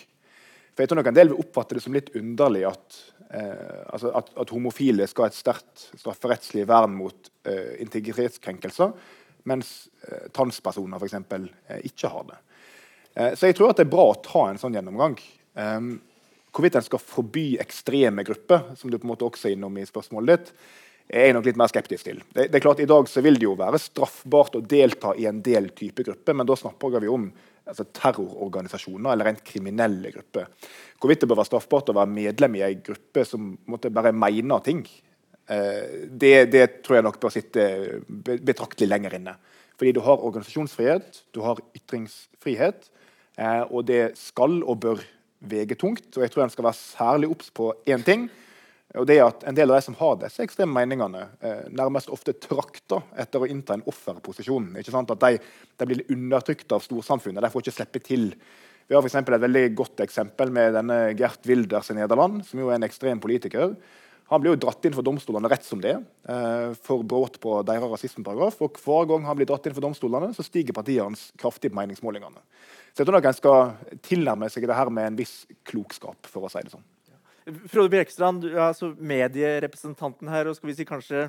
For 0.73 0.85
jeg 0.85 0.91
tror 0.93 1.01
nok 1.01 1.09
En 1.11 1.17
del 1.17 1.33
vil 1.33 1.41
oppfatte 1.43 1.75
det 1.77 1.83
som 1.83 1.93
litt 1.97 2.13
underlig 2.17 2.65
at, 2.69 2.99
eh, 3.35 3.85
altså 3.93 4.13
at, 4.15 4.31
at 4.39 4.53
homofile 4.55 5.09
skal 5.11 5.27
ha 5.27 5.33
et 5.33 5.37
sterkt 5.37 5.89
strafferettslig 5.99 6.69
vern 6.69 6.95
mot 6.97 7.33
eh, 7.45 7.81
integritetskrenkelser, 7.83 8.93
mens 9.49 9.89
eh, 10.07 10.29
transpersoner 10.33 11.03
f.eks. 11.03 11.19
Eh, 11.69 11.83
ikke 11.91 12.13
har 12.13 12.29
det. 12.31 12.39
Eh, 13.15 13.33
så 13.39 13.49
jeg 13.49 13.57
tror 13.59 13.73
at 13.73 13.81
det 13.81 13.87
er 13.87 13.95
bra 13.95 14.11
å 14.11 14.19
ta 14.25 14.49
en 14.49 14.61
sånn 14.61 14.77
gjennomgang. 14.77 15.17
Um, 15.59 15.97
hvorvidt 16.55 16.79
en 16.79 16.87
skal 16.87 17.03
forby 17.03 17.47
ekstreme 17.63 18.25
grupper, 18.27 18.73
som 18.79 18.91
du 18.91 18.99
på 18.99 19.07
en 19.07 19.13
måte 19.13 19.27
også 19.27 19.51
er 19.51 19.57
innom 19.57 19.77
i 19.79 19.87
spørsmålet 19.87 20.35
ditt, 20.35 20.53
er 21.09 21.29
jeg 21.29 21.37
nok 21.37 21.47
litt 21.49 21.59
mer 21.61 21.71
skeptisk 21.71 22.05
til. 22.05 22.19
Det, 22.35 22.49
det, 22.51 22.59
er 22.59 22.65
klart 22.65 22.83
I 22.85 22.89
dag 22.89 23.09
så 23.09 23.23
vil 23.25 23.39
det 23.41 23.47
jo 23.47 23.57
være 23.57 23.81
straffbart 23.81 24.59
å 24.59 24.65
delta 24.65 25.15
i 25.17 25.25
en 25.31 25.41
del 25.45 25.71
type 25.77 26.05
grupper, 26.05 26.37
men 26.37 26.49
da 26.49 26.57
snakker 26.59 27.01
vi 27.01 27.11
om 27.11 27.29
altså, 27.65 27.87
terrororganisasjoner 27.97 29.15
eller 29.15 29.31
rent 29.31 29.45
kriminelle 29.47 30.13
grupper. 30.13 30.51
Hvorvidt 31.01 31.25
det 31.25 31.31
bør 31.31 31.41
være 31.41 31.51
straffbart 31.53 31.93
å 31.93 31.97
være 31.97 32.13
medlem 32.13 32.59
i 32.59 32.65
en 32.67 32.83
gruppe 32.85 33.25
som 33.29 33.53
måtte 33.71 33.93
bare 33.95 34.13
mener 34.13 34.65
ting, 34.67 34.83
eh, 35.49 36.05
det, 36.11 36.35
det, 36.53 36.67
tror 36.85 36.99
jeg 36.99 37.09
nok 37.09 37.21
bør 37.23 37.35
sitte 37.35 37.69
betraktelig 38.09 38.91
lenger 38.91 39.17
inne. 39.21 39.39
Fordi 39.79 39.95
du 39.95 40.01
har 40.03 40.25
organisasjonsfrihet, 40.27 41.23
du 41.33 41.41
har 41.47 41.61
ytringsfrihet, 41.79 42.91
Eh, 43.39 43.65
og 43.71 43.87
det 43.87 44.17
skal 44.19 44.61
og 44.65 44.81
bør 44.83 45.03
vege 45.49 45.79
tungt. 45.79 46.11
Og 46.17 46.25
jeg 46.25 46.35
tror 46.35 46.45
en 46.45 46.53
skal 46.53 46.67
være 46.67 46.81
særlig 46.81 47.31
obs 47.31 47.51
på 47.55 47.71
én 47.87 48.05
ting. 48.05 48.29
og 48.95 49.07
det 49.07 49.19
er 49.19 49.27
at 49.27 49.45
En 49.47 49.55
del 49.55 49.71
av 49.71 49.77
de 49.77 49.83
som 49.83 49.95
har 49.95 50.17
disse 50.17 50.43
ekstreme 50.43 50.73
meningene, 50.73 51.29
eh, 51.43 51.69
nærmest 51.71 52.09
ofte 52.09 52.33
trakter 52.33 53.03
etter 53.17 53.39
å 53.39 53.47
innta 53.47 53.75
en 53.75 53.83
offerposisjon. 53.87 54.77
Ikke 54.79 54.91
sant? 54.91 55.11
At 55.11 55.21
de, 55.21 55.39
de, 55.79 55.87
blir 55.87 56.11
undertrykt 56.11 56.73
av 56.73 56.81
storsamfunnet. 56.81 57.43
De 57.43 57.51
får 57.51 57.63
ikke 57.63 57.77
slippe 57.77 58.03
til. 58.03 58.35
Vi 58.89 58.95
har 58.95 59.03
for 59.03 59.35
et 59.35 59.41
veldig 59.41 59.75
godt 59.77 60.01
eksempel 60.01 60.51
med 60.51 60.73
denne 60.73 61.15
Gert 61.15 61.45
Wilders 61.47 61.91
i 61.91 61.95
Nederland, 61.95 62.47
som 62.47 62.59
jo 62.59 62.71
er 62.71 62.77
en 62.77 62.89
ekstrem 62.89 63.21
politiker. 63.21 63.77
Han 64.29 64.43
blir 64.43 64.53
jo 64.53 64.61
dratt 64.61 64.85
inn 64.85 64.93
for 64.97 65.07
domstolene 65.07 65.49
rett 65.49 65.65
som 65.65 65.81
det 65.81 65.95
eh, 65.95 66.75
for 66.85 67.05
brudd 67.07 67.39
på 67.41 67.55
deres 67.65 67.89
rasismeparagraf. 67.95 68.59
Og 68.65 68.81
hver 68.85 69.09
gang 69.09 69.25
han 69.25 69.39
blir 69.39 69.49
dratt 69.49 69.65
inn 69.69 69.77
for 69.77 69.85
domstolene, 69.85 70.35
så 70.37 70.45
stiger 70.45 70.77
partiet 70.77 71.01
hans 71.01 71.31
kraftig 71.41 71.73
på 71.73 71.79
meningsmålingene. 71.81 72.43
Så 72.93 73.03
jeg 73.03 73.09
tror 73.09 73.17
nok 73.17 73.29
en 73.31 73.39
skal 73.39 73.99
tilnærme 74.05 74.51
seg 74.53 74.69
det 74.69 74.77
her 74.77 74.93
med 74.93 75.13
en 75.13 75.19
viss 75.19 75.41
klokskap, 75.69 76.29
for 76.29 76.45
å 76.45 76.53
si 76.53 76.61
det 76.61 76.75
sånn. 76.75 76.85
Frode 77.73 77.93
Bjerkestrand, 77.95 78.43
du 78.45 78.51
er 78.51 78.67
altså 78.67 78.91
medierepresentanten 79.01 80.29
her, 80.29 80.51
og 80.51 80.59
skal 80.59 80.69
vi 80.69 80.77
si 80.77 80.85
kanskje 80.89 81.29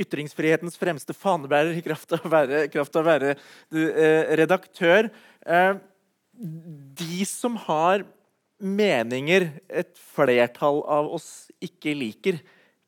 ytringsfrihetens 0.00 0.78
fremste 0.80 1.12
fanebærer 1.16 1.76
i 1.76 1.84
kraft 1.84 2.14
av 2.16 2.24
å 2.24 2.32
være, 2.32 2.62
av 2.70 2.96
å 2.96 3.04
være 3.04 3.34
eh, 3.34 4.32
redaktør. 4.40 5.10
Eh, 5.44 5.74
de 7.02 7.20
som 7.28 7.58
har 7.66 8.06
meninger 8.60 9.48
et 9.68 9.92
flertall 10.14 10.82
av 10.84 11.08
oss 11.16 11.50
ikke 11.64 11.94
liker, 11.96 12.40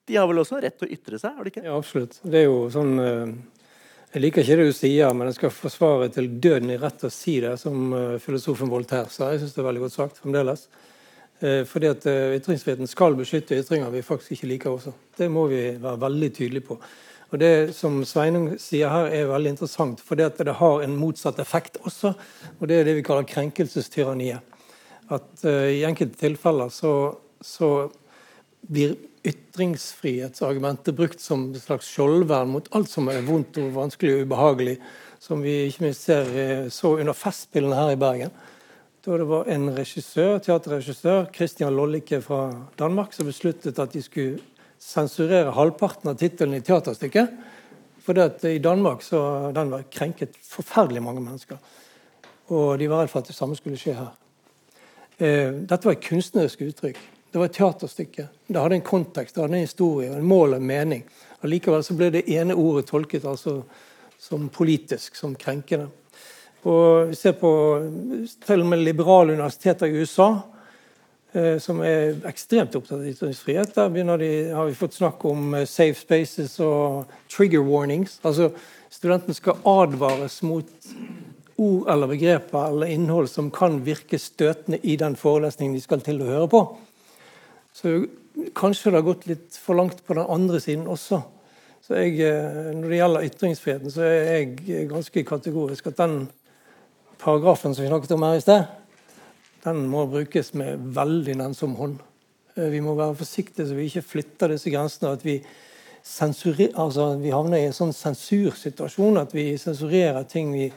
de 0.08 0.18
har 0.18 0.26
vel 0.28 0.42
også 0.42 0.60
rett 0.60 0.76
til 0.80 0.88
å 0.88 0.94
ytre 0.94 1.18
seg? 1.20 1.36
har 1.36 1.46
de 1.46 1.52
ikke? 1.52 1.64
Ja, 1.64 1.78
absolutt. 1.78 2.20
Det 2.22 2.44
er 2.44 2.48
jo 2.50 2.68
sånn... 2.74 2.94
Eh 3.00 3.58
jeg 4.12 4.20
liker 4.26 4.44
ikke 4.44 4.56
det 4.60 4.64
du 4.68 4.74
sier, 4.76 5.14
men 5.16 5.30
jeg 5.30 5.38
skal 5.38 5.52
forsvare 5.56 6.10
til 6.12 6.26
døden 6.44 6.68
i 6.74 6.76
rett 6.76 7.00
å 7.06 7.08
si 7.08 7.38
det, 7.40 7.54
som 7.56 7.94
uh, 7.96 8.18
filosofen 8.20 8.68
Voltaire 8.68 9.08
sa. 9.08 9.30
Jeg 9.32 9.40
syns 9.40 9.54
det 9.54 9.62
er 9.62 9.66
veldig 9.70 9.82
godt 9.86 9.94
sagt 9.94 10.20
fremdeles. 10.20 10.66
Uh, 11.40 11.62
fordi 11.64 11.88
at 11.88 12.04
Ytringsfriheten 12.36 12.90
skal 12.90 13.16
beskytte 13.16 13.56
ytringer 13.56 13.88
vi 13.94 14.04
faktisk 14.04 14.34
ikke 14.36 14.50
liker 14.50 14.74
også. 14.74 14.92
Det 15.16 15.30
må 15.32 15.46
vi 15.48 15.62
være 15.80 16.02
veldig 16.04 16.28
tydelige 16.36 16.66
på. 16.66 16.76
Og 17.32 17.40
Det 17.40 17.72
som 17.72 18.02
Sveinung 18.04 18.50
sier 18.60 18.92
her, 18.92 19.08
er 19.08 19.32
veldig 19.32 19.54
interessant, 19.54 20.04
for 20.04 20.20
at 20.20 20.36
det 20.44 20.58
har 20.60 20.84
en 20.84 20.98
motsatt 21.00 21.40
effekt 21.40 21.80
også. 21.80 22.12
og 22.60 22.68
Det 22.68 22.82
er 22.82 22.84
det 22.90 22.98
vi 22.98 23.06
kaller 23.06 23.24
krenkelsestyranniet. 23.24 24.44
At 25.12 25.44
I 25.44 25.82
enkelte 25.84 26.16
tilfeller 26.20 26.70
så, 26.72 26.92
så 27.44 27.68
blir 28.62 28.94
ytringsfrihetsargumentet 29.22 30.96
brukt 30.98 31.20
som 31.22 31.50
et 31.52 31.62
slags 31.62 31.90
skjoldvern 31.92 32.50
mot 32.50 32.68
alt 32.74 32.90
som 32.90 33.10
er 33.10 33.22
vondt 33.26 33.58
og 33.62 33.74
vanskelig 33.76 34.16
og 34.16 34.24
ubehagelig, 34.26 34.76
som 35.22 35.42
vi 35.44 35.68
ikke 35.68 35.86
minst 35.86 36.08
ser 36.08 36.30
eh, 36.34 36.64
så 36.74 36.96
under 36.98 37.14
Festspillene 37.14 37.78
her 37.78 37.92
i 37.94 38.00
Bergen. 38.00 38.32
Da 39.02 39.18
det 39.18 39.26
var 39.30 39.50
en 39.50 39.68
regissør, 39.74 40.40
teaterregissør, 40.42 41.28
Christian 41.34 41.74
Lollike 41.74 42.20
fra 42.22 42.44
Danmark, 42.78 43.14
som 43.14 43.26
besluttet 43.26 43.78
at 43.82 43.94
de 43.94 44.02
skulle 44.02 44.42
sensurere 44.82 45.54
halvparten 45.54 46.10
av 46.10 46.18
tittelen 46.18 46.58
i 46.58 46.62
teaterstykket. 46.66 47.30
For 48.02 48.18
i 48.50 48.58
Danmark 48.62 49.02
så 49.06 49.52
den 49.54 49.70
var 49.70 49.86
krenket 49.90 50.34
forferdelig 50.46 51.02
mange 51.02 51.22
mennesker. 51.22 51.58
Og 52.50 52.78
de 52.78 52.90
var 52.90 53.04
redd 53.04 53.12
for 53.12 53.22
at 53.22 53.30
det 53.30 53.38
samme 53.38 53.58
skulle 53.58 53.78
skje 53.78 53.94
her. 53.98 54.10
Eh, 55.18 55.52
dette 55.52 55.86
var 55.86 55.96
et 55.96 56.04
kunstnerisk 56.04 56.62
uttrykk. 56.64 57.00
Det 57.32 57.40
var 57.40 57.48
et 57.48 57.56
teaterstykke. 57.56 58.26
Det 58.46 58.60
hadde 58.60 58.76
en 58.76 58.84
kontekst, 58.84 59.34
det 59.34 59.42
hadde 59.42 59.56
en 59.56 59.66
historie, 59.66 60.12
en 60.12 60.24
mål 60.24 60.52
og 60.52 60.60
en 60.60 60.66
mening. 60.66 61.04
Allikevel 61.42 61.84
så 61.84 61.96
ble 61.96 62.10
det 62.12 62.26
ene 62.30 62.54
ordet 62.54 62.86
tolket 62.90 63.24
altså 63.24 63.62
som 64.20 64.48
politisk, 64.52 65.16
som 65.16 65.34
krenkende. 65.34 65.88
Og 66.68 67.14
ser 67.18 67.34
på 67.40 67.52
til 68.46 68.60
og 68.62 68.68
med 68.70 68.84
liberale 68.84 69.32
universiteter 69.32 69.88
i 69.88 70.02
USA, 70.02 70.28
eh, 71.34 71.56
som 71.58 71.80
er 71.82 72.20
ekstremt 72.28 72.76
opptatt 72.78 73.00
av 73.00 73.08
ytringsfrihet. 73.08 73.74
Der 73.74 74.18
de, 74.20 74.30
har 74.52 74.68
vi 74.68 74.78
fått 74.78 75.00
snakk 75.00 75.24
om 75.24 75.54
eh, 75.54 75.66
safe 75.66 75.98
spaces 75.98 76.60
og 76.60 77.10
trigger 77.32 77.64
warnings. 77.66 78.20
Altså 78.22 78.52
studenten 78.90 79.34
skal 79.34 79.58
advares 79.64 80.42
mot 80.42 80.68
ord 81.56 81.90
eller 81.92 82.10
begreper 82.10 82.68
eller 82.68 82.92
innhold 82.94 83.28
som 83.30 83.50
kan 83.54 83.80
virke 83.84 84.18
støtende 84.18 84.80
i 84.82 84.96
den 85.00 85.16
forelesningen 85.16 85.76
de 85.76 85.84
skal 85.84 86.02
til 86.04 86.22
å 86.22 86.30
høre 86.30 86.48
på. 86.52 86.62
Så 87.76 87.94
kanskje 88.56 88.90
det 88.90 89.00
har 89.00 89.06
gått 89.06 89.26
litt 89.28 89.56
for 89.60 89.76
langt 89.78 90.04
på 90.06 90.16
den 90.16 90.28
andre 90.28 90.60
siden 90.60 90.88
også. 90.90 91.22
Så 91.82 91.98
jeg, 91.98 92.20
eh, 92.20 92.72
Når 92.74 92.88
det 92.88 92.98
gjelder 92.98 93.26
ytringsfriheten, 93.26 93.90
så 93.90 94.02
er 94.02 94.22
jeg 94.22 94.88
ganske 94.88 95.24
kategorisk 95.24 95.86
at 95.86 95.96
den 95.96 96.28
paragrafen 97.18 97.74
som 97.74 97.82
vi 97.82 97.88
snakket 97.88 98.12
om 98.12 98.22
her 98.22 98.36
i 98.36 98.40
sted, 98.40 98.66
den 99.64 99.86
må 99.88 100.06
brukes 100.06 100.54
med 100.54 100.78
veldig 100.94 101.36
nennsom 101.36 101.74
hånd. 101.74 101.98
Eh, 102.56 102.68
vi 102.70 102.80
må 102.80 102.94
være 102.94 103.16
forsiktige 103.16 103.66
så 103.66 103.74
vi 103.74 103.88
ikke 103.90 104.02
flytter 104.02 104.48
disse 104.48 104.70
grensene. 104.70 105.12
at 105.12 105.24
vi, 105.24 105.42
altså, 106.74 107.18
vi 107.18 107.30
havner 107.30 107.58
i 107.58 107.66
en 107.66 107.72
sånn 107.72 107.92
sensursituasjon 107.92 109.18
at 109.18 109.34
vi 109.34 109.56
sensurerer 109.56 110.24
ting 110.24 110.52
vi 110.52 110.72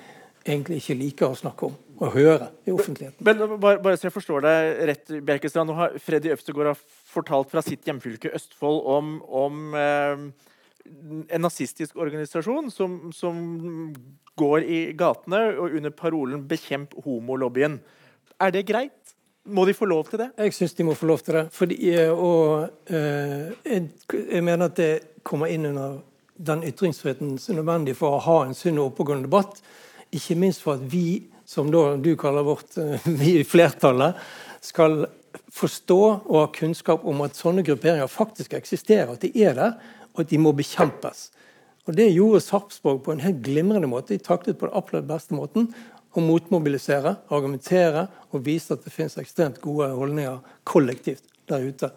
egentlig 0.45 0.81
ikke 0.81 0.97
liker 0.99 1.33
å 1.33 1.37
snakke 1.39 1.69
om 1.71 1.75
og 1.95 2.11
høre 2.11 2.49
i 2.67 2.73
offentligheten. 2.75 3.23
Men, 3.23 3.37
men 3.39 3.59
bare, 3.61 3.79
bare, 3.83 3.97
så 3.97 4.09
jeg 4.09 4.15
forstår 4.15 4.43
deg 4.43 4.81
rett, 4.89 5.13
Bjerkestrand, 5.27 5.69
nå 5.71 5.77
har 5.77 5.95
Freddy 6.03 6.33
Øvstegård 6.33 6.75
fortalt 7.11 7.53
fra 7.53 7.63
sitt 7.63 7.87
hjemfylke 7.87 8.33
Østfold 8.35 8.81
om, 8.91 9.13
om 9.31 9.77
eh, 9.79 10.25
en 10.85 11.45
nazistisk 11.45 11.95
organisasjon 11.95 12.67
som, 12.73 12.99
som, 13.15 13.39
går 14.35 14.65
i 14.67 14.79
gatene 14.99 15.37
og 15.55 15.77
under 15.77 15.93
parolen 15.95 16.41
'bekjemp 16.43 16.91
homolobbyen'. 17.05 17.77
Er 18.43 18.51
det 18.51 18.65
greit? 18.67 19.13
Må 19.47 19.63
de 19.65 19.73
få 19.73 19.85
lov 19.85 20.09
til 20.09 20.19
det? 20.19 20.29
Jeg 20.37 20.53
syns 20.53 20.73
de 20.73 20.83
må 20.83 20.93
få 20.93 21.05
lov 21.05 21.21
til 21.23 21.37
det. 21.37 21.45
Fordi, 21.55 21.77
eh, 21.93 22.11
og, 22.11 22.69
eh, 22.89 23.53
jeg, 23.63 23.89
jeg, 24.11 24.43
mener 24.43 24.65
at 24.65 24.75
det 24.75 25.23
kommer 25.23 25.47
inn 25.47 25.65
under 25.65 26.01
den 26.35 26.63
ytringsfriheten 26.67 27.37
som 27.37 27.55
er 27.55 27.61
nødvendig 27.61 27.95
for 27.95 28.17
å 28.17 28.23
ha 28.25 28.37
en 28.43 28.53
sunn 28.53 28.81
og 28.81 28.91
oppegående 28.91 29.29
debatt. 29.29 29.61
Ikke 30.16 30.38
minst 30.39 30.63
for 30.63 30.80
at 30.80 30.88
vi, 30.89 31.26
som 31.45 31.70
du 31.72 32.11
kaller 32.20 32.45
vårt 32.47 32.78
eh, 32.82 33.07
vi 33.20 33.38
i 33.41 33.47
flertallet, 33.47 34.18
skal 34.66 35.05
forstå 35.53 36.01
og 36.01 36.38
ha 36.39 36.47
kunnskap 36.55 37.03
om 37.07 37.24
at 37.26 37.38
sånne 37.38 37.63
grupperinger 37.66 38.09
faktisk 38.11 38.55
eksisterer, 38.57 39.13
at 39.13 39.24
de 39.26 39.32
er 39.43 39.57
der, 39.57 39.76
og 40.16 40.24
at 40.24 40.32
de 40.32 40.39
må 40.41 40.53
bekjempes. 40.55 41.30
Og 41.86 41.93
Det 41.93 42.07
gjorde 42.09 42.41
Sarpsborg 42.41 43.03
på 43.05 43.13
en 43.13 43.22
helt 43.22 43.43
glimrende 43.45 43.89
måte. 43.89 44.16
De 44.16 44.24
taklet 44.24 44.57
på 44.57 44.66
den 44.66 44.78
absolutt 44.78 45.05
beste 45.09 45.38
måten 45.38 45.68
å 46.16 46.24
motmobilisere, 46.24 47.18
argumentere 47.30 48.07
og 48.32 48.45
vise 48.45 48.74
at 48.74 48.86
det 48.86 48.93
finnes 48.93 49.18
ekstremt 49.22 49.59
gode 49.61 49.91
holdninger 49.93 50.39
kollektivt 50.68 51.28
der 51.51 51.68
ute. 51.68 51.91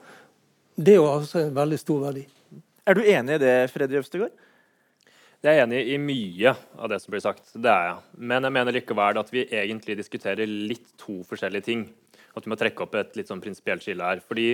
Det 0.76 0.94
er 0.94 1.00
jo 1.00 1.08
altså 1.08 1.44
en 1.44 1.54
veldig 1.56 1.78
stor 1.80 2.02
verdi. 2.08 2.26
Er 2.88 2.98
du 2.98 3.02
enig 3.04 3.38
i 3.38 3.42
det, 3.42 3.54
Freddy 3.72 3.98
Øvstegård? 4.00 4.34
Jeg 5.38 5.54
er 5.54 5.68
enig 5.68 5.84
i 5.92 5.98
mye 6.02 6.50
av 6.82 6.88
det 6.90 6.96
som 6.98 7.12
blir 7.14 7.22
sagt. 7.22 7.52
Det 7.54 7.70
er 7.70 7.84
jeg. 7.92 7.98
Men 8.26 8.42
jeg 8.42 8.54
mener 8.56 8.74
likevel 8.74 9.20
at 9.20 9.28
vi 9.30 9.44
egentlig 9.46 9.94
diskuterer 10.00 10.50
litt 10.50 10.96
to 10.98 11.20
forskjellige 11.28 11.66
ting. 11.68 11.84
At 12.34 12.42
vi 12.42 12.50
må 12.50 12.58
trekke 12.58 12.82
opp 12.82 12.96
et 12.98 13.14
litt 13.14 13.30
sånn 13.30 13.42
prinsipielt 13.44 13.84
skille 13.86 14.02
her. 14.02 14.18
Fordi 14.24 14.48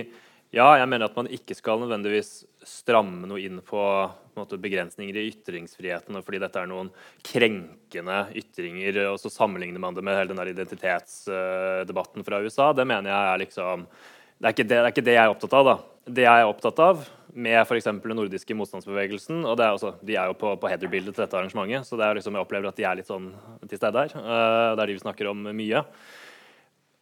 ja, 0.53 0.67
jeg 0.77 0.85
mener 0.91 1.09
at 1.09 1.17
man 1.17 1.31
ikke 1.33 1.57
skal 1.57 1.81
nødvendigvis 1.81 2.29
stramme 2.69 3.25
noe 3.25 3.41
inn 3.41 3.57
på, 3.65 3.81
på 3.81 4.37
måte, 4.43 4.61
begrensninger 4.61 5.17
i 5.17 5.25
ytringsfriheten 5.31 6.21
fordi 6.21 6.43
dette 6.43 6.61
er 6.61 6.69
noen 6.69 6.93
krenkende 7.25 8.21
ytringer, 8.37 9.01
og 9.09 9.17
så 9.19 9.33
sammenligner 9.33 9.81
man 9.81 9.97
det 9.97 10.05
med 10.05 10.19
hele 10.19 10.31
den 10.31 10.43
der 10.43 10.53
identitetsdebatten 10.53 12.29
fra 12.29 12.43
USA. 12.45 12.69
Det 12.77 12.85
mener 12.85 13.09
jeg 13.09 13.33
er 13.33 13.41
liksom 13.41 13.89
det 13.89 14.51
er, 14.51 14.55
det, 14.61 14.69
det 14.69 14.77
er, 14.77 14.93
ikke 14.93 15.07
det, 15.09 15.17
jeg 15.17 15.25
er 15.25 15.33
opptatt 15.33 15.57
av. 15.57 15.67
da. 15.67 15.75
Det 16.13 16.29
jeg 16.29 16.45
er 16.45 16.53
opptatt 16.53 16.85
av 16.85 17.05
med 17.35 17.57
f.eks. 17.61 17.87
den 18.03 18.15
nordiske 18.15 18.55
motstandsbevegelsen 18.55 19.43
og 19.43 19.59
er 19.59 19.73
også, 19.75 19.95
De 20.05 20.15
er 20.15 20.29
jo 20.31 20.37
på, 20.39 20.53
på 20.59 20.69
header-bildet 20.71 21.15
til 21.15 21.25
dette 21.25 21.35
arrangementet, 21.35 21.87
så 21.87 21.99
det 21.99 22.07
er 22.07 22.19
liksom, 22.19 22.37
jeg 22.37 22.47
opplever 22.47 22.69
at 22.71 22.79
de 22.79 22.87
er 22.87 22.99
litt 22.99 23.09
sånn 23.09 23.31
til 23.67 23.79
stede 23.79 24.05
her. 24.05 24.15
Uh, 24.15 24.71
det 24.75 24.85
er 24.85 24.91
de 24.91 24.95
vi 24.95 25.03
snakker 25.03 25.31
om 25.31 25.43
mye. 25.51 25.83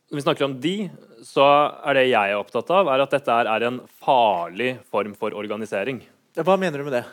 Når 0.09 0.19
vi 0.19 0.25
snakker 0.25 0.47
om 0.47 0.55
de, 0.61 0.75
så 1.25 1.45
er 1.85 1.99
det 1.99 2.07
jeg 2.09 2.33
er 2.33 2.39
opptatt 2.39 2.69
av, 2.73 2.89
er 2.93 3.05
at 3.05 3.13
dette 3.13 3.37
er 3.53 3.67
en 3.69 3.79
farlig 4.03 4.75
form 4.93 5.13
for 5.17 5.37
organisering. 5.37 6.01
Hva 6.37 6.57
mener 6.57 6.81
du 6.81 6.89
med 6.89 6.97
det? 6.97 7.05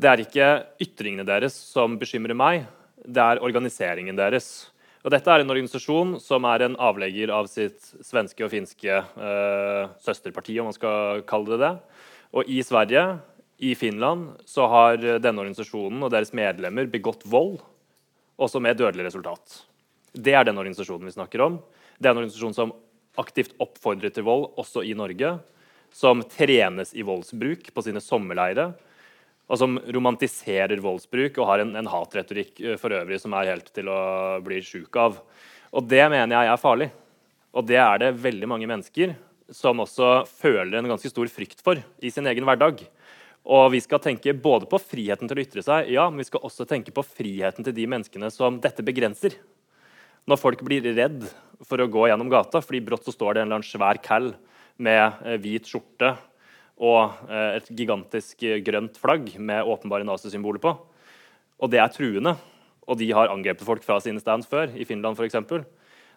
Det 0.00 0.08
er 0.08 0.24
ikke 0.24 0.50
ytringene 0.82 1.28
deres 1.28 1.54
som 1.54 1.98
bekymrer 2.00 2.36
meg, 2.36 2.64
det 3.04 3.22
er 3.22 3.42
organiseringen 3.44 4.16
deres. 4.16 4.70
Og 5.02 5.10
dette 5.10 5.32
er 5.32 5.42
en 5.42 5.50
organisasjon 5.50 6.14
som 6.22 6.46
er 6.46 6.64
en 6.66 6.76
avlegger 6.80 7.32
av 7.34 7.48
sitt 7.50 7.90
svenske 8.06 8.44
og 8.46 8.52
finske 8.52 9.00
eh, 9.02 9.90
søsterparti, 10.04 10.54
om 10.62 10.70
man 10.70 10.76
skal 10.76 11.24
kalle 11.26 11.56
det 11.56 11.60
det. 11.64 11.72
Og 12.32 12.48
i 12.48 12.62
Sverige, 12.64 13.18
i 13.62 13.74
Finland, 13.78 14.32
så 14.48 14.66
har 14.66 14.96
denne 14.98 15.42
organisasjonen 15.44 16.02
og 16.02 16.10
deres 16.14 16.32
medlemmer 16.34 16.88
begått 16.90 17.26
vold, 17.28 17.60
også 18.40 18.62
med 18.64 18.80
dødelig 18.80 19.06
resultat. 19.10 19.60
Det 20.12 20.34
er 20.34 20.48
den 20.48 20.58
organisasjonen 20.58 21.06
vi 21.08 21.14
snakker 21.14 21.44
om. 21.44 21.60
Det 21.98 22.08
er 22.08 22.16
en 22.16 22.22
organisasjon 22.24 22.56
som 22.56 22.72
aktivt 23.20 23.52
oppfordrer 23.62 24.10
til 24.12 24.26
vold, 24.26 24.48
også 24.58 24.82
i 24.88 24.96
Norge. 24.98 25.36
Som 25.92 26.24
trenes 26.24 26.94
i 26.96 27.04
voldsbruk 27.04 27.68
på 27.76 27.84
sine 27.84 28.00
sommerleirer 28.00 28.72
og 29.52 29.58
som 29.60 29.76
romantiserer 29.92 30.80
voldsbruk 30.80 31.36
og 31.40 31.48
har 31.50 31.62
en, 31.64 31.74
en 31.76 31.90
hatretorikk 31.92 32.60
eh, 32.62 32.78
for 32.80 32.94
øvrig 32.96 33.18
som 33.20 33.34
er 33.36 33.50
helt 33.52 33.68
til 33.74 33.90
å 33.92 33.98
bli 34.44 34.62
sjuk 34.64 34.96
av. 34.96 35.18
Og 35.72 35.84
Det 35.88 36.04
mener 36.08 36.32
jeg 36.36 36.52
er 36.52 36.60
farlig. 36.60 36.88
Og 37.52 37.66
det 37.68 37.76
er 37.76 37.98
det 38.00 38.14
veldig 38.22 38.48
mange 38.48 38.68
mennesker 38.70 39.12
som 39.54 39.80
også 39.84 40.24
føler 40.28 40.80
en 40.80 40.90
ganske 40.90 41.10
stor 41.12 41.28
frykt 41.30 41.62
for 41.64 41.80
i 42.02 42.10
sin 42.12 42.26
egen 42.30 42.46
hverdag. 42.48 42.82
Og 43.42 43.72
vi 43.74 43.80
skal 43.82 44.02
tenke 44.02 44.34
både 44.38 44.68
på 44.70 44.78
friheten 44.78 45.28
til 45.28 45.38
å 45.38 45.42
ytre 45.42 45.64
seg, 45.66 45.90
ja, 45.90 46.06
men 46.10 46.22
vi 46.22 46.28
skal 46.28 46.44
også 46.46 46.66
tenke 46.68 46.94
på 46.94 47.02
friheten 47.04 47.66
til 47.66 47.74
de 47.74 47.88
menneskene 47.90 48.30
som 48.30 48.60
dette 48.62 48.84
begrenser. 48.86 49.34
Når 50.30 50.38
folk 50.38 50.62
blir 50.62 50.86
redd 50.94 51.24
for 51.66 51.82
å 51.82 51.88
gå 51.90 52.06
gjennom 52.06 52.30
gata 52.30 52.62
fordi 52.62 52.82
brått 52.86 53.08
så 53.08 53.14
står 53.14 53.34
det 53.34 53.42
en 53.42 53.48
eller 53.48 53.58
annen 53.58 53.66
svær 53.66 53.98
cal 54.02 54.30
med 54.82 55.24
eh, 55.26 55.38
hvit 55.42 55.66
skjorte 55.66 56.14
og 56.82 57.18
eh, 57.26 57.58
et 57.58 57.68
gigantisk 57.74 58.46
eh, 58.46 58.60
grønt 58.62 58.98
flagg 59.02 59.34
med 59.38 59.66
åpenbare 59.66 60.06
nazisymboler 60.06 60.62
på. 60.62 60.76
Og 61.62 61.70
det 61.70 61.82
er 61.82 61.90
truende. 61.94 62.36
Og 62.90 62.98
de 62.98 63.10
har 63.14 63.30
angrepet 63.30 63.66
folk 63.66 63.84
fra 63.86 64.00
sine 64.02 64.22
stands 64.22 64.48
før, 64.50 64.72
i 64.74 64.86
Finland 64.86 65.18
f.eks. 65.18 65.38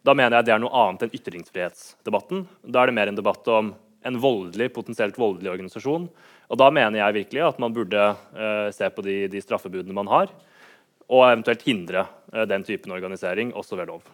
Da 0.06 0.14
mener 0.14 0.38
jeg 0.38 0.48
det 0.48 0.54
er 0.54 0.62
noe 0.62 0.84
annet 0.86 1.08
enn 1.08 1.16
ytringsfrihetsdebatten. 1.18 2.46
Da 2.70 2.84
er 2.84 2.92
det 2.92 2.98
mer 2.98 3.10
en 3.10 3.18
debatt 3.18 3.48
om 3.50 3.74
en 4.06 4.20
voldelig, 4.22 4.70
potensielt 4.76 5.18
voldelig 5.18 5.50
organisasjon. 5.56 6.06
Og 6.46 6.60
da 6.62 6.68
mener 6.74 7.00
jeg 7.00 7.18
virkelig 7.24 7.42
at 7.48 7.62
man 7.62 7.74
burde 7.74 8.04
uh, 8.14 8.70
se 8.76 8.90
på 8.94 9.06
de, 9.06 9.24
de, 9.34 9.42
straffebudene 9.42 9.98
man 9.98 10.12
har, 10.12 10.34
og 11.10 11.24
eventuelt 11.26 11.66
hindre 11.66 12.06
uh, 12.06 12.44
den 12.50 12.66
typen 12.68 12.94
organisering, 12.94 13.54
også 13.58 13.80
ved 13.80 13.90
lov. 13.90 14.06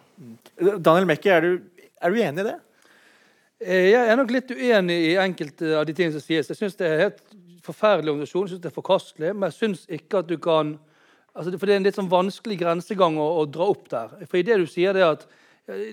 Daniel 0.56 1.10
Mekke, 1.10 1.34
er 1.34 1.44
du, 1.44 1.90
er 2.00 2.14
du 2.14 2.22
enig 2.24 2.44
i 2.44 2.48
det? 2.48 2.56
Eh, 3.62 3.90
jeg 3.92 4.08
er 4.08 4.18
nok 4.18 4.32
litt 4.34 4.50
uenig 4.50 4.96
i 5.12 5.18
enkelte 5.20 5.76
av 5.78 5.84
de 5.86 5.94
tingene 5.96 6.16
som 6.16 6.24
sies. 6.24 6.48
Jeg 6.50 6.58
syns 6.58 6.78
det 6.80 6.88
er 6.88 7.04
helt 7.06 7.22
forferdelig 7.62 8.14
organisasjon, 8.14 8.48
jeg 8.48 8.54
synes 8.54 8.64
det 8.64 8.72
er 8.72 8.78
forkastelig. 8.80 9.36
Men 9.36 9.50
jeg 9.50 9.58
syns 9.58 9.84
ikke 10.00 10.24
at 10.24 10.32
du 10.32 10.38
kan 10.42 10.78
altså 11.32 11.48
For 11.56 11.64
det 11.64 11.72
er 11.72 11.78
en 11.80 11.86
litt 11.86 11.96
sånn 11.96 12.10
vanskelig 12.12 12.58
grensegang 12.60 13.14
å, 13.16 13.24
å 13.40 13.44
dra 13.48 13.70
opp 13.72 13.86
der. 13.88 14.10
For 14.28 14.36
i 14.36 14.44
det 14.44 14.58
du 14.60 14.66
sier 14.68 14.92
det 14.92 15.06
at 15.06 15.22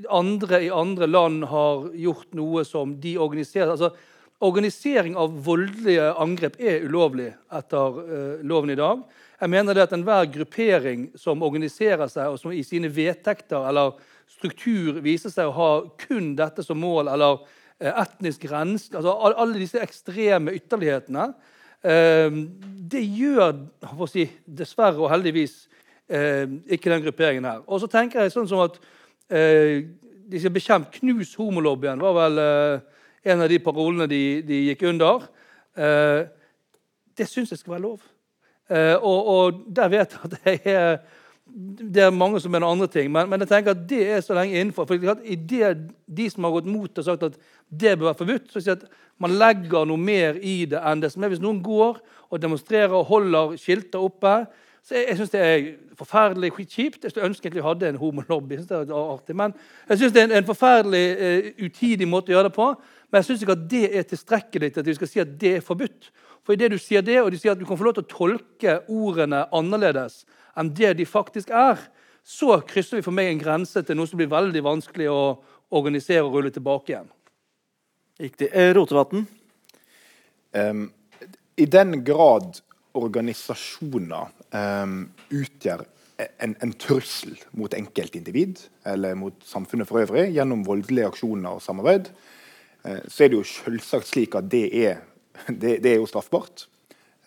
andre 0.09 0.63
i 0.65 0.69
andre 0.73 1.07
land 1.07 1.43
har 1.45 1.89
gjort 1.93 2.33
noe 2.33 2.63
som 2.65 2.95
de 3.01 3.17
organiserer 3.21 3.75
altså 3.75 3.93
Organisering 4.39 5.17
av 5.19 5.33
voldelige 5.43 6.13
angrep 6.15 6.53
er 6.63 6.85
ulovlig 6.87 7.27
etter 7.51 7.95
uh, 7.99 8.43
loven 8.47 8.71
i 8.71 8.77
dag. 8.79 9.01
Jeg 9.35 9.51
mener 9.51 9.75
det 9.75 9.83
at 9.83 9.95
enhver 9.97 10.29
gruppering 10.31 11.09
som 11.19 11.43
organiserer 11.43 12.07
seg, 12.07 12.31
og 12.31 12.39
som 12.39 12.53
i 12.55 12.61
sine 12.63 12.87
vedtekter 12.87 13.67
eller 13.67 13.97
struktur 14.31 15.01
viser 15.03 15.33
seg 15.33 15.49
å 15.49 15.57
ha 15.57 15.73
kun 15.99 16.29
dette 16.39 16.63
som 16.63 16.79
mål, 16.79 17.11
eller 17.11 17.41
uh, 17.43 17.89
etnisk 17.89 18.45
rensing 18.47 18.95
altså 18.95 19.17
Alle 19.27 19.59
disse 19.59 19.83
ekstreme 19.83 20.55
ytterlighetene. 20.55 21.25
uh, 21.83 22.39
det 22.95 23.03
gjør 23.03 23.59
si, 24.07 24.23
dessverre 24.45 25.03
og 25.03 25.11
heldigvis 25.11 25.65
ikke 26.09 26.89
den 26.89 27.03
grupperingen 27.03 27.45
her. 27.45 27.59
Og 27.69 27.83
så 27.83 27.85
tenker 27.91 28.23
jeg 28.23 28.31
sånn 28.33 28.47
som 28.49 28.63
at 28.63 28.79
de 29.29 30.39
skal 30.39 30.53
bekjempe 30.53 30.95
Knus 30.99 31.35
homolobbyen 31.37 32.01
var 32.01 32.15
vel 32.17 32.39
en 33.29 33.43
av 33.43 33.49
de 33.51 33.59
parolene 33.61 34.07
de, 34.09 34.41
de 34.45 34.63
gikk 34.69 34.87
under. 34.89 35.27
det 35.75 37.27
syns 37.29 37.51
jeg 37.51 37.61
skal 37.61 37.75
være 37.75 37.83
lov. 37.83 38.01
og, 38.69 39.19
og 39.33 39.61
der 39.75 39.89
vet 39.93 40.15
jeg 40.15 40.21
at 40.23 40.37
det 40.43 40.73
er 40.73 40.99
det 41.93 42.03
er 42.03 42.13
mange 42.13 42.39
som 42.41 42.51
mener 42.53 42.67
andre 42.67 42.87
ting, 42.91 43.11
men, 43.11 43.29
men, 43.29 43.41
jeg 43.41 43.49
tenker 43.49 43.73
at 43.73 43.85
det 43.89 44.01
er 44.13 44.21
så 44.21 44.35
lenge 44.37 44.59
innenfor. 44.59 44.85
For 44.85 45.21
i 45.23 45.35
det, 45.35 45.71
De 46.05 46.29
som 46.29 46.45
har 46.45 46.53
gått 46.53 46.69
mot 46.69 46.97
og 46.97 47.05
sagt 47.05 47.25
at 47.25 47.37
det 47.69 47.97
bør 47.97 48.11
være 48.11 48.19
forbudt, 48.21 48.51
så 48.51 48.61
sier 48.61 48.77
at 48.77 48.85
man 49.21 49.35
legger 49.39 49.87
noe 49.89 49.99
mer 49.99 50.37
i 50.37 50.63
det 50.69 50.79
enn 50.79 51.01
det 51.01 51.11
som 51.13 51.23
er. 51.23 51.33
Hvis 51.33 51.43
noen 51.43 51.61
går 51.65 51.99
og 52.29 52.41
demonstrerer 52.41 52.93
og 52.93 53.09
holder 53.09 53.55
skilter 53.59 54.03
oppe, 54.03 54.35
så 54.83 54.95
jeg, 54.95 55.05
jeg 55.09 55.17
syns 55.19 55.33
det 55.33 55.41
er 55.45 55.65
forferdelig 55.99 56.51
kjipt. 56.55 57.03
Jeg 57.03 57.11
skulle 57.11 57.27
ønske 57.27 57.45
egentlig 57.45 57.61
jeg 57.61 57.67
hadde 57.67 57.89
en 57.89 57.99
homolobby. 58.01 58.57
Synes 58.57 58.69
det 58.69 58.77
er 58.77 59.11
artig, 59.13 59.35
Men 59.35 59.53
jeg 59.89 59.97
syns 59.97 60.13
det 60.15 60.21
er 60.21 60.29
en, 60.29 60.37
en 60.39 60.47
forferdelig 60.47 61.03
uh, 61.19 61.65
utidig 61.65 62.07
måte 62.07 62.31
å 62.31 62.37
gjøre 62.37 62.49
det 62.49 62.55
på. 62.55 62.71
Men 63.09 63.19
jeg 63.19 63.27
syns 63.27 63.43
ikke 63.43 63.57
at 63.57 63.69
det 63.69 63.85
er 63.97 64.07
tilstrekkelig 64.09 64.71
til 64.73 64.83
at 64.83 64.89
vi 64.89 64.97
skal 64.97 65.11
si 65.11 65.21
at 65.23 65.35
det 65.41 65.55
er 65.57 65.65
forbudt. 65.65 66.11
For 66.45 66.55
idet 66.55 66.71
du 66.71 66.79
sier 66.81 67.03
det, 67.05 67.19
og 67.21 67.31
de 67.31 67.37
sier 67.37 67.53
at 67.53 67.59
du 67.59 67.65
kan 67.67 67.77
få 67.77 67.89
lov 67.89 67.97
til 67.99 68.05
å 68.07 68.11
tolke 68.11 68.79
ordene 68.89 69.43
annerledes 69.53 70.23
enn 70.57 70.71
det 70.75 70.95
de 70.99 71.05
faktisk 71.07 71.51
er, 71.55 71.77
så 72.25 72.59
krysser 72.67 72.99
vi 72.99 73.05
for 73.05 73.15
meg 73.15 73.29
en 73.31 73.41
grense 73.41 73.81
til 73.85 73.97
noe 73.97 74.09
som 74.09 74.19
blir 74.19 74.29
veldig 74.31 74.61
vanskelig 74.65 75.07
å 75.11 75.21
organisere 75.77 76.25
og 76.25 76.35
rulle 76.35 76.51
tilbake 76.53 76.93
igjen. 76.93 77.11
Riktig. 78.19 78.49
Eh, 78.51 78.73
Rotevatn? 78.75 79.23
Um, 80.51 80.89
I 81.55 81.65
den 81.69 82.01
grad 82.03 82.59
organisasjoner 82.97 84.33
utgjør 84.49 85.83
en, 86.41 86.55
en, 86.59 86.73
trussel 86.75 87.37
mot 87.55 87.73
enkeltindivid 87.77 88.59
eller 88.89 89.15
mot 89.15 89.35
samfunnet 89.45 89.87
for 89.87 90.01
øvrig 90.01 90.25
gjennom 90.35 90.65
voldelige 90.67 91.07
aksjoner 91.07 91.59
og 91.59 91.63
samarbeid, 91.63 92.09
uh, 92.83 92.99
så 93.07 93.23
er 93.23 93.31
det 93.31 93.39
jo 93.39 93.45
selvsagt 93.47 94.09
slik 94.09 94.35
at 94.35 94.49
det 94.51 94.65
er 94.81 94.99
det, 95.61 95.77
det 95.85 95.93
er 95.93 96.01
jo 96.01 96.09
straffbart. 96.09 96.65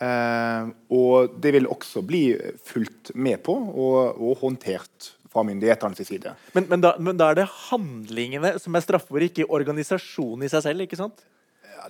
Eh, 0.03 0.71
og 0.91 1.35
det 1.43 1.53
vil 1.55 1.69
også 1.71 2.03
bli 2.07 2.25
fulgt 2.67 3.13
med 3.15 3.43
på 3.47 3.55
og, 3.55 4.19
og 4.19 4.41
håndtert 4.41 5.13
fra 5.33 5.45
myndighetenes 5.47 6.03
side. 6.09 6.35
Men, 6.57 6.67
men, 6.69 6.83
da, 6.83 6.95
men, 6.99 7.17
da, 7.21 7.31
er 7.31 7.43
det 7.43 7.51
handlingene 7.71 8.57
som 8.61 8.75
er 8.77 8.85
straffbare, 8.85 9.31
ikke 9.31 9.49
organisasjonen 9.49 10.45
i 10.47 10.51
seg 10.53 10.67
selv? 10.67 10.85
ikke 10.85 10.99
sant? 10.99 11.23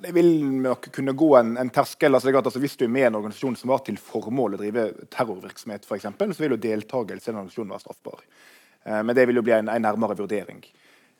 Det 0.00 0.12
vil 0.16 0.30
nok 0.62 0.88
kunne 0.94 1.12
gå 1.18 1.28
en, 1.36 1.56
en 1.60 1.70
terskel. 1.70 2.14
Altså, 2.14 2.32
altså, 2.32 2.62
hvis 2.62 2.76
du 2.80 2.86
er 2.86 2.92
med 2.92 3.04
i 3.04 3.08
en 3.10 3.18
organisasjon 3.18 3.58
som 3.60 3.72
har 3.74 3.82
til 3.84 3.98
formål 4.00 4.56
å 4.56 4.60
drive 4.62 4.86
terrorvirksomhet, 5.12 5.84
eksempel, 5.96 6.32
så 6.32 6.44
vil 6.44 6.56
jo 6.56 6.62
deltakelse 6.62 7.28
i 7.28 7.32
en 7.32 7.42
organisasjon 7.42 7.74
være 7.74 7.84
straffbar. 7.84 8.22
Eh, 8.84 9.02
men 9.02 9.16
det 9.16 9.26
vil 9.28 9.40
jo 9.40 9.44
bli 9.46 9.56
en, 9.58 9.68
en 9.72 9.84
nærmere 9.84 10.16
vurdering. 10.18 10.62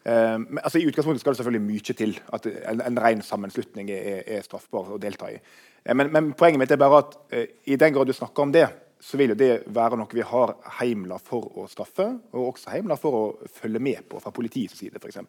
Uh, 0.03 0.59
altså 0.59 0.81
I 0.81 0.87
utgangspunktet 0.91 1.23
skal 1.23 1.37
det 1.37 1.39
selvfølgelig 1.39 1.63
mye 1.63 1.95
til 1.95 2.17
at 2.35 2.47
en, 2.51 2.81
en 2.83 2.97
ren 2.99 3.21
sammenslutning 3.23 3.91
er, 3.95 4.25
er, 4.27 4.41
straffbar 4.43 4.89
å 4.91 4.99
delta 4.99 5.29
i. 5.31 5.37
Eh, 5.39 5.95
men, 5.95 6.11
men, 6.11 6.33
poenget 6.39 6.59
mitt 6.59 6.75
er 6.75 6.81
bare 6.83 7.05
at 7.05 7.15
uh, 7.31 7.45
i 7.71 7.79
den 7.79 7.95
grad 7.95 8.11
du 8.11 8.17
snakker 8.17 8.43
om 8.43 8.55
det, 8.55 8.65
så 9.03 9.19
vil 9.19 9.35
jo 9.35 9.39
det 9.39 9.53
være 9.75 9.99
noe 9.99 10.15
vi 10.15 10.25
har 10.27 10.57
heimler 10.81 11.23
for 11.23 11.47
å 11.59 11.69
straffe, 11.71 12.09
og 12.35 12.49
også 12.53 12.75
heimler 12.75 12.99
for 12.99 13.19
å 13.19 13.23
følge 13.61 13.83
med 13.83 14.03
på 14.11 14.19
fra 14.23 14.35
politiets 14.35 14.79
side 14.79 14.99
f.eks. 14.99 15.23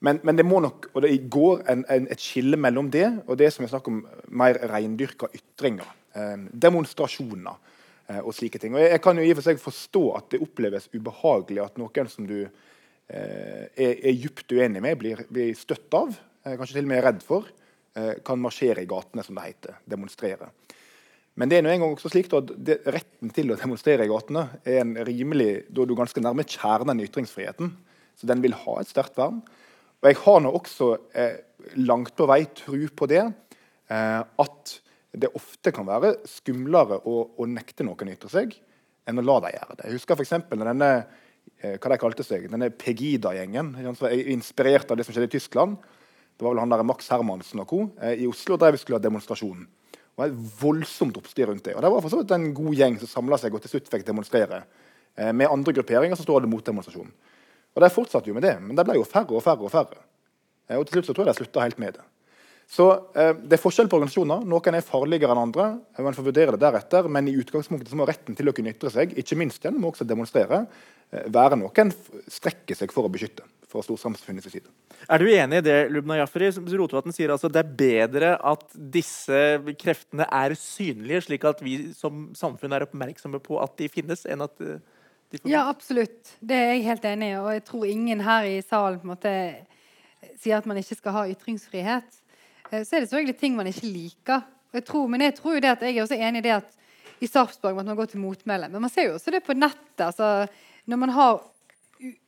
Men, 0.00 0.20
men 0.22 0.38
det 0.38 0.46
må 0.46 0.60
nok, 0.62 0.90
og 0.94 1.02
det 1.02 1.14
går 1.30 1.64
en, 1.72 1.82
en, 1.90 2.06
et 2.12 2.22
skille 2.22 2.58
mellom 2.60 2.90
det 2.94 3.06
og 3.26 3.38
det 3.40 3.50
som 3.50 3.64
er 3.64 3.72
snakker 3.72 3.90
om 3.90 4.04
mer 4.30 4.60
reindyrka 4.70 5.26
ytringer. 5.34 5.88
demonstrasjoner 6.52 7.58
og 8.22 8.32
slike 8.34 8.58
ting. 8.58 8.74
Og 8.74 8.80
jeg, 8.80 8.92
jeg 8.94 9.02
kan 9.02 9.18
jo 9.18 9.24
i 9.26 9.32
og 9.32 9.38
for 9.40 9.46
seg 9.46 9.60
forstå 9.60 10.02
at 10.16 10.30
det 10.32 10.40
oppleves 10.42 10.88
ubehagelig 10.94 11.64
at 11.64 11.80
noen 11.82 12.08
som 12.08 12.26
du 12.26 12.46
Eh, 13.08 13.68
er, 13.72 13.94
er 14.04 14.12
djupt 14.12 14.52
uenig 14.52 14.82
med, 14.84 14.98
blir, 15.00 15.22
blir 15.32 15.54
støtt 15.56 15.94
av, 15.96 16.10
eh, 16.44 16.58
kanskje 16.60 16.76
til 16.76 16.84
og 16.84 16.90
med 16.90 17.04
redd 17.06 17.22
for, 17.24 17.46
eh, 17.96 18.18
kan 18.24 18.40
marsjere 18.40 18.82
i 18.84 18.88
gatene, 18.88 19.24
som 19.24 19.38
det 19.38 19.46
heter. 19.46 19.78
Demonstrere. 19.88 20.50
Men 21.34 21.48
det 21.48 21.56
er 21.56 21.70
en 21.70 21.80
gang 21.80 21.94
også 21.94 22.10
slik 22.12 22.28
at 22.36 22.50
retten 22.84 23.32
til 23.32 23.54
å 23.54 23.56
demonstrere 23.56 24.04
i 24.04 24.10
gatene 24.10 24.60
er 24.66 24.82
en 24.82 24.92
rimelig, 25.06 25.72
da 25.72 25.86
du 25.86 25.94
ganske 25.96 26.20
nærme 26.20 26.44
kjernen 26.44 27.00
i 27.00 27.06
ytringsfriheten. 27.06 27.72
Så 28.18 28.26
den 28.26 28.42
vil 28.42 28.52
ha 28.52 28.80
et 28.80 28.90
sterkt 28.90 29.16
vern. 29.16 29.40
Og 29.98 30.10
jeg 30.10 30.20
har 30.22 30.42
nå 30.44 30.52
også 30.54 30.90
eh, 31.12 31.38
langt 31.82 32.14
på 32.16 32.28
vei 32.30 32.42
tro 32.54 32.80
på 32.94 33.08
det 33.10 33.24
eh, 33.24 34.20
at 34.22 34.74
det 35.18 35.32
ofte 35.34 35.72
kan 35.74 35.88
være 35.88 36.18
skumlere 36.28 37.00
å, 37.08 37.22
å 37.34 37.48
nekte 37.48 37.86
noen 37.86 38.12
å 38.12 38.14
ytre 38.14 38.30
seg 38.30 38.52
enn 39.08 39.18
å 39.18 39.24
la 39.24 39.38
dem 39.42 39.56
gjøre 39.56 39.78
det. 39.78 39.88
Jeg 39.88 39.98
husker 39.98 40.20
f.eks. 40.20 40.36
denne 40.52 40.92
Eh, 41.58 41.74
hva 41.74 41.90
de 41.90 41.98
kalte 41.98 42.24
seg, 42.26 42.46
denne 42.50 42.70
Pegida-gjengen. 42.70 43.72
Inspirert 44.34 44.90
av 44.92 44.98
det 44.98 45.06
som 45.06 45.14
skjedde 45.14 45.30
i 45.30 45.34
Tyskland. 45.38 45.78
Det 46.38 46.46
var 46.46 46.54
vel 46.54 46.62
han 46.62 46.70
der 46.70 46.84
Max 46.86 47.08
Hermansen 47.10 47.62
og 47.64 47.70
co. 47.70 47.80
Eh, 47.98 48.22
I 48.22 48.28
Oslo 48.30 48.58
drev 48.60 48.76
vi 48.76 48.82
skulle 48.82 49.00
ha 49.00 49.02
demonstrasjon. 49.02 49.64
Det 49.90 50.22
var 50.22 50.30
et 50.30 50.60
voldsomt 50.60 51.18
oppstyr 51.18 51.50
rundt 51.50 51.64
det. 51.66 51.74
Og 51.74 51.82
det 51.82 51.90
var 51.94 52.04
for 52.04 52.14
så 52.14 52.20
vidt 52.20 52.34
en 52.34 52.52
god 52.54 52.78
gjeng 52.78 52.98
som 53.00 53.10
samla 53.10 53.38
seg 53.40 53.54
og 53.54 53.64
til 53.64 53.74
slutt 53.74 53.90
fikk 53.90 54.06
demonstrere. 54.06 54.62
Eh, 55.16 55.32
med 55.32 55.50
andre 55.50 55.74
grupperinger 55.80 56.18
som 56.18 56.28
stod 56.28 56.46
det 56.46 56.52
motdemonstrasjon. 56.52 57.10
Og 57.76 57.82
De 57.84 57.90
fortsatte 57.94 58.30
jo 58.30 58.36
med 58.36 58.46
det, 58.46 58.56
men 58.60 58.76
det 58.76 58.84
ble 58.86 58.98
jo 58.98 59.06
færre 59.06 59.34
og 59.36 59.44
færre. 59.44 59.64
Og 59.66 59.72
færre. 59.72 60.00
Og 60.76 60.86
til 60.86 60.98
slutt 60.98 61.10
så 61.10 61.16
tror 61.16 61.28
jeg 61.28 61.36
de 61.36 61.42
slutta 61.42 61.64
helt 61.64 61.80
med 61.80 61.98
det. 61.98 62.06
Så 62.68 62.86
eh, 63.16 63.32
Det 63.32 63.56
er 63.56 63.62
forskjell 63.62 63.88
på 63.88 63.96
organisasjoner. 63.96 64.44
Noen 64.48 64.76
er 64.76 64.84
farligere 64.84 65.32
enn 65.32 65.40
andre. 65.46 65.68
Man 66.04 66.16
får 66.16 66.26
vurdere 66.26 66.54
det 66.54 66.62
deretter, 66.66 67.08
Men 67.08 67.30
i 67.30 67.36
utgangspunktet 67.40 67.88
så 67.88 67.96
må 67.96 68.06
retten 68.08 68.36
til 68.36 68.50
å 68.50 68.54
kunne 68.56 68.74
ytre 68.74 68.92
seg, 68.92 69.14
ikke 69.16 69.38
minst 69.40 69.64
gjennom 69.64 69.88
også 69.88 70.04
demonstrere, 70.04 70.66
eh, 71.10 71.24
være 71.32 71.56
noen 71.56 71.94
strekker 72.28 72.76
seg 72.76 72.92
for 72.92 73.08
å 73.08 73.12
beskytte. 73.12 73.46
fra 73.68 73.82
storsamfunnets 73.84 74.48
side. 74.48 74.70
Er 75.12 75.18
du 75.20 75.26
enig 75.28 75.58
i 75.58 75.64
det, 75.66 75.90
Lubna 75.92 76.16
Jafri? 76.16 76.48
Rotevatn 76.48 77.12
sier 77.12 77.28
altså 77.28 77.50
det 77.52 77.60
er 77.60 77.74
bedre 77.76 78.30
at 78.40 78.62
disse 78.72 79.60
kreftene 79.76 80.24
er 80.24 80.54
synlige, 80.56 81.26
slik 81.26 81.44
at 81.44 81.60
vi 81.60 81.92
som 81.92 82.30
samfunn 82.32 82.72
er 82.72 82.86
oppmerksomme 82.86 83.36
på 83.44 83.60
at 83.60 83.76
de 83.76 83.90
finnes, 83.92 84.24
enn 84.24 84.40
at 84.40 84.56
eh, 84.64 84.80
de? 84.80 84.97
Ja, 85.44 85.66
absolutt. 85.68 86.36
Det 86.40 86.56
er 86.56 86.70
jeg 86.72 86.86
helt 86.86 87.04
enig 87.04 87.32
i. 87.32 87.40
Og 87.40 87.50
jeg 87.52 87.64
tror 87.68 87.84
ingen 87.88 88.22
her 88.24 88.46
i 88.48 88.60
salen 88.64 89.00
på 89.00 89.08
en 89.08 89.12
måte 89.12 89.34
sier 90.38 90.58
at 90.58 90.66
man 90.68 90.78
ikke 90.80 90.96
skal 90.98 91.16
ha 91.16 91.26
ytringsfrihet. 91.30 92.18
Eh, 92.70 92.82
så 92.82 92.96
er 92.96 93.02
det 93.04 93.10
selvfølgelig 93.10 93.36
ting 93.40 93.58
man 93.58 93.68
ikke 93.70 93.90
liker. 93.92 94.46
Jeg 94.72 94.84
tror, 94.88 95.06
men 95.08 95.24
jeg 95.24 95.36
tror 95.38 95.56
jo 95.56 95.62
det 95.64 95.74
at 95.74 95.84
jeg 95.84 95.96
er 95.96 96.04
også 96.04 96.18
enig 96.18 96.42
i 96.42 96.48
det 96.48 96.56
at 96.58 96.74
i 97.24 97.26
Sarpsborg 97.26 97.74
måtte 97.74 97.90
man 97.90 97.98
gå 97.98 98.06
til 98.12 98.22
motmæle. 98.22 98.68
Men 98.72 98.84
man 98.84 98.92
ser 98.92 99.08
jo 99.08 99.16
også 99.16 99.32
det 99.34 99.42
på 99.46 99.56
nettet. 99.56 100.04
Altså, 100.06 100.46
når 100.86 101.00
man 101.00 101.14
har 101.16 101.40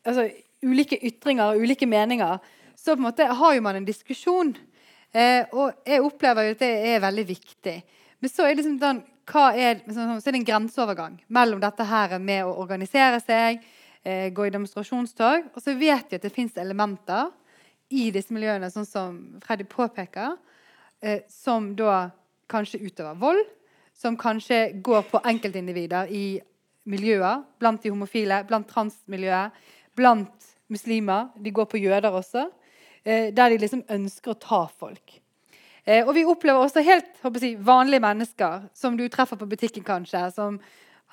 altså, 0.04 0.30
ulike 0.62 0.98
ytringer 1.06 1.52
og 1.52 1.62
ulike 1.62 1.86
meninger, 1.86 2.38
så 2.76 2.94
på 2.94 3.00
en 3.00 3.08
måte 3.08 3.28
har 3.28 3.54
jo 3.54 3.64
man 3.64 3.78
en 3.78 3.88
diskusjon. 3.88 4.54
Eh, 5.12 5.44
og 5.52 5.72
jeg 5.86 6.02
opplever 6.02 6.48
jo 6.48 6.56
at 6.56 6.62
det 6.62 6.72
er 6.94 7.04
veldig 7.04 7.26
viktig. 7.28 7.76
Men 8.20 8.32
så 8.32 8.44
er 8.44 8.54
det, 8.54 8.60
liksom 8.60 8.78
den, 8.80 9.02
er, 9.34 9.80
så 9.92 10.18
er 10.18 10.32
det 10.32 10.40
en 10.40 10.48
grenseovergang 10.48 11.20
mellom 11.28 11.60
dette 11.62 11.84
her 11.86 12.18
med 12.18 12.44
å 12.44 12.56
organisere 12.58 13.20
seg, 13.22 13.60
eh, 14.02 14.30
gå 14.34 14.46
i 14.46 14.50
demonstrasjonstog. 14.50 15.50
Og 15.54 15.62
så 15.62 15.76
vet 15.78 16.10
vi 16.10 16.16
at 16.16 16.22
det 16.22 16.32
fins 16.34 16.56
elementer 16.56 17.30
i 17.90 18.10
disse 18.10 18.34
miljøene, 18.34 18.70
sånn 18.70 18.86
som 18.86 19.40
Freddy 19.44 19.64
påpeker, 19.64 20.36
eh, 21.02 21.20
som 21.28 21.74
da 21.76 22.10
kanskje 22.48 22.82
utøver 22.82 23.18
vold, 23.18 23.44
som 23.94 24.16
kanskje 24.16 24.80
går 24.82 25.02
på 25.10 25.20
enkeltindivider 25.24 26.10
i 26.10 26.40
miljøer, 26.86 27.44
blant 27.58 27.82
de 27.82 27.90
homofile, 27.90 28.44
blant 28.48 28.68
transmiljøet, 28.68 29.52
blant 29.94 30.50
muslimer. 30.68 31.28
De 31.36 31.50
går 31.50 31.66
på 31.66 31.82
jøder 31.82 32.10
også. 32.10 32.48
Eh, 33.04 33.30
der 33.34 33.50
de 33.50 33.58
liksom 33.58 33.84
ønsker 33.88 34.32
å 34.32 34.40
ta 34.40 34.66
folk. 34.66 35.19
Eh, 35.84 36.06
og 36.06 36.12
vi 36.16 36.26
opplever 36.28 36.60
også 36.60 36.84
helt 36.84 37.22
jeg, 37.40 37.56
vanlige 37.64 38.02
mennesker 38.04 38.68
som 38.76 38.96
du 38.98 39.06
treffer 39.08 39.38
på 39.40 39.48
butikken, 39.48 39.84
kanskje, 39.86 40.26
som 40.34 40.58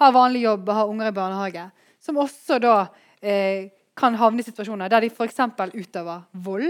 har 0.01 0.13
vanlig 0.15 0.43
jobb 0.43 0.68
og 0.68 0.76
har 0.76 0.91
unger 0.91 1.09
i 1.09 1.15
barnehage, 1.15 1.63
som 2.03 2.20
også 2.22 2.59
da 2.61 2.76
eh, 3.22 3.70
kan 3.97 4.18
havne 4.20 4.43
i 4.43 4.45
situasjoner 4.45 4.91
der 4.91 5.07
de 5.07 5.09
f.eks. 5.09 5.39
utøver 5.74 6.28
vold. 6.34 6.70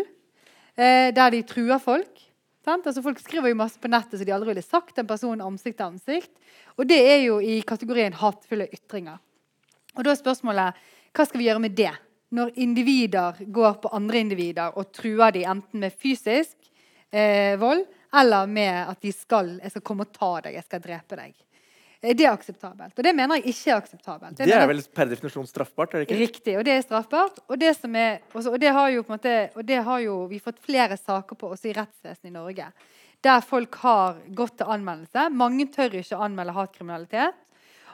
Eh, 0.77 1.09
der 1.15 1.33
de 1.33 1.43
truer 1.43 1.81
folk. 1.81 2.23
Altså, 2.67 2.99
folk 3.01 3.19
skriver 3.23 3.47
jo 3.47 3.55
masse 3.55 3.79
på 3.79 3.87
nettet 3.87 4.19
som 4.19 4.27
de 4.27 4.33
aldri 4.35 4.51
ville 4.51 4.65
sagt 4.65 4.97
en 4.99 5.07
person 5.07 5.41
ansikt 5.41 5.77
til 5.79 5.87
ansikt. 5.87 6.33
Og 6.75 6.87
det 6.89 6.99
er 6.99 7.21
jo 7.23 7.39
i 7.39 7.61
kategorien 7.67 8.15
hatefulle 8.15 8.67
ytringer. 8.75 9.21
Og 9.95 10.03
da 10.03 10.11
er 10.11 10.19
spørsmålet 10.19 10.83
hva 11.15 11.25
skal 11.25 11.41
vi 11.41 11.47
gjøre 11.47 11.63
med 11.63 11.77
det? 11.77 11.93
Når 12.35 12.51
individer 12.59 13.39
går 13.55 13.77
på 13.81 13.91
andre 13.95 14.19
individer 14.19 14.75
og 14.75 14.91
truer 14.91 15.31
dem 15.31 15.47
enten 15.47 15.79
med 15.79 15.95
fysisk 15.95 16.56
eh, 17.17 17.57
vold 17.61 17.85
eller 18.17 18.47
med 18.47 18.93
at 18.93 19.01
de 19.03 19.11
skal, 19.11 19.57
jeg 19.61 19.73
skal 19.73 19.83
komme 19.85 20.07
og 20.07 20.15
ta 20.15 20.31
deg, 20.45 20.57
jeg 20.57 20.67
skal 20.67 20.83
drepe 20.83 21.19
deg. 21.19 21.35
Det 21.97 22.13
Er 22.13 22.29
akseptabelt? 22.29 22.93
Og 22.93 23.03
det 23.03 23.13
mener 23.17 23.39
jeg 23.39 23.55
ikke 23.55 23.71
er 23.71 23.79
akseptabelt. 23.81 24.37
Det, 24.37 24.45
det 24.45 24.53
er 24.53 24.67
vel 24.69 24.83
per 24.93 25.09
definisjon 25.09 25.47
straffbart? 25.49 25.95
er 25.95 26.03
det 26.03 26.05
ikke? 26.05 26.19
Riktig, 26.19 26.53
og 26.59 26.65
det 26.67 26.75
er 26.75 26.83
straffbart. 26.85 27.39
Og 27.49 27.57
det, 27.57 27.71
er, 27.73 28.19
også, 28.33 28.53
og 28.53 28.61
det 28.61 28.73
har 28.77 28.91
jo 28.93 29.01
på 29.01 29.11
en 29.11 29.15
måte, 29.17 29.33
og 29.57 29.65
det 29.65 29.79
har 29.87 30.03
jo 30.03 30.19
vi 30.29 30.39
fått 30.43 30.61
flere 30.61 30.97
saker 30.97 31.39
på 31.39 31.49
også 31.55 31.71
i 31.71 31.73
rettsvesenet 31.73 32.29
i 32.29 32.35
Norge. 32.35 32.69
Der 33.25 33.41
folk 33.41 33.79
har 33.81 34.21
gått 34.29 34.59
til 34.61 34.69
anmeldelse. 34.77 35.25
Mange 35.33 35.65
tør 35.73 35.97
ikke 35.97 36.21
anmelde 36.21 36.55
hatkriminalitet. 36.59 37.43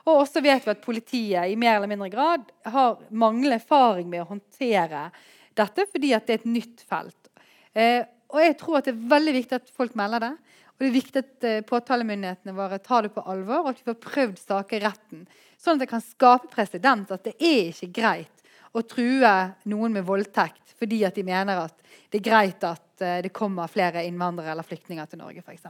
Og 0.03 0.25
også 0.25 0.43
vet 0.43 0.67
vi 0.67 0.73
at 0.73 0.83
politiet 0.83 1.53
i 1.53 1.55
mer 1.55 1.77
eller 1.77 1.93
mindre 1.93 2.11
grad 2.11 2.49
har 2.75 2.99
manglende 3.07 3.61
erfaring 3.61 4.09
med 4.11 4.25
å 4.25 4.33
håndtere 4.33 5.07
dette 5.55 5.85
fordi 5.87 6.11
at 6.17 6.27
det 6.27 6.35
er 6.35 6.41
et 6.41 6.51
nytt 6.59 6.83
felt. 6.89 7.31
Eh, 7.71 8.03
og 8.33 8.41
jeg 8.41 8.57
tror 8.59 8.79
at 8.79 8.89
det 8.89 8.95
er 8.95 9.07
veldig 9.13 9.33
viktig 9.37 9.57
at 9.59 9.71
folk 9.77 9.95
melder 9.99 10.25
det. 10.25 10.33
Og 10.73 10.81
det 10.81 10.89
er 10.89 10.95
viktig 10.95 11.21
at 11.21 11.45
uh, 11.45 11.57
påtalemyndighetene 11.69 12.55
våre 12.57 12.79
tar 12.81 13.05
det 13.05 13.13
på 13.13 13.23
alvor, 13.29 13.61
og 13.61 13.73
at 13.73 13.81
vi 13.81 13.89
får 13.91 13.99
prøvd 14.07 14.39
saker 14.41 14.79
i 14.79 14.83
retten. 14.87 15.27
Sånn 15.61 15.77
at 15.77 15.85
det 15.85 15.91
kan 15.91 16.03
skape 16.03 16.49
presedens 16.51 17.13
at 17.13 17.27
det 17.27 17.35
er 17.37 17.69
ikke 17.69 17.91
greit 18.01 18.41
å 18.73 18.81
true 18.81 19.33
noen 19.69 19.93
med 19.93 20.07
voldtekt 20.07 20.73
fordi 20.79 21.03
at 21.05 21.15
de 21.15 21.23
mener 21.23 21.61
at 21.61 21.75
det 22.11 22.17
er 22.19 22.25
greit 22.25 22.65
at 22.67 23.05
uh, 23.05 23.19
det 23.23 23.31
kommer 23.35 23.69
flere 23.71 24.01
innvandrere 24.07 24.55
eller 24.55 24.67
flyktninger 24.67 25.05
til 25.11 25.21
Norge, 25.21 25.45
f.eks. 25.45 25.69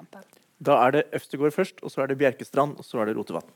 Da 0.64 0.80
er 0.86 0.95
det 0.95 1.03
Øvstegård 1.20 1.53
først, 1.53 1.84
og 1.84 1.91
så 1.91 2.03
er 2.03 2.09
det 2.09 2.18
Bjerkestrand, 2.22 2.80
og 2.80 2.88
så 2.88 3.03
er 3.03 3.11
det 3.11 3.18
Rotevatn. 3.20 3.51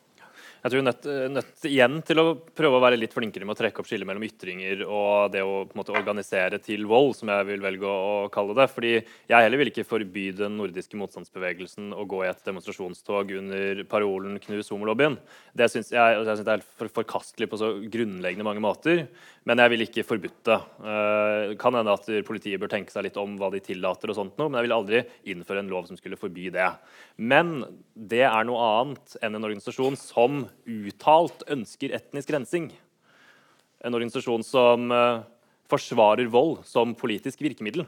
Jeg 0.64 0.74
tror 0.74 0.84
nødt, 0.84 1.06
nødt 1.32 1.66
igjen 1.70 2.00
til 2.06 2.20
å 2.22 2.26
prøve 2.58 2.80
å 2.80 2.82
være 2.82 2.98
litt 2.98 3.14
flinkere 3.14 3.46
med 3.46 3.54
å 3.54 3.60
trekke 3.60 3.82
opp 3.82 3.90
skillet 3.90 4.08
mellom 4.10 4.26
ytringer 4.26 4.82
og 4.88 5.30
det 5.34 5.44
å 5.46 5.62
måte, 5.78 5.94
organisere 5.96 6.58
til 6.64 6.88
vold, 6.90 7.14
som 7.20 7.30
jeg 7.32 7.46
vil 7.52 7.62
velge 7.64 7.86
å, 7.88 8.26
å, 8.26 8.32
kalle 8.34 8.56
det. 8.58 8.68
Fordi 8.74 8.94
jeg 8.98 9.32
heller 9.32 9.62
vil 9.62 9.72
ikke 9.72 9.86
forby 9.88 10.26
den 10.40 10.58
nordiske 10.58 10.98
motstandsbevegelsen 11.00 11.94
å 11.94 12.08
gå 12.10 12.24
i 12.26 12.32
et 12.32 12.44
demonstrasjonstog 12.48 13.36
under 13.38 13.84
parolen 13.92 14.40
'knus 14.42 14.74
homolobbyen'. 14.74 15.20
Det 15.54 15.70
syns 15.72 15.94
jeg, 15.94 16.18
jeg 16.18 16.26
synes 16.26 16.46
det 16.50 16.58
er 16.58 16.66
for, 16.66 16.92
forkastelig 17.02 17.50
på 17.52 17.62
så 17.62 17.72
grunnleggende 17.86 18.48
mange 18.48 18.64
måter. 18.64 19.06
Men 19.48 19.62
jeg 19.64 19.72
vil 19.72 19.86
ikke 19.86 20.04
forbudt 20.04 20.42
det. 20.50 20.58
Uh, 20.84 21.56
kan 21.62 21.78
hende 21.78 21.94
at 21.96 22.10
politiet 22.28 22.60
bør 22.60 22.72
tenke 22.74 22.92
seg 22.92 23.06
litt 23.06 23.20
om 23.22 23.38
hva 23.40 23.48
de 23.54 23.62
tillater, 23.64 24.12
og 24.12 24.18
sånt 24.18 24.36
noe, 24.36 24.50
men 24.50 24.60
jeg 24.60 24.68
vil 24.68 24.76
aldri 24.76 25.04
innføre 25.32 25.64
en 25.64 25.72
lov 25.72 25.88
som 25.88 26.00
skulle 26.00 26.20
forby 26.20 26.50
det. 26.52 26.68
Men 27.16 27.62
det 27.96 28.26
er 28.28 28.48
noe 28.48 28.72
annet 28.82 29.16
enn 29.22 29.38
en 29.38 29.48
organisasjon 29.48 29.96
som 30.00 30.47
uttalt 30.68 31.46
ønsker 31.54 31.96
etnisk 31.98 32.32
rensing. 32.34 32.70
En 33.86 33.96
organisasjon 33.98 34.46
som 34.46 34.92
uh, 34.94 35.26
forsvarer 35.72 36.30
vold 36.32 36.62
som 36.68 36.96
politisk 36.98 37.44
virkemiddel. 37.46 37.86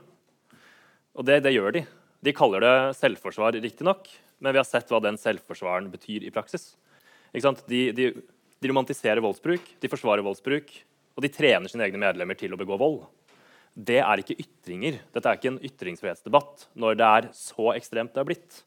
Og 1.17 1.25
det, 1.27 1.41
det 1.45 1.55
gjør 1.55 1.75
de. 1.79 1.85
De 2.23 2.35
kaller 2.35 2.63
det 2.65 2.75
selvforsvar, 2.99 3.55
riktignok, 3.63 4.09
men 4.39 4.53
vi 4.55 4.59
har 4.59 4.67
sett 4.67 4.91
hva 4.91 4.99
den 5.03 5.17
selvforsvaren 5.19 5.87
betyr 5.91 6.25
i 6.27 6.33
praksis. 6.35 6.73
De, 7.31 7.79
de, 7.95 8.09
de 8.59 8.71
romantiserer 8.71 9.23
voldsbruk, 9.23 9.65
de 9.79 9.91
forsvarer 9.91 10.25
voldsbruk, 10.25 10.71
og 11.15 11.23
de 11.23 11.31
trener 11.31 11.71
sine 11.71 11.85
egne 11.87 12.01
medlemmer 12.01 12.37
til 12.39 12.53
å 12.55 12.59
begå 12.59 12.77
vold. 12.79 13.01
Det 13.75 13.99
er 14.01 14.21
ikke 14.21 14.37
ytringer. 14.39 14.99
Dette 15.13 15.29
er 15.29 15.39
ikke 15.39 15.53
en 15.53 15.61
ytringsfrihetsdebatt 15.63 16.67
når 16.79 16.99
det 16.99 17.09
er 17.19 17.29
så 17.37 17.71
ekstremt 17.75 18.15
det 18.15 18.21
har 18.21 18.27
blitt. 18.27 18.63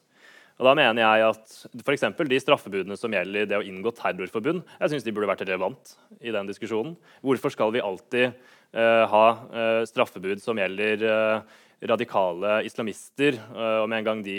Og 0.59 0.67
da 0.67 0.73
mener 0.77 1.01
jeg 1.01 1.25
at 1.31 1.55
for 1.83 2.29
De 2.29 2.39
straffebudene 2.41 2.97
som 2.99 3.13
gjelder 3.13 3.47
det 3.49 3.57
å 3.57 3.65
inngå 3.65 3.93
terrorforbund, 3.97 4.61
jeg 4.79 4.91
synes 4.91 5.05
de 5.05 5.13
burde 5.15 5.29
vært 5.31 5.45
relevant 5.47 5.95
i 6.21 6.33
den 6.33 6.49
diskusjonen. 6.49 6.93
Hvorfor 7.25 7.53
skal 7.53 7.73
vi 7.73 7.81
alltid 7.81 8.35
uh, 8.75 9.03
ha 9.09 9.25
uh, 9.49 9.81
straffebud 9.89 10.43
som 10.43 10.61
gjelder 10.61 11.07
uh, 11.09 11.63
radikale 11.83 12.61
islamister? 12.67 13.39
og 13.51 13.89
med 13.91 13.97
en 13.97 14.05
gang 14.07 14.21
de 14.23 14.37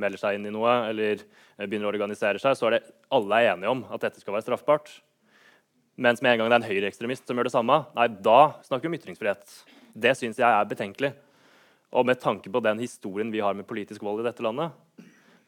melder 0.00 0.16
seg 0.16 0.38
inn 0.38 0.46
i 0.48 0.52
noe 0.54 0.70
eller 0.88 1.20
begynner 1.58 1.84
å 1.84 1.90
organisere 1.90 2.40
seg, 2.40 2.54
så 2.56 2.70
er 2.70 2.78
det 2.78 2.94
alle 3.12 3.42
er 3.42 3.50
enige 3.50 3.74
om 3.74 3.82
at 3.92 4.06
dette 4.06 4.22
skal 4.22 4.32
være 4.32 4.46
straffbart. 4.46 4.88
Mens 6.00 6.22
med 6.24 6.32
en 6.32 6.40
gang 6.40 6.48
det 6.48 6.56
er 6.56 6.62
en 6.62 6.70
høyreekstremist 6.70 7.28
som 7.28 7.36
gjør 7.36 7.50
det 7.50 7.52
samme, 7.52 7.76
nei, 7.92 8.06
da 8.08 8.38
snakker 8.64 8.86
vi 8.86 8.92
om 8.94 8.96
ytringsfrihet. 9.02 9.56
Det 9.98 10.14
syns 10.16 10.40
jeg 10.40 10.48
er 10.48 10.70
betenkelig. 10.70 11.12
Og 11.92 12.08
med 12.08 12.20
tanke 12.22 12.48
på 12.52 12.64
den 12.64 12.80
historien 12.80 13.32
vi 13.34 13.44
har 13.44 13.56
med 13.58 13.68
politisk 13.68 14.00
vold 14.06 14.22
i 14.22 14.28
dette 14.30 14.44
landet, 14.44 14.72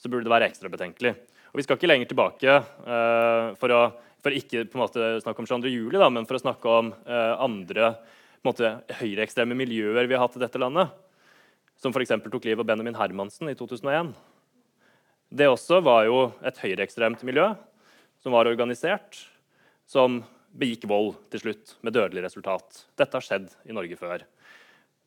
så 0.01 0.09
burde 0.09 0.27
det 0.27 0.33
være 0.33 0.49
ekstra 0.51 0.71
betenkelig. 0.73 1.15
Og 1.51 1.59
Vi 1.61 1.67
skal 1.67 1.77
ikke 1.79 1.91
lenger 1.91 2.09
tilbake 2.11 2.57
uh, 2.57 3.53
for 3.61 3.77
å 3.77 3.83
for 4.21 4.37
ikke 4.37 4.67
på 4.69 4.77
en 4.77 4.83
måte 4.85 5.07
snakke 5.23 5.43
om 5.43 5.49
22. 5.49 5.71
juli, 5.73 5.97
da, 6.01 6.11
men 6.13 6.27
for 6.29 6.37
å 6.37 6.43
snakke 6.43 6.73
om 6.81 6.91
uh, 6.93 7.37
andre 7.41 7.95
høyreekstreme 9.01 9.57
miljøer 9.57 10.09
vi 10.09 10.17
har 10.17 10.25
hatt 10.25 10.37
i 10.37 10.43
dette 10.43 10.61
landet. 10.61 10.93
Som 11.81 11.95
f.eks. 11.95 12.13
tok 12.29 12.45
livet 12.45 12.61
av 12.61 12.69
Benjamin 12.69 12.99
Hermansen 12.99 13.49
i 13.49 13.57
2001. 13.57 14.13
Det 15.31 15.49
også 15.49 15.81
var 15.85 16.05
jo 16.09 16.27
et 16.45 16.59
høyreekstremt 16.61 17.23
miljø 17.25 17.53
som 18.21 18.35
var 18.37 18.51
organisert, 18.51 19.17
som 19.89 20.21
begikk 20.53 20.85
vold 20.91 21.15
til 21.33 21.45
slutt, 21.45 21.77
med 21.81 21.95
dødelig 21.97 22.27
resultat. 22.27 22.83
Dette 22.99 23.17
har 23.17 23.25
skjedd 23.25 23.49
i 23.65 23.77
Norge 23.77 23.97
før. 23.97 24.27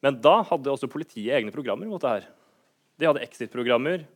Men 0.04 0.18
da 0.24 0.40
hadde 0.48 0.72
også 0.72 0.90
politiet 0.92 1.36
egne 1.36 1.54
programmer 1.54 1.90
mot 1.90 2.02
det 2.02 2.16
her. 2.16 2.26
De 2.98 3.10
hadde 3.10 3.22
exit-programmer. 3.26 4.08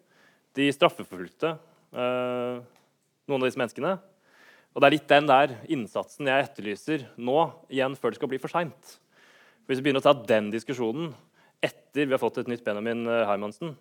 De 0.58 0.68
straffeforfulgte 0.74 1.53
eh, 1.93 2.62
noen 3.28 3.41
av 3.43 3.47
disse 3.47 3.60
menneskene. 3.60 3.97
Og 4.74 4.82
det 4.82 4.88
er 4.88 4.95
litt 4.95 5.10
den 5.10 5.30
der 5.30 5.53
innsatsen 5.74 6.30
jeg 6.30 6.47
etterlyser 6.47 7.05
nå, 7.18 7.38
igjen 7.74 7.97
før 7.97 8.14
det 8.14 8.20
skal 8.20 8.32
bli 8.32 8.41
for 8.41 8.53
seint. 8.53 8.97
Hvis 9.68 9.80
vi 9.80 9.88
begynner 9.88 10.03
å 10.03 10.08
ta 10.08 10.16
den 10.30 10.51
diskusjonen 10.53 11.12
etter 11.66 12.05
vi 12.05 12.14
har 12.14 12.22
fått 12.22 12.38
et 12.41 12.49
nytt 12.51 12.66
Benjamin 12.66 13.08
eh, 13.10 13.26
Hermansen, 13.28 13.76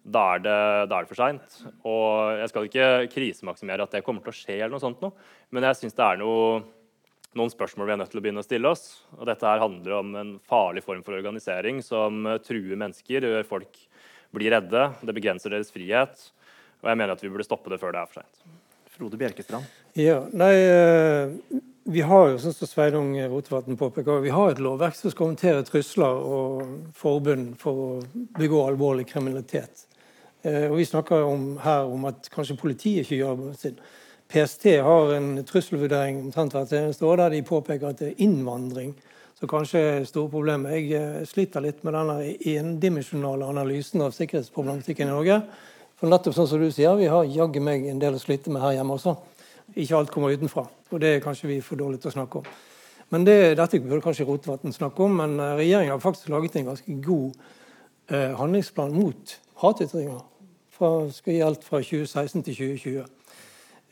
da 0.00 0.24
er 0.34 0.42
det, 0.42 0.58
da 0.90 0.96
er 0.96 1.04
det 1.04 1.10
for 1.10 1.20
seint. 1.20 1.56
Og 1.86 2.40
jeg 2.40 2.50
skal 2.52 2.66
ikke 2.68 2.90
krisemaksimere 3.12 3.86
at 3.86 3.96
det 3.96 4.04
kommer 4.06 4.24
til 4.24 4.32
å 4.32 4.36
skje, 4.36 4.58
eller 4.58 4.74
noe 4.74 4.82
sånt 4.82 5.02
nå, 5.04 5.12
men 5.54 5.66
jeg 5.68 5.82
syns 5.82 5.98
det 5.98 6.06
er 6.06 6.20
noe 6.22 6.60
noen 7.38 7.52
spørsmål 7.52 7.86
vi 7.86 7.92
er 7.94 7.98
nødt 8.00 8.10
til 8.10 8.18
å 8.18 8.22
begynne 8.24 8.42
å 8.42 8.46
stille 8.46 8.70
oss. 8.72 8.84
Og 9.14 9.22
dette 9.28 9.46
her 9.46 9.62
handler 9.62 9.96
om 10.00 10.14
en 10.18 10.32
farlig 10.50 10.82
form 10.82 11.04
for 11.06 11.14
organisering 11.14 11.78
som 11.86 12.26
truer 12.42 12.74
mennesker, 12.74 13.22
gjør 13.22 13.46
folk 13.46 13.78
blir 14.34 14.54
redde, 14.54 14.86
det 15.02 15.16
begrenser 15.16 15.54
deres 15.54 15.72
frihet. 15.74 16.28
Og 16.80 16.90
jeg 16.90 16.98
mener 17.00 17.14
at 17.14 17.22
vi 17.24 17.30
burde 17.32 17.46
stoppe 17.46 17.72
det 17.72 17.80
før 17.80 17.94
det 17.94 18.02
er 18.02 18.10
for 18.10 18.22
seint. 18.22 18.44
Frode 18.94 19.18
Bjerkestrand? 19.20 19.68
Ja, 19.98 20.22
nei, 20.36 20.54
eh, 20.54 21.60
vi 21.90 22.02
har 22.06 22.28
jo, 22.30 22.38
som 22.38 22.54
Sveinung 22.54 23.14
Rotevatn 23.32 23.78
påpeker, 23.80 24.20
vi 24.20 24.32
har 24.34 24.52
et 24.52 24.60
lovverk 24.62 24.94
som 24.94 25.12
skal 25.12 25.32
håndtere 25.32 25.64
trusler 25.66 26.20
og 26.20 26.92
forbund 26.96 27.54
for 27.60 27.84
å 27.84 27.88
begå 28.38 28.60
alvorlig 28.68 29.08
kriminalitet. 29.10 29.86
Eh, 30.42 30.70
og 30.70 30.76
Vi 30.76 30.84
snakker 30.84 31.24
om, 31.24 31.58
her 31.58 31.88
om 31.88 32.04
at 32.04 32.30
kanskje 32.32 32.58
politiet 32.60 33.04
ikke 33.04 33.16
gjør 33.16 33.34
jobben 33.34 33.56
sin. 33.56 33.80
PST 34.30 34.64
har 34.78 35.14
en 35.16 35.44
trusselvurdering 35.44 36.20
omtrent 36.26 36.54
hvert 36.54 36.72
eneste 36.72 37.06
år 37.06 37.24
der 37.24 37.34
de 37.34 37.42
påpeker 37.42 37.90
at 37.90 37.98
det 37.98 38.12
er 38.12 38.22
innvandring 38.22 38.94
som 39.40 39.48
kanskje 39.48 39.80
er 39.80 40.02
store 40.04 40.28
problemet. 40.28 40.74
Jeg 40.76 40.92
eh, 41.00 41.26
sliter 41.28 41.64
litt 41.64 41.80
med 41.86 41.94
denne 41.96 42.16
endimensjonale 42.52 43.48
analysen 43.48 44.02
av 44.04 44.12
sikkerhetsproblematikken 44.12 45.08
i 45.08 45.14
Norge. 45.14 45.38
For 45.96 46.12
nettopp 46.12 46.36
sånn 46.36 46.48
som 46.50 46.60
du 46.60 46.68
sier, 46.72 46.92
Vi 46.96 47.08
har 47.08 47.24
jaggu 47.24 47.60
meg 47.60 47.86
en 47.88 48.00
del 48.00 48.18
å 48.18 48.20
slite 48.20 48.52
med 48.52 48.60
her 48.60 48.76
hjemme 48.76 48.98
også. 48.98 49.16
Ikke 49.76 49.96
alt 49.96 50.10
kommer 50.12 50.34
utenfra. 50.36 50.66
Og 50.90 51.00
det 51.00 51.14
er 51.14 51.24
kanskje 51.24 51.48
vi 51.48 51.60
for 51.64 51.80
dårlige 51.80 52.02
til 52.02 52.12
å 52.12 52.16
snakke 52.18 52.42
om. 52.42 52.50
Men 53.10 53.24
det, 53.24 53.56
Dette 53.56 53.80
burde 53.80 54.04
kanskje 54.04 54.26
Rotevatn 54.28 54.76
snakke 54.76 55.02
om, 55.02 55.16
men 55.22 55.40
eh, 55.40 55.56
regjeringen 55.62 55.96
har 55.96 56.04
faktisk 56.04 56.28
laget 56.28 56.56
en 56.60 56.74
ganske 56.74 56.98
god 57.00 57.32
eh, 58.12 58.36
handlingsplan 58.36 58.92
mot 58.92 59.38
hatytringer. 59.64 60.20
Fra, 60.76 61.08
skal 61.12 61.34
gjelde 61.38 61.64
fra 61.64 61.80
2016 61.80 62.44
til 62.44 62.60
2020 62.60 63.19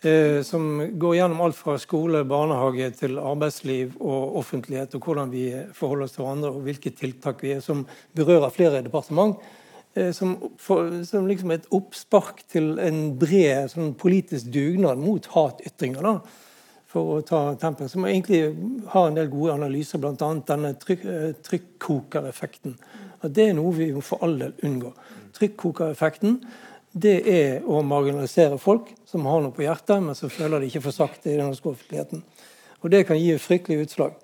eh, 0.06 0.40
som 0.46 0.64
går 0.98 1.14
gjennom 1.18 1.40
alt 1.44 1.56
fra 1.58 1.76
skole, 1.80 2.24
barnehage 2.28 2.90
til 2.98 3.18
arbeidsliv 3.18 3.96
og 4.00 4.36
offentlighet, 4.42 4.94
og 4.94 5.06
hvordan 5.06 5.32
vi 5.32 5.46
forholder 5.74 6.08
oss 6.08 6.16
til 6.16 6.24
hverandre, 6.24 6.52
og 6.54 6.66
hvilke 6.66 6.92
tiltak 6.94 7.42
vi 7.42 7.54
er, 7.56 7.64
som 7.64 7.86
berører 8.16 8.54
flere 8.54 8.82
departement. 8.84 9.38
Eh, 9.94 10.12
som, 10.12 10.36
for, 10.60 11.04
som 11.04 11.26
liksom 11.26 11.54
et 11.54 11.66
oppspark 11.74 12.44
til 12.52 12.76
en 12.82 13.16
bred 13.18 13.72
sånn 13.72 13.94
politisk 13.98 14.52
dugnad 14.54 15.00
mot 15.00 15.26
hatytringer. 15.32 16.04
da, 16.04 16.20
for 16.88 17.18
å 17.18 17.22
ta 17.22 17.54
tempen, 17.60 17.88
Som 17.88 18.04
egentlig 18.04 18.56
har 18.88 19.08
en 19.08 19.14
del 19.14 19.28
gode 19.28 19.52
analyser, 19.52 19.98
bl.a. 19.98 20.14
denne 20.16 20.74
trykk, 20.74 21.04
eh, 21.04 21.32
trykkokereffekten. 21.42 22.78
At 23.22 23.34
det 23.34 23.48
er 23.48 23.54
noe 23.54 23.74
vi 23.74 23.92
for 24.00 24.22
all 24.22 24.38
del 24.38 24.54
unngår. 24.62 24.94
Trykkokereffekten 25.36 26.40
det 26.92 27.16
er 27.28 27.64
å 27.68 27.80
marginalisere 27.84 28.58
folk 28.60 28.92
som 29.08 29.26
har 29.28 29.42
noe 29.44 29.54
på 29.54 29.64
hjertet, 29.64 29.98
men 30.02 30.16
som 30.16 30.32
føler 30.32 30.62
de 30.62 30.70
ikke 30.70 30.86
får 30.88 30.96
sagt 30.96 31.26
det 31.26 31.34
i 31.34 31.40
den 31.40 31.50
norske 31.50 31.72
offentligheten. 31.72 32.22
Og 32.82 32.92
det 32.92 33.04
kan 33.08 33.18
gi 33.18 33.34
fryktelige 33.34 33.44
fryktelig 33.44 33.88
utslag. 33.88 34.14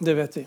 Det 0.00 0.16
vet 0.16 0.40
vi. 0.40 0.46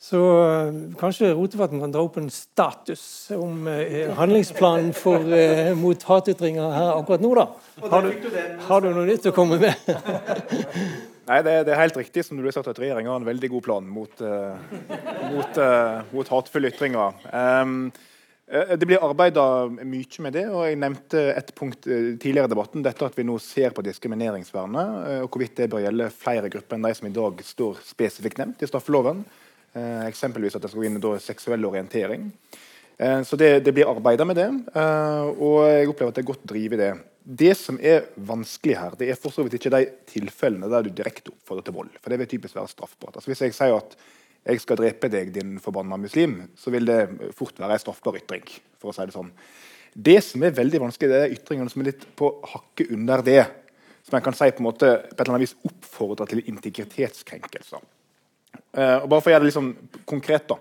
Så 0.00 0.18
øh, 0.18 0.76
kanskje 0.98 1.32
Rotevatn 1.34 1.80
kan 1.82 1.92
dra 1.92 2.04
opp 2.06 2.20
en 2.20 2.30
status 2.30 3.02
om 3.34 3.66
uh, 3.66 4.12
handlingsplanen 4.14 4.92
for, 4.94 5.18
uh, 5.26 5.72
mot 5.74 6.04
hatytringer 6.06 6.70
her 6.70 6.92
akkurat 6.92 7.24
nå, 7.24 7.32
da. 7.34 7.46
Har 7.82 8.06
du, 8.06 8.28
har 8.68 8.84
du 8.84 8.92
noe 8.92 9.08
nytt 9.08 9.26
å 9.26 9.34
komme 9.34 9.58
med? 9.58 9.90
Nei, 11.28 11.40
det, 11.42 11.56
det, 11.66 11.74
er 11.74 11.82
helt 11.82 11.98
riktig 11.98 12.22
som 12.24 12.38
du 12.38 12.46
har 12.46 12.54
sagt 12.54 12.70
at 12.70 12.78
regjeringa 12.78 13.10
har 13.10 13.18
en 13.18 13.26
veldig 13.26 13.50
god 13.56 13.66
plan 13.66 13.90
mot, 13.90 14.22
uh, 14.22 14.54
mot, 15.34 15.60
mot 16.14 16.30
hatefulle 16.30 16.70
ytringer. 16.70 17.18
Um, 17.34 17.90
Eh, 17.90 18.07
det 18.48 18.86
blir 18.88 19.02
arbeida 19.04 19.42
mye 19.68 20.22
med 20.24 20.32
det. 20.32 20.46
og 20.48 20.62
Jeg 20.64 20.78
nevnte 20.80 21.24
et 21.36 21.50
punkt 21.56 21.84
eh, 21.86 22.14
tidligere 22.16 22.48
i 22.48 22.52
debatten. 22.54 22.84
Dette 22.84 23.08
at 23.08 23.18
vi 23.18 23.26
nå 23.28 23.36
ser 23.44 23.74
på 23.76 23.84
diskrimineringsvernet, 23.84 24.94
eh, 25.08 25.20
og 25.24 25.28
hvorvidt 25.28 25.58
det 25.60 25.68
bør 25.72 25.84
gjelde 25.84 26.08
flere 26.16 26.48
grupper 26.52 26.78
enn 26.78 26.86
de 26.88 26.94
som 26.96 27.10
i 27.10 27.12
dag 27.18 27.42
står 27.44 27.82
spesifikt 27.84 28.40
nevnt 28.40 28.64
i 28.64 28.70
straffeloven. 28.70 29.22
Eksempelvis 29.78 30.56
at 30.56 30.64
det 30.64 30.70
skal 30.72 30.80
gå 30.80 30.86
inn 30.88 30.96
i 30.96 31.10
seksuell 31.22 31.66
orientering. 31.68 32.24
Så 33.28 33.36
det, 33.38 33.60
det 33.62 33.70
blir 33.76 33.86
arbeida 33.86 34.24
med 34.26 34.34
det, 34.40 34.46
og 35.36 35.58
jeg 35.68 35.90
opplever 35.92 36.10
at 36.10 36.16
det 36.16 36.22
er 36.24 36.30
godt 36.32 36.48
drive 36.50 36.74
i 36.74 36.80
det. 36.80 36.88
Det 37.22 37.52
som 37.54 37.78
er 37.78 38.08
vanskelig 38.16 38.74
her, 38.80 38.96
det 38.98 39.10
er 39.12 39.20
for 39.20 39.30
så 39.30 39.44
vidt 39.44 39.54
ikke 39.60 39.70
de 39.76 39.84
tilfellene 40.08 40.72
der 40.72 40.88
du 40.88 40.90
direkte 40.90 41.30
oppfordrer 41.30 41.68
til 41.68 41.76
vold. 41.76 41.92
For 42.00 42.10
det 42.10 42.18
vil 42.24 42.30
typisk 42.32 42.56
være 42.58 42.72
straffbart. 42.72 43.20
Altså 43.20 43.30
Hvis 43.30 43.44
jeg 43.44 43.54
sier 43.54 43.76
at 43.76 43.94
jeg 44.46 44.62
skal 44.62 44.78
drepe 44.80 45.10
deg, 45.12 45.32
din 45.34 45.56
forbanna 45.62 45.98
muslim, 46.00 46.40
så 46.56 46.72
vil 46.72 46.88
det 46.88 47.32
fort 47.36 47.58
være 47.60 47.76
en 47.76 47.82
straffbar 47.82 48.20
ytring. 48.20 48.44
for 48.78 48.92
å 48.92 48.94
si 48.94 49.06
det 49.06 49.16
sånn. 49.16 49.32
Det 49.92 50.20
som 50.22 50.42
er 50.46 50.54
veldig 50.54 50.80
vanskelig, 50.84 51.10
det 51.10 51.20
er 51.24 51.34
ytringene 51.34 51.70
som 51.72 51.82
er 51.82 51.90
litt 51.90 52.04
på 52.16 52.30
hakket 52.52 52.92
under 52.94 53.22
det. 53.26 53.42
Som 54.06 54.16
en 54.16 54.22
kan 54.22 54.36
si 54.36 54.50
på 54.50 54.62
en 54.62 54.68
måte 54.68 54.86
på 54.86 55.10
et 55.10 55.20
eller 55.20 55.34
annet 55.34 55.48
vis 55.48 55.56
oppfordrer 55.66 56.30
til 56.30 56.44
integritetskrenkelser. 56.46 57.82
Uh, 58.72 59.02
og 59.02 59.08
bare 59.10 59.20
for 59.20 59.30
å 59.30 59.32
gjøre 59.34 59.44
det 59.44 59.50
liksom 59.50 59.72
konkret 60.06 60.46
da. 60.48 60.56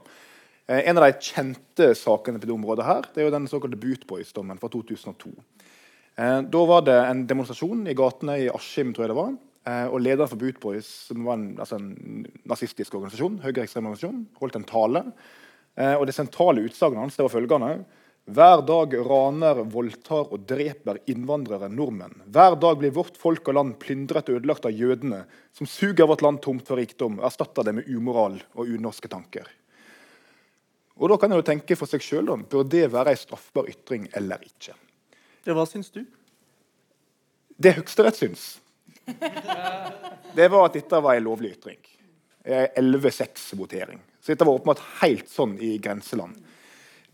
Uh, 0.67 0.81
En 0.81 0.97
av 0.97 1.05
de 1.05 1.21
kjente 1.21 1.91
sakene 1.95 2.41
på 2.41 2.49
det 2.49 2.55
området 2.55 2.87
her, 2.87 3.05
det 3.13 3.21
er 3.21 3.29
jo 3.29 3.35
den 3.37 3.47
såkalte 3.47 3.79
Bootboys-dommen 3.79 4.59
fra 4.59 4.71
2002. 4.73 5.31
Eh, 6.17 6.39
da 6.41 6.61
var 6.65 6.81
det 6.81 6.97
en 6.97 7.25
demonstrasjon 7.29 7.83
i 7.85 7.95
gatene 7.97 8.39
i 8.41 8.49
Askim, 8.49 8.93
tror 8.93 9.05
jeg 9.05 9.11
det 9.11 9.19
var. 9.19 9.33
Og 9.67 9.97
lederen 9.99 10.29
for 10.31 10.39
Bootboys, 10.39 10.87
som 11.09 11.25
var 11.27 11.35
en, 11.35 11.47
altså 11.59 11.75
en 11.75 12.25
nazistisk 12.47 12.93
organisasjon, 12.95 13.41
høyreekstrem 13.43 13.89
organisasjon, 13.89 14.21
holdt 14.39 14.59
en 14.59 14.67
tale. 14.69 15.01
og 15.99 16.05
det 16.07 16.15
sentrale 16.15 16.63
utsagnet 16.63 17.01
hans 17.03 17.17
det 17.17 17.25
var 17.25 17.33
følgende 17.33 17.71
hver 18.27 18.59
dag 18.67 18.91
raner, 19.07 19.61
voldtar 19.71 20.33
og 20.35 20.41
dreper 20.49 20.97
innvandrere 21.07 21.69
nordmenn. 21.71 22.25
Hver 22.27 22.57
dag 22.59 22.81
blir 22.81 22.91
vårt 22.91 23.15
folk 23.15 23.47
og 23.47 23.55
land 23.55 23.77
plyndret 23.79 24.27
og 24.27 24.41
ødelagt 24.41 24.67
av 24.67 24.75
jødene, 24.75 25.21
som 25.55 25.69
suger 25.69 26.09
vårt 26.09 26.25
land 26.25 26.41
tomt 26.43 26.67
for 26.67 26.75
rikdom 26.75 27.21
og 27.21 27.29
erstatter 27.29 27.63
det 27.63 27.77
med 27.77 27.87
umoral 27.87 28.35
og 28.57 28.67
unorske 28.67 29.07
tanker. 29.07 29.47
Og 30.99 31.07
Da 31.09 31.17
kan 31.17 31.31
jeg 31.31 31.39
jo 31.39 31.47
tenke 31.53 31.77
for 31.79 31.87
seg 31.87 32.03
sjøl 32.03 32.27
bør 32.51 32.67
det 32.67 32.91
være 32.91 33.13
en 33.15 33.21
straffbar 33.21 33.69
ytring 33.71 34.09
eller 34.11 34.43
ikke. 34.43 34.75
Ja, 35.47 35.53
hva 35.55 35.63
syns 35.63 35.87
du? 35.93 36.03
Det 37.55 37.77
Høyesterett 37.77 38.19
syns, 38.19 38.59
det 40.37 40.47
var 40.51 40.67
at 40.67 40.75
dette 40.77 40.99
var 41.03 41.15
en 41.15 41.27
lovlig 41.27 41.55
ytring. 41.57 41.79
11-6-votering. 42.47 43.99
Så 44.21 44.31
dette 44.31 44.45
var 44.47 44.59
åpenbart 44.59 44.83
helt 45.01 45.29
sånn 45.31 45.57
i 45.63 45.75
grenseland. 45.83 46.37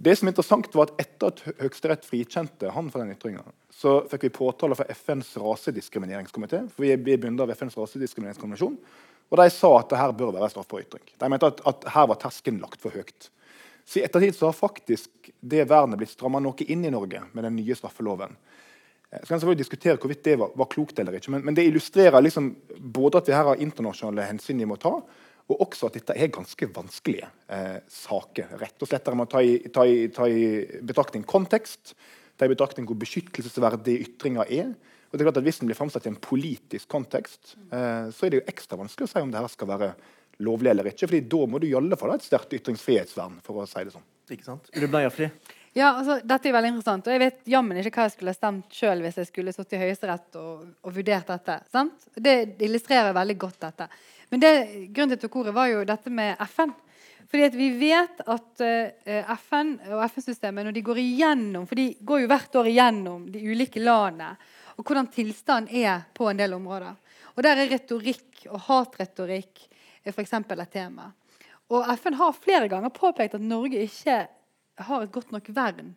Det 0.04 0.16
som 0.18 0.28
er 0.28 0.34
interessant 0.34 0.74
var 0.74 0.90
at 0.90 1.02
Etter 1.04 1.30
at 1.30 1.42
Høyesterett 1.62 2.06
frikjente 2.06 2.72
han 2.74 2.90
for 2.92 3.04
den 3.04 3.14
ytringa, 3.14 3.44
så 3.74 4.02
fikk 4.10 4.28
vi 4.28 4.34
påtale 4.34 4.78
fra 4.78 4.88
FNs 4.90 5.36
rasediskrimineringskomité. 5.38 6.64
for 6.70 6.84
Vi 6.84 6.92
er 6.92 7.42
av 7.42 7.52
FNs 7.52 7.78
rasediskrimineringskonvensjon, 7.78 8.78
og 9.30 9.38
De 9.38 9.50
sa 9.50 9.70
at 9.80 9.90
det 9.90 9.98
her 9.98 10.12
bør 10.12 10.34
være 10.34 10.50
straffbar 10.50 10.82
ytring. 10.82 11.06
De 11.20 11.30
mente 11.30 11.46
at, 11.46 11.62
at, 11.66 11.86
her 11.94 12.08
var 12.08 12.20
terskelen 12.22 12.60
lagt 12.62 12.82
for 12.82 12.92
høyt. 12.92 13.30
Så 13.86 14.00
I 14.00 14.04
ettertid 14.04 14.36
så 14.36 14.48
har 14.50 14.58
faktisk 14.58 15.32
det 15.42 15.66
vernet 15.70 15.98
blitt 16.00 16.14
stramma 16.14 16.40
noe 16.40 16.68
inn 16.68 16.86
i 16.86 16.92
Norge 16.94 17.24
med 17.34 17.44
den 17.44 17.56
nye 17.56 17.76
straffeloven. 17.76 18.36
Så 19.22 19.30
kan 19.30 19.40
selvfølgelig 19.40 19.62
diskutere 19.62 20.00
hvorvidt 20.02 20.24
det 20.26 20.38
var, 20.42 20.54
var 20.58 20.70
klokt 20.72 21.00
eller 21.00 21.18
ikke, 21.18 21.34
men, 21.36 21.44
men 21.46 21.58
det 21.58 21.68
illustrerer 21.70 22.24
liksom 22.24 22.50
både 22.80 23.22
at 23.22 23.30
vi 23.30 23.36
her 23.36 23.50
har 23.52 23.62
internasjonale 23.62 24.26
hensyn 24.30 24.62
vi 24.64 24.70
må 24.70 24.80
ta, 24.82 24.96
og 25.52 25.62
også 25.66 25.90
at 25.90 25.98
dette 26.00 26.16
er 26.16 26.32
ganske 26.34 26.70
vanskelige 26.72 27.28
eh, 27.52 27.80
saker. 27.92 28.56
Rett 28.62 28.84
og 28.86 28.90
slett 28.90 29.06
Der 29.06 29.18
man 29.20 29.30
tar 29.30 29.44
i, 29.44 29.58
ta 29.74 29.84
i, 29.86 30.08
ta 30.14 30.28
i 30.30 30.64
betraktning 30.88 31.26
kontekst, 31.28 31.94
ta 32.40 32.48
i 32.48 32.52
betraktning 32.54 32.88
hvor 32.88 32.98
beskyttelsesverdig 33.02 34.00
ytringer 34.08 34.48
er. 34.48 34.74
Og 35.12 35.20
det 35.20 35.22
er 35.22 35.28
klart 35.28 35.42
at 35.44 35.46
Hvis 35.46 35.60
den 35.62 35.70
blir 35.70 35.78
framsatt 35.78 36.08
i 36.08 36.14
en 36.14 36.22
politisk 36.22 36.88
kontekst, 36.90 37.58
eh, 37.76 38.10
så 38.10 38.26
er 38.26 38.34
det 38.34 38.40
jo 38.40 38.50
ekstra 38.50 38.80
vanskelig 38.80 39.10
å 39.10 39.12
si 39.12 39.26
om 39.26 39.34
det 39.34 39.44
her 39.44 39.52
skal 39.52 39.70
være 39.70 39.92
lovlig 40.42 40.72
eller 40.72 40.90
ikke. 40.90 41.08
fordi 41.12 41.28
da 41.30 41.46
må 41.46 41.60
du 41.60 41.68
i 41.68 41.76
alle 41.78 42.00
fall 42.00 42.14
ha 42.14 42.18
et 42.18 42.26
sterkt 42.26 42.56
ytringsfrihetsvern. 42.58 43.42
for 43.44 43.62
å 43.62 43.68
si 43.68 43.84
det 43.84 43.94
sånn. 43.94 44.08
Ikke 44.32 44.48
sant? 44.48 44.72
Rubna 44.74 45.04
Jafri. 45.04 45.30
Ja, 45.74 45.96
altså, 45.98 46.20
dette 46.22 46.50
er 46.50 46.54
veldig 46.54 46.70
interessant. 46.76 47.08
Og 47.08 47.16
jeg 47.16 47.22
vet 47.24 47.48
jammen 47.50 47.80
ikke 47.82 47.96
hva 47.98 48.06
jeg 48.06 48.16
skulle 48.16 48.36
stemt 48.38 48.76
sjøl 48.78 49.02
hvis 49.02 49.20
jeg 49.24 49.30
skulle 49.30 49.54
sittet 49.56 49.80
i 49.80 49.82
Høyesterett 49.82 50.38
og, 50.38 50.68
og 50.86 50.94
vurdert 50.94 51.32
dette. 51.34 51.60
sant? 51.74 52.08
Det 52.14 52.36
illustrerer 52.62 53.16
veldig 53.18 53.38
godt 53.42 53.60
dette. 53.66 53.88
Men 54.30 54.44
det, 54.44 54.52
grunnen 54.94 55.18
til 55.18 55.32
at 55.32 55.38
ordet 55.42 55.54
var 55.56 55.72
jo 55.72 55.86
dette 55.90 56.14
med 56.14 56.38
FN. 56.46 56.76
Fordi 57.34 57.48
at 57.48 57.56
Vi 57.58 57.70
vet 57.80 58.22
at 58.30 58.62
uh, 58.62 59.32
FN 59.42 59.72
og 59.90 60.04
FN-systemet 60.06 60.68
når 60.68 60.76
de 60.76 60.84
går 60.86 61.00
igjennom 61.02 61.64
For 61.66 61.80
de 61.80 61.88
går 62.06 62.20
jo 62.22 62.28
hvert 62.30 62.58
år 62.60 62.70
igjennom 62.70 63.24
de 63.34 63.42
ulike 63.42 63.82
landene 63.82 64.36
og 64.74 64.86
hvordan 64.88 65.10
tilstanden 65.14 65.74
er 65.84 66.06
på 66.18 66.28
en 66.30 66.40
del 66.40 66.56
områder. 66.56 66.96
Og 67.36 67.44
Der 67.46 67.60
er 67.62 67.70
retorikk 67.70 68.46
og 68.50 68.62
hatretorikk 68.68 69.68
f.eks. 70.10 70.34
et 70.34 70.72
tema. 70.74 71.12
Og 71.70 71.86
FN 71.98 72.18
har 72.18 72.34
flere 72.34 72.68
ganger 72.70 72.90
påpekt 72.90 73.38
at 73.38 73.42
Norge 73.42 73.84
ikke 73.86 74.24
har 74.80 75.04
et 75.04 75.12
godt 75.14 75.32
nok 75.32 75.50
vern 75.54 75.94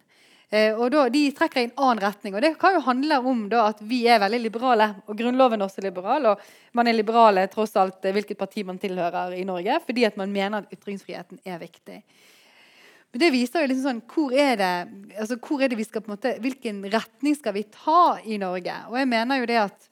Eh, 0.51 0.77
og 0.79 0.93
da, 0.95 1.09
De 1.11 1.25
trekker 1.35 1.61
i 1.61 1.67
en 1.67 1.75
annen 1.89 2.03
retning. 2.05 2.35
og 2.35 2.43
Det 2.43 2.55
kan 2.61 2.77
jo 2.77 2.85
handle 2.87 3.19
om 3.19 3.49
da, 3.51 3.67
at 3.73 3.83
vi 3.83 4.05
er 4.07 4.23
veldig 4.23 4.41
liberale. 4.41 4.95
og 5.07 5.19
Grunnloven 5.19 5.61
er 5.61 5.67
også 5.67 5.83
liberal. 5.83 6.27
og 6.27 6.41
Man 6.73 6.87
er 6.87 6.93
liberale 6.93 7.47
tross 7.49 7.77
alt 7.77 8.05
eh, 8.05 8.13
hvilket 8.13 8.39
parti 8.39 8.65
man 8.65 8.79
tilhører 8.79 9.35
i 9.35 9.45
Norge, 9.45 9.81
fordi 9.87 10.05
at 10.05 10.17
man 10.17 10.33
mener 10.33 10.59
at 10.59 10.73
ytringsfriheten 10.73 11.41
er 11.45 11.59
viktig. 11.59 12.03
Men 13.13 13.21
det 13.21 13.33
viser 13.33 13.63
jo 13.63 13.67
liksom 13.67 13.87
sånn, 13.89 14.03
hvor 14.13 14.33
er 14.33 14.57
det, 14.57 14.73
altså 15.19 15.37
hvor 15.39 15.63
er 15.63 15.69
det 15.69 15.79
vi 15.79 15.85
skal 15.85 16.03
på 16.03 16.11
en 16.11 16.17
måte, 16.19 16.39
Hvilken 16.41 16.83
retning 16.93 17.35
skal 17.35 17.55
vi 17.55 17.65
ta 17.65 18.19
i 18.25 18.37
Norge? 18.37 18.75
Og 18.91 18.99
jeg 18.99 19.09
mener 19.09 19.41
jo 19.41 19.47
det 19.47 19.61
at 19.63 19.91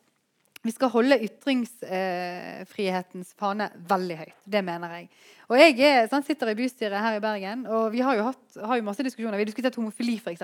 vi 0.64 0.72
skal 0.72 0.88
holde 0.88 1.18
ytringsfrihetens 1.26 3.34
fane 3.36 3.66
veldig 3.88 4.16
høyt. 4.16 4.36
Det 4.48 4.62
mener 4.64 4.94
jeg. 4.96 5.08
Og 5.52 5.60
jeg 5.60 5.76
er, 5.84 6.06
sant, 6.08 6.24
sitter 6.24 6.48
i 6.48 6.56
bystyret 6.56 7.04
her 7.04 7.18
i 7.18 7.20
Bergen, 7.20 7.68
og 7.68 7.92
vi 7.92 8.00
har 8.00 8.16
jo 8.16 8.24
hatt 8.30 8.56
har 8.64 8.80
jo 8.80 8.86
masse 8.86 9.04
diskusjoner. 9.04 9.36
Vi 9.36 9.44
har 9.44 9.50
diskutert 9.50 9.76
homofili, 9.76 10.16
f.eks. 10.16 10.40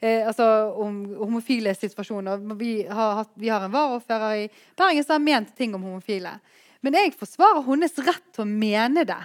Eh, 0.00 0.26
altså 0.26 0.74
om 0.82 1.06
homofile 1.20 1.70
situasjoner. 1.78 2.42
Vi 2.58 2.82
har, 2.90 3.14
hatt, 3.20 3.30
vi 3.38 3.46
har 3.52 3.62
en 3.62 3.76
varaordfører 3.76 4.42
i 4.42 4.50
Bergen 4.78 5.04
som 5.06 5.14
har 5.14 5.28
ment 5.28 5.54
ting 5.54 5.70
om 5.78 5.86
homofile. 5.86 6.34
Men 6.82 6.98
jeg 6.98 7.14
forsvarer 7.18 7.62
hennes 7.68 7.94
rett 8.02 8.26
til 8.34 8.42
å 8.42 8.50
mene 8.50 9.06
det. 9.06 9.22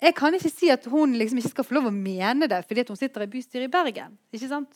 Jeg 0.00 0.14
kan 0.16 0.34
ikke 0.34 0.54
si 0.54 0.70
at 0.72 0.86
hun 0.88 1.18
liksom 1.18 1.38
ikke 1.42 1.52
skal 1.56 1.66
få 1.66 1.74
lov 1.76 1.86
å 1.90 1.94
mene 1.94 2.46
det 2.48 2.62
fordi 2.68 2.84
hun 2.88 2.96
sitter 2.96 3.22
i 3.26 3.32
bystyret 3.32 3.66
i 3.66 3.76
Bergen. 3.76 4.10
ikke 4.32 4.48
sant? 4.48 4.72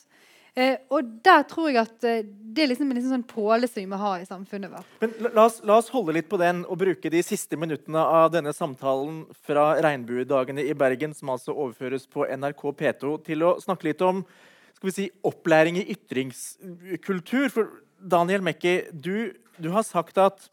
Eh, 0.53 0.75
og 0.93 1.07
der 1.25 1.41
tror 1.49 1.71
jeg 1.71 1.81
at 1.81 2.05
eh, 2.05 2.25
det 2.53 2.61
er 2.61 2.69
liksom 2.69 2.91
en 2.91 2.97
liksom 2.99 3.15
sånn 3.15 3.25
påle 3.25 3.65
som 3.65 3.79
vi 3.81 3.87
må 3.89 3.97
ha 3.97 4.11
i 4.21 4.27
samfunnet 4.27 4.69
vårt. 4.69 4.89
Men 5.01 5.15
la 5.33 5.47
oss, 5.47 5.57
la 5.65 5.79
oss, 5.81 5.89
holde 5.89 6.13
litt 6.13 6.29
på 6.29 6.37
den 6.37 6.61
og 6.67 6.77
bruke 6.83 7.09
de 7.09 7.23
siste 7.25 7.57
minuttene 7.57 8.03
av 8.03 8.29
denne 8.35 8.53
samtalen 8.53 9.23
fra 9.47 9.71
Regnbuedagene 9.81 10.61
i 10.61 10.75
Bergen, 10.77 11.15
som 11.17 11.33
altså 11.33 11.55
overføres 11.55 12.05
på 12.05 12.27
NRK 12.29 12.67
P2, 12.83 13.15
til 13.25 13.47
å 13.47 13.55
snakke 13.63 13.89
litt 13.89 14.03
om 14.05 14.21
skal 14.77 14.89
vi 14.89 14.93
si, 14.93 15.07
opplæring 15.25 15.79
i 15.81 15.87
ytringskultur. 15.95 17.49
For 17.55 17.73
Daniel 17.97 18.45
Mekki, 18.45 18.75
du, 18.93 19.31
du 19.57 19.71
har 19.73 19.87
sagt 19.87 20.21
at 20.21 20.51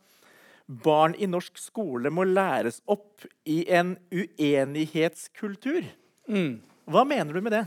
barn 0.71 1.17
i 1.19 1.29
norsk 1.29 1.59
skole 1.61 2.13
må 2.15 2.25
læres 2.25 2.79
opp 2.89 3.27
i 3.45 3.65
en 3.69 3.97
uenighetskultur. 4.15 5.85
Mm. 6.31 6.61
Hva 6.91 7.05
mener 7.05 7.37
du 7.37 7.45
med 7.45 7.59
det? 7.59 7.65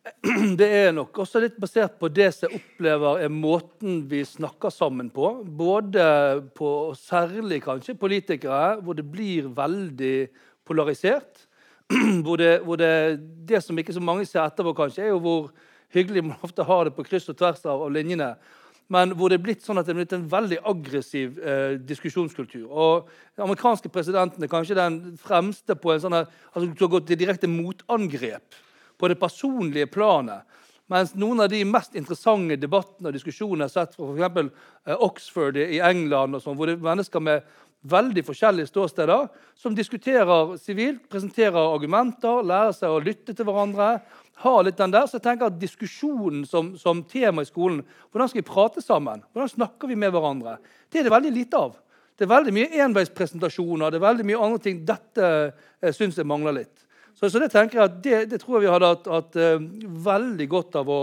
det 0.60 0.66
er 0.66 0.94
nok 0.96 1.18
også 1.20 1.42
litt 1.42 1.58
basert 1.60 1.98
på 2.00 2.08
det 2.08 2.30
som 2.32 2.48
jeg 2.48 2.60
opplever 2.60 3.20
er 3.20 3.32
måten 3.32 3.98
vi 4.08 4.22
snakker 4.24 4.72
sammen 4.72 5.10
på. 5.12 5.32
Både 5.44 6.04
på, 6.56 6.70
særlig 6.96 7.60
kanskje 7.66 7.98
politikere, 8.00 8.78
hvor 8.80 8.96
det 8.96 9.04
blir 9.04 9.50
veldig 9.56 10.30
polarisert. 10.64 11.46
Hvor 12.24 12.38
det, 12.38 12.60
hvor 12.62 12.78
det, 12.78 13.18
det 13.48 13.58
som 13.64 13.74
ikke 13.74 13.90
så 13.90 13.98
mange 13.98 14.22
ser 14.22 14.44
etterpå, 14.44 14.70
kanskje, 14.78 15.02
er 15.02 15.08
jo 15.10 15.16
hvor 15.18 15.48
hyggelig 15.90 16.22
man 16.22 16.44
ofte 16.46 16.62
har 16.62 16.84
det 16.86 16.92
på 16.94 17.02
kryss 17.02 17.26
og 17.32 17.34
tvers 17.40 17.64
av, 17.64 17.82
av 17.82 17.90
linjene. 17.90 18.28
Men 18.94 19.16
hvor 19.18 19.26
det 19.26 19.40
er 19.40 19.42
blitt 19.42 19.66
sånn 19.66 19.80
at 19.80 19.88
det 19.88 19.96
er 19.96 19.98
blitt 19.98 20.14
en 20.14 20.28
veldig 20.30 20.60
aggressiv 20.70 21.40
eh, 21.42 21.74
diskusjonskultur. 21.82 22.68
Og 22.70 23.10
Den 23.34 23.48
amerikanske 23.48 23.90
presidenten 23.90 24.46
er 24.46 24.52
kanskje 24.54 24.78
den 24.78 25.00
fremste 25.18 25.74
på 25.74 25.90
en 25.90 26.04
sånn 26.04 26.14
her, 26.20 26.30
altså, 26.52 26.68
som 26.68 26.86
har 26.86 26.94
gått 26.94 27.10
til 27.10 27.18
direkte 27.24 27.50
motangrep 27.50 28.60
på 29.00 29.08
det 29.08 29.18
personlige 29.20 29.88
planet. 29.90 30.44
Mens 30.90 31.14
noen 31.14 31.44
av 31.44 31.50
de 31.52 31.62
mest 31.64 31.94
interessante 31.94 32.58
debattene 32.58 33.10
og 33.10 33.14
diskusjonene 33.14 33.68
jeg 33.68 33.70
har 33.70 33.86
sett 33.86 33.96
fra 33.96 34.10
f.eks. 34.10 34.48
Eh, 34.86 35.02
Oxford 35.06 35.58
i 35.62 35.78
England, 35.86 36.34
og 36.34 36.42
sånt, 36.42 36.58
hvor 36.58 36.66
det 36.66 36.74
er 36.76 36.88
mennesker 36.88 37.22
med 37.22 37.44
veldig 37.90 38.24
forskjellige 38.26 38.68
ståsteder 38.68 39.28
som 39.56 39.76
diskuterer 39.76 40.56
sivilt, 40.60 41.06
presenterer 41.08 41.56
argumenter, 41.62 42.42
lærer 42.44 42.74
seg 42.76 42.92
å 42.92 43.00
lytte 43.00 43.32
til 43.32 43.46
hverandre. 43.48 44.00
har 44.40 44.64
litt 44.64 44.76
den 44.76 44.90
der, 44.90 45.06
så 45.06 45.18
jeg 45.18 45.22
tenker 45.22 45.46
at 45.46 45.60
Diskusjonen 45.60 46.44
som, 46.48 46.76
som 46.76 47.04
tema 47.04 47.42
i 47.42 47.48
skolen 47.48 47.82
Hvordan 48.10 48.28
skal 48.28 48.40
vi 48.40 48.48
prate 48.48 48.82
sammen? 48.82 49.22
Hvordan 49.32 49.48
snakker 49.48 49.88
vi 49.88 49.96
med 49.96 50.12
hverandre? 50.12 50.58
Det 50.90 51.00
er 51.00 51.04
det 51.04 51.12
veldig 51.12 51.32
lite 51.32 51.56
av. 51.56 51.76
Det 52.16 52.24
er 52.26 52.34
veldig 52.34 52.52
mye 52.52 52.84
enveispresentasjoner, 52.84 53.90
det 53.90 53.96
er 54.00 54.08
veldig 54.08 54.26
mye 54.28 54.44
andre 54.44 54.58
ting. 54.64 54.84
Dette 54.84 55.26
eh, 55.80 55.92
syns 55.92 56.18
jeg 56.18 56.28
mangler 56.28 56.58
litt. 56.58 56.89
Så, 57.20 57.28
så, 57.28 57.40
det 57.42 57.50
tenker 57.52 57.76
jeg 57.76 57.84
at 57.84 57.98
det, 58.00 58.18
det 58.30 58.38
tror 58.40 58.56
jeg 58.56 58.64
vi 58.64 58.72
hadde 58.72 58.94
hatt, 59.12 59.36
uh, 59.36 59.64
veldig 60.06 60.46
godt 60.48 60.78
av 60.80 60.88
å, 60.88 61.00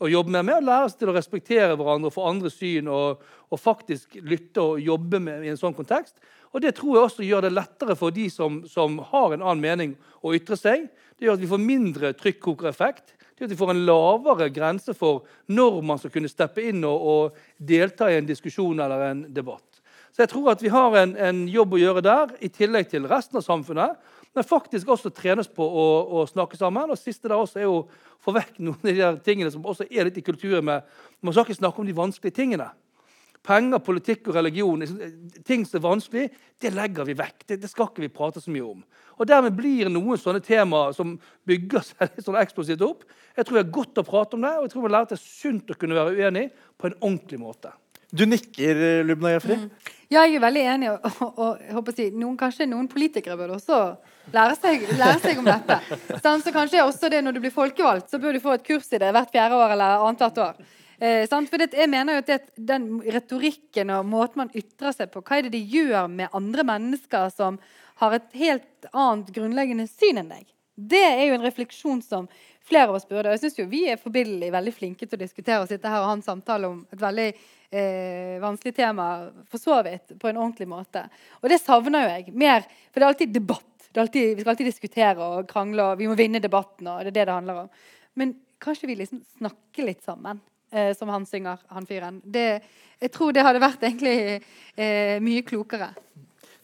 å, 0.00 0.08
jobbe 0.08 0.32
med. 0.32 0.46
Med 0.48 0.62
å 0.62 0.64
lære 0.64 0.86
oss 0.88 0.96
til 0.96 1.12
å 1.12 1.16
respektere 1.16 1.76
hverandre 1.76 2.08
og 2.08 2.14
få 2.14 2.24
andre 2.30 2.52
syn 2.52 2.88
og, 2.88 3.20
og, 3.50 3.60
faktisk 3.60 4.16
lytte 4.24 4.64
og 4.64 4.80
jobbe 4.80 5.20
med 5.20 5.44
i 5.44 5.52
en 5.52 5.60
sånn 5.60 5.76
kontekst. 5.76 6.16
Og 6.56 6.64
Det 6.64 6.72
tror 6.78 6.94
jeg 6.96 7.04
også 7.10 7.26
gjør 7.26 7.44
det 7.44 7.52
lettere 7.52 7.98
for 8.00 8.16
de 8.16 8.30
som, 8.32 8.62
som 8.64 8.96
har 9.10 9.36
en 9.36 9.44
annen 9.44 9.60
mening, 9.60 9.94
å 10.24 10.32
ytre 10.32 10.56
seg. 10.56 10.88
Det 11.18 11.28
gjør 11.28 11.36
at 11.36 11.44
vi 11.44 11.52
får 11.52 11.60
mindre 11.60 12.14
trykkokereffekt. 12.16 13.12
Det 13.20 13.44
gjør 13.44 13.50
at 13.50 13.52
vi 13.52 13.60
får 13.60 13.74
en 13.74 13.84
lavere 13.86 14.48
grense 14.50 14.96
for 14.96 15.28
når 15.52 15.82
man 15.84 16.00
skal 16.00 16.16
kunne 16.16 16.32
steppe 16.32 16.64
inn 16.64 16.80
og, 16.88 17.04
og 17.12 17.60
delta 17.60 18.08
i 18.08 18.16
en 18.22 18.26
diskusjon 18.26 18.80
eller 18.80 19.10
en 19.10 19.26
debatt. 19.36 19.68
Så 20.18 20.24
jeg 20.24 20.32
tror 20.32 20.48
at 20.50 20.62
vi 20.64 20.70
har 20.72 20.96
en, 20.98 21.12
en, 21.14 21.44
jobb 21.46 21.76
å 21.76 21.78
gjøre 21.78 22.00
der, 22.02 22.32
i 22.42 22.48
tillegg 22.50 22.88
til 22.90 23.04
resten 23.06 23.38
av 23.38 23.44
samfunnet. 23.46 24.00
Men 24.36 24.46
faktisk 24.46 24.88
også 24.92 25.10
trenes 25.14 25.48
på 25.50 25.64
å, 25.64 25.86
å 26.20 26.26
snakke 26.28 26.58
sammen. 26.58 26.90
Og 26.92 27.00
siste 27.00 27.30
der 27.30 27.38
også 27.38 27.62
er 27.62 27.68
jo 27.68 27.78
få 28.24 28.34
vekk 28.36 28.60
noen 28.60 28.82
av 28.82 28.90
de 28.90 28.98
der 29.00 29.22
tingene 29.24 29.52
som 29.54 29.64
også 29.66 29.88
er 29.88 30.08
litt 30.08 30.20
i 30.20 30.26
kulturen. 30.26 30.66
med, 30.68 30.84
Man 31.20 31.34
skal 31.34 31.46
ikke 31.46 31.60
snakke 31.62 31.82
om 31.82 31.88
de 31.88 31.96
vanskelige 31.96 32.36
tingene. 32.36 32.68
Penger, 33.48 33.80
politikk 33.80 34.28
og 34.28 34.36
religion, 34.36 34.82
ting 35.46 35.62
som 35.64 35.78
er 35.78 35.84
vanskelig, 35.84 36.24
det 36.60 36.72
legger 36.74 37.06
vi 37.08 37.14
vekk. 37.16 37.46
Det, 37.46 37.60
det, 37.62 37.70
skal 37.70 37.88
ikke 37.88 38.04
vi 38.04 38.10
prate 38.12 38.42
så 38.44 38.52
mye 38.52 38.66
om. 38.66 38.82
Og 39.16 39.28
Dermed 39.30 39.56
blir 39.56 39.88
noen 39.92 40.20
sånne 40.20 40.42
temaer 40.44 40.92
som 40.96 41.14
bygger 41.48 41.84
seg 41.88 42.10
litt 42.10 42.26
sånn 42.26 42.40
eksplosivt 42.40 42.84
opp. 42.84 43.06
Jeg 43.38 43.46
tror 43.46 43.60
vi 43.60 43.64
er 43.64 43.76
godt 43.78 44.02
å 44.02 44.06
prate 44.06 44.36
om 44.36 44.44
det, 44.44 44.54
og 44.58 44.66
jeg 44.66 44.74
tror 44.74 44.84
vi 44.84 44.90
har 44.90 44.96
lært 44.98 45.14
det 45.14 45.22
sunt 45.22 45.72
å 45.72 45.78
kunne 45.78 45.98
være 45.98 46.18
uenig 46.18 46.48
på 46.76 46.90
en 46.90 46.98
ordentlig 46.98 47.40
måte. 47.40 47.72
Du 48.10 48.24
nikker, 48.26 49.04
Lubna 49.04 49.34
Jafri. 49.34 49.58
Mm. 49.60 49.94
Ja, 50.08 50.22
jeg 50.24 50.38
er 50.38 50.44
veldig 50.46 50.62
enig. 50.72 50.90
Og, 50.94 51.34
og, 51.36 51.60
og 51.76 51.90
si, 51.92 52.08
noen, 52.16 52.36
kanskje 52.40 52.68
noen 52.68 52.88
politikere 52.88 53.36
burde 53.36 53.58
også 53.58 53.80
lære 54.32 54.56
seg, 54.56 54.86
lære 54.96 55.20
seg 55.20 55.40
om 55.40 55.48
dette. 55.48 55.76
Sånn, 56.24 56.44
så 56.44 56.52
kanskje 56.54 56.84
også 56.84 57.10
det 57.12 57.20
Når 57.24 57.36
du 57.36 57.42
blir 57.44 57.52
folkevalgt, 57.52 58.08
så 58.10 58.20
bør 58.22 58.36
du 58.36 58.42
få 58.44 58.56
et 58.56 58.64
kurs 58.64 58.88
i 58.92 59.00
det 59.02 59.12
hvert 59.12 59.32
fjerde 59.34 59.60
år 59.60 59.76
eller 59.76 60.04
annethvert 60.06 60.40
år. 60.46 60.62
Eh, 60.98 61.24
for 61.28 61.60
det, 61.60 61.70
jeg 61.76 61.90
mener 61.92 62.16
jo 62.16 62.22
at 62.24 62.30
det, 62.32 62.38
Den 62.56 62.88
retorikken 63.04 63.92
og 63.94 64.08
måten 64.08 64.42
man 64.42 64.54
ytrer 64.56 64.96
seg 64.96 65.12
på, 65.12 65.22
hva 65.22 65.38
er 65.38 65.46
det 65.46 65.54
de 65.54 65.62
gjør 65.76 66.08
med 66.10 66.32
andre 66.34 66.64
mennesker 66.66 67.28
som 67.34 67.60
har 68.00 68.16
et 68.16 68.32
helt 68.40 68.88
annet 68.94 69.30
grunnleggende 69.34 69.86
syn 69.90 70.22
enn 70.22 70.32
deg? 70.32 70.48
Det 70.78 71.04
er 71.04 71.24
jo 71.26 71.36
en 71.36 71.44
refleksjon 71.44 72.00
som 72.06 72.28
flere 72.68 72.90
av 72.90 72.98
oss 72.98 73.06
burde. 73.08 73.32
Jeg 73.34 73.42
synes 73.42 73.58
jo 73.58 73.68
Vi 73.70 73.84
er 73.90 74.00
forbilledlig 74.00 74.50
veldig 74.52 74.74
flinke 74.76 75.06
til 75.06 75.16
å 75.16 75.22
diskutere 75.22 75.62
og 75.62 75.70
sitte 75.70 75.90
her 75.90 76.02
og 76.02 76.10
ha 76.10 76.16
en 76.18 76.26
samtale 76.26 76.68
om 76.68 76.82
et 76.92 77.00
veldig 77.00 77.28
eh, 77.28 78.36
vanskelig 78.42 78.74
tema 78.76 79.08
for 79.48 79.62
så 79.62 79.80
vidt 79.86 80.16
på 80.20 80.30
en 80.30 80.40
ordentlig 80.40 80.68
måte. 80.70 81.06
Og 81.42 81.48
det 81.52 81.60
savner 81.62 82.04
jo 82.04 82.12
jeg. 82.12 82.34
mer, 82.34 82.66
For 82.90 83.00
det 83.00 83.06
er 83.06 83.12
alltid 83.14 83.34
debatt. 83.34 83.64
Er 83.94 84.02
alltid, 84.04 84.34
vi 84.36 84.42
skal 84.42 84.52
alltid 84.52 84.68
diskutere 84.68 85.24
og 85.24 85.48
krangle, 85.48 85.92
og 85.92 85.98
vi 85.98 86.06
må 86.10 86.14
vinne 86.18 86.42
debatten. 86.44 86.86
og 86.86 87.00
det 87.00 87.12
er 87.14 87.18
det 87.20 87.26
det 87.26 87.34
handler 87.34 87.64
om. 87.64 87.70
Men 88.14 88.34
kanskje 88.60 88.90
vi 88.90 88.98
liksom 89.00 89.22
snakker 89.38 89.86
litt 89.86 90.04
sammen, 90.04 90.40
eh, 90.72 90.94
som 90.94 91.08
han 91.08 91.26
synger, 91.26 91.58
han 91.68 91.86
fyren. 91.86 92.20
Jeg 92.34 93.12
tror 93.14 93.32
det 93.32 93.44
hadde 93.46 93.62
vært 93.62 93.82
egentlig 93.82 94.42
eh, 94.76 95.18
mye 95.24 95.42
klokere. 95.42 95.92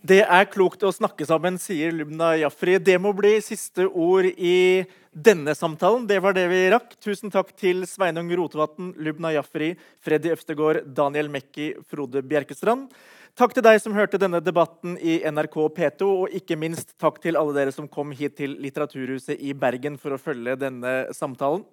Det 0.05 0.18
er 0.20 0.44
klokt 0.52 0.82
å 0.84 0.90
snakke 0.92 1.24
sammen, 1.24 1.55
sier 1.57 1.94
Lubna 1.96 2.34
Jafri. 2.36 2.74
Det 2.76 2.98
må 3.00 3.14
bli 3.16 3.38
siste 3.40 3.86
ord 3.88 4.26
i 4.36 4.84
denne 5.16 5.55
samtalen. 5.57 6.05
Det 6.05 6.18
var 6.20 6.34
det 6.36 6.44
vi 6.50 6.59
rakk. 6.74 6.90
Tusen 7.00 7.32
takk 7.32 7.55
til 7.57 7.86
Sveinung 7.88 8.28
Rotevatn, 8.36 8.90
Lubna 9.00 9.30
Jafri, 9.32 9.70
Freddy 10.05 10.34
Øftegård, 10.34 10.82
Daniel 10.92 11.32
Mekki, 11.32 11.70
Frode 11.88 12.20
Bjerkestrand. 12.20 12.92
Takk 13.32 13.57
til 13.57 13.64
deg 13.64 13.80
som 13.80 13.96
hørte 13.96 14.20
denne 14.20 14.42
debatten 14.44 14.98
i 15.00 15.22
NRK 15.24 15.57
P2, 15.78 16.11
og 16.26 16.36
ikke 16.36 16.61
minst 16.61 16.92
takk 17.00 17.22
til 17.24 17.40
alle 17.40 17.57
dere 17.57 17.72
som 17.72 17.88
kom 17.88 18.12
hit 18.12 18.36
til 18.42 18.59
Litteraturhuset 18.61 19.40
i 19.40 19.57
Bergen 19.57 19.96
for 19.96 20.12
å 20.12 20.20
følge 20.20 20.59
denne 20.66 20.94
samtalen. 21.16 21.64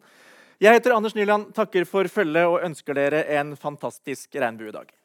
Jeg 0.63 0.79
heter 0.79 0.95
Anders 0.95 1.19
Nyland, 1.19 1.51
takker 1.57 1.84
for 1.89 2.07
følget 2.07 2.47
og 2.47 2.63
ønsker 2.63 2.95
dere 2.95 3.25
en 3.41 3.57
fantastisk 3.59 4.39
regnbuedag. 4.39 5.01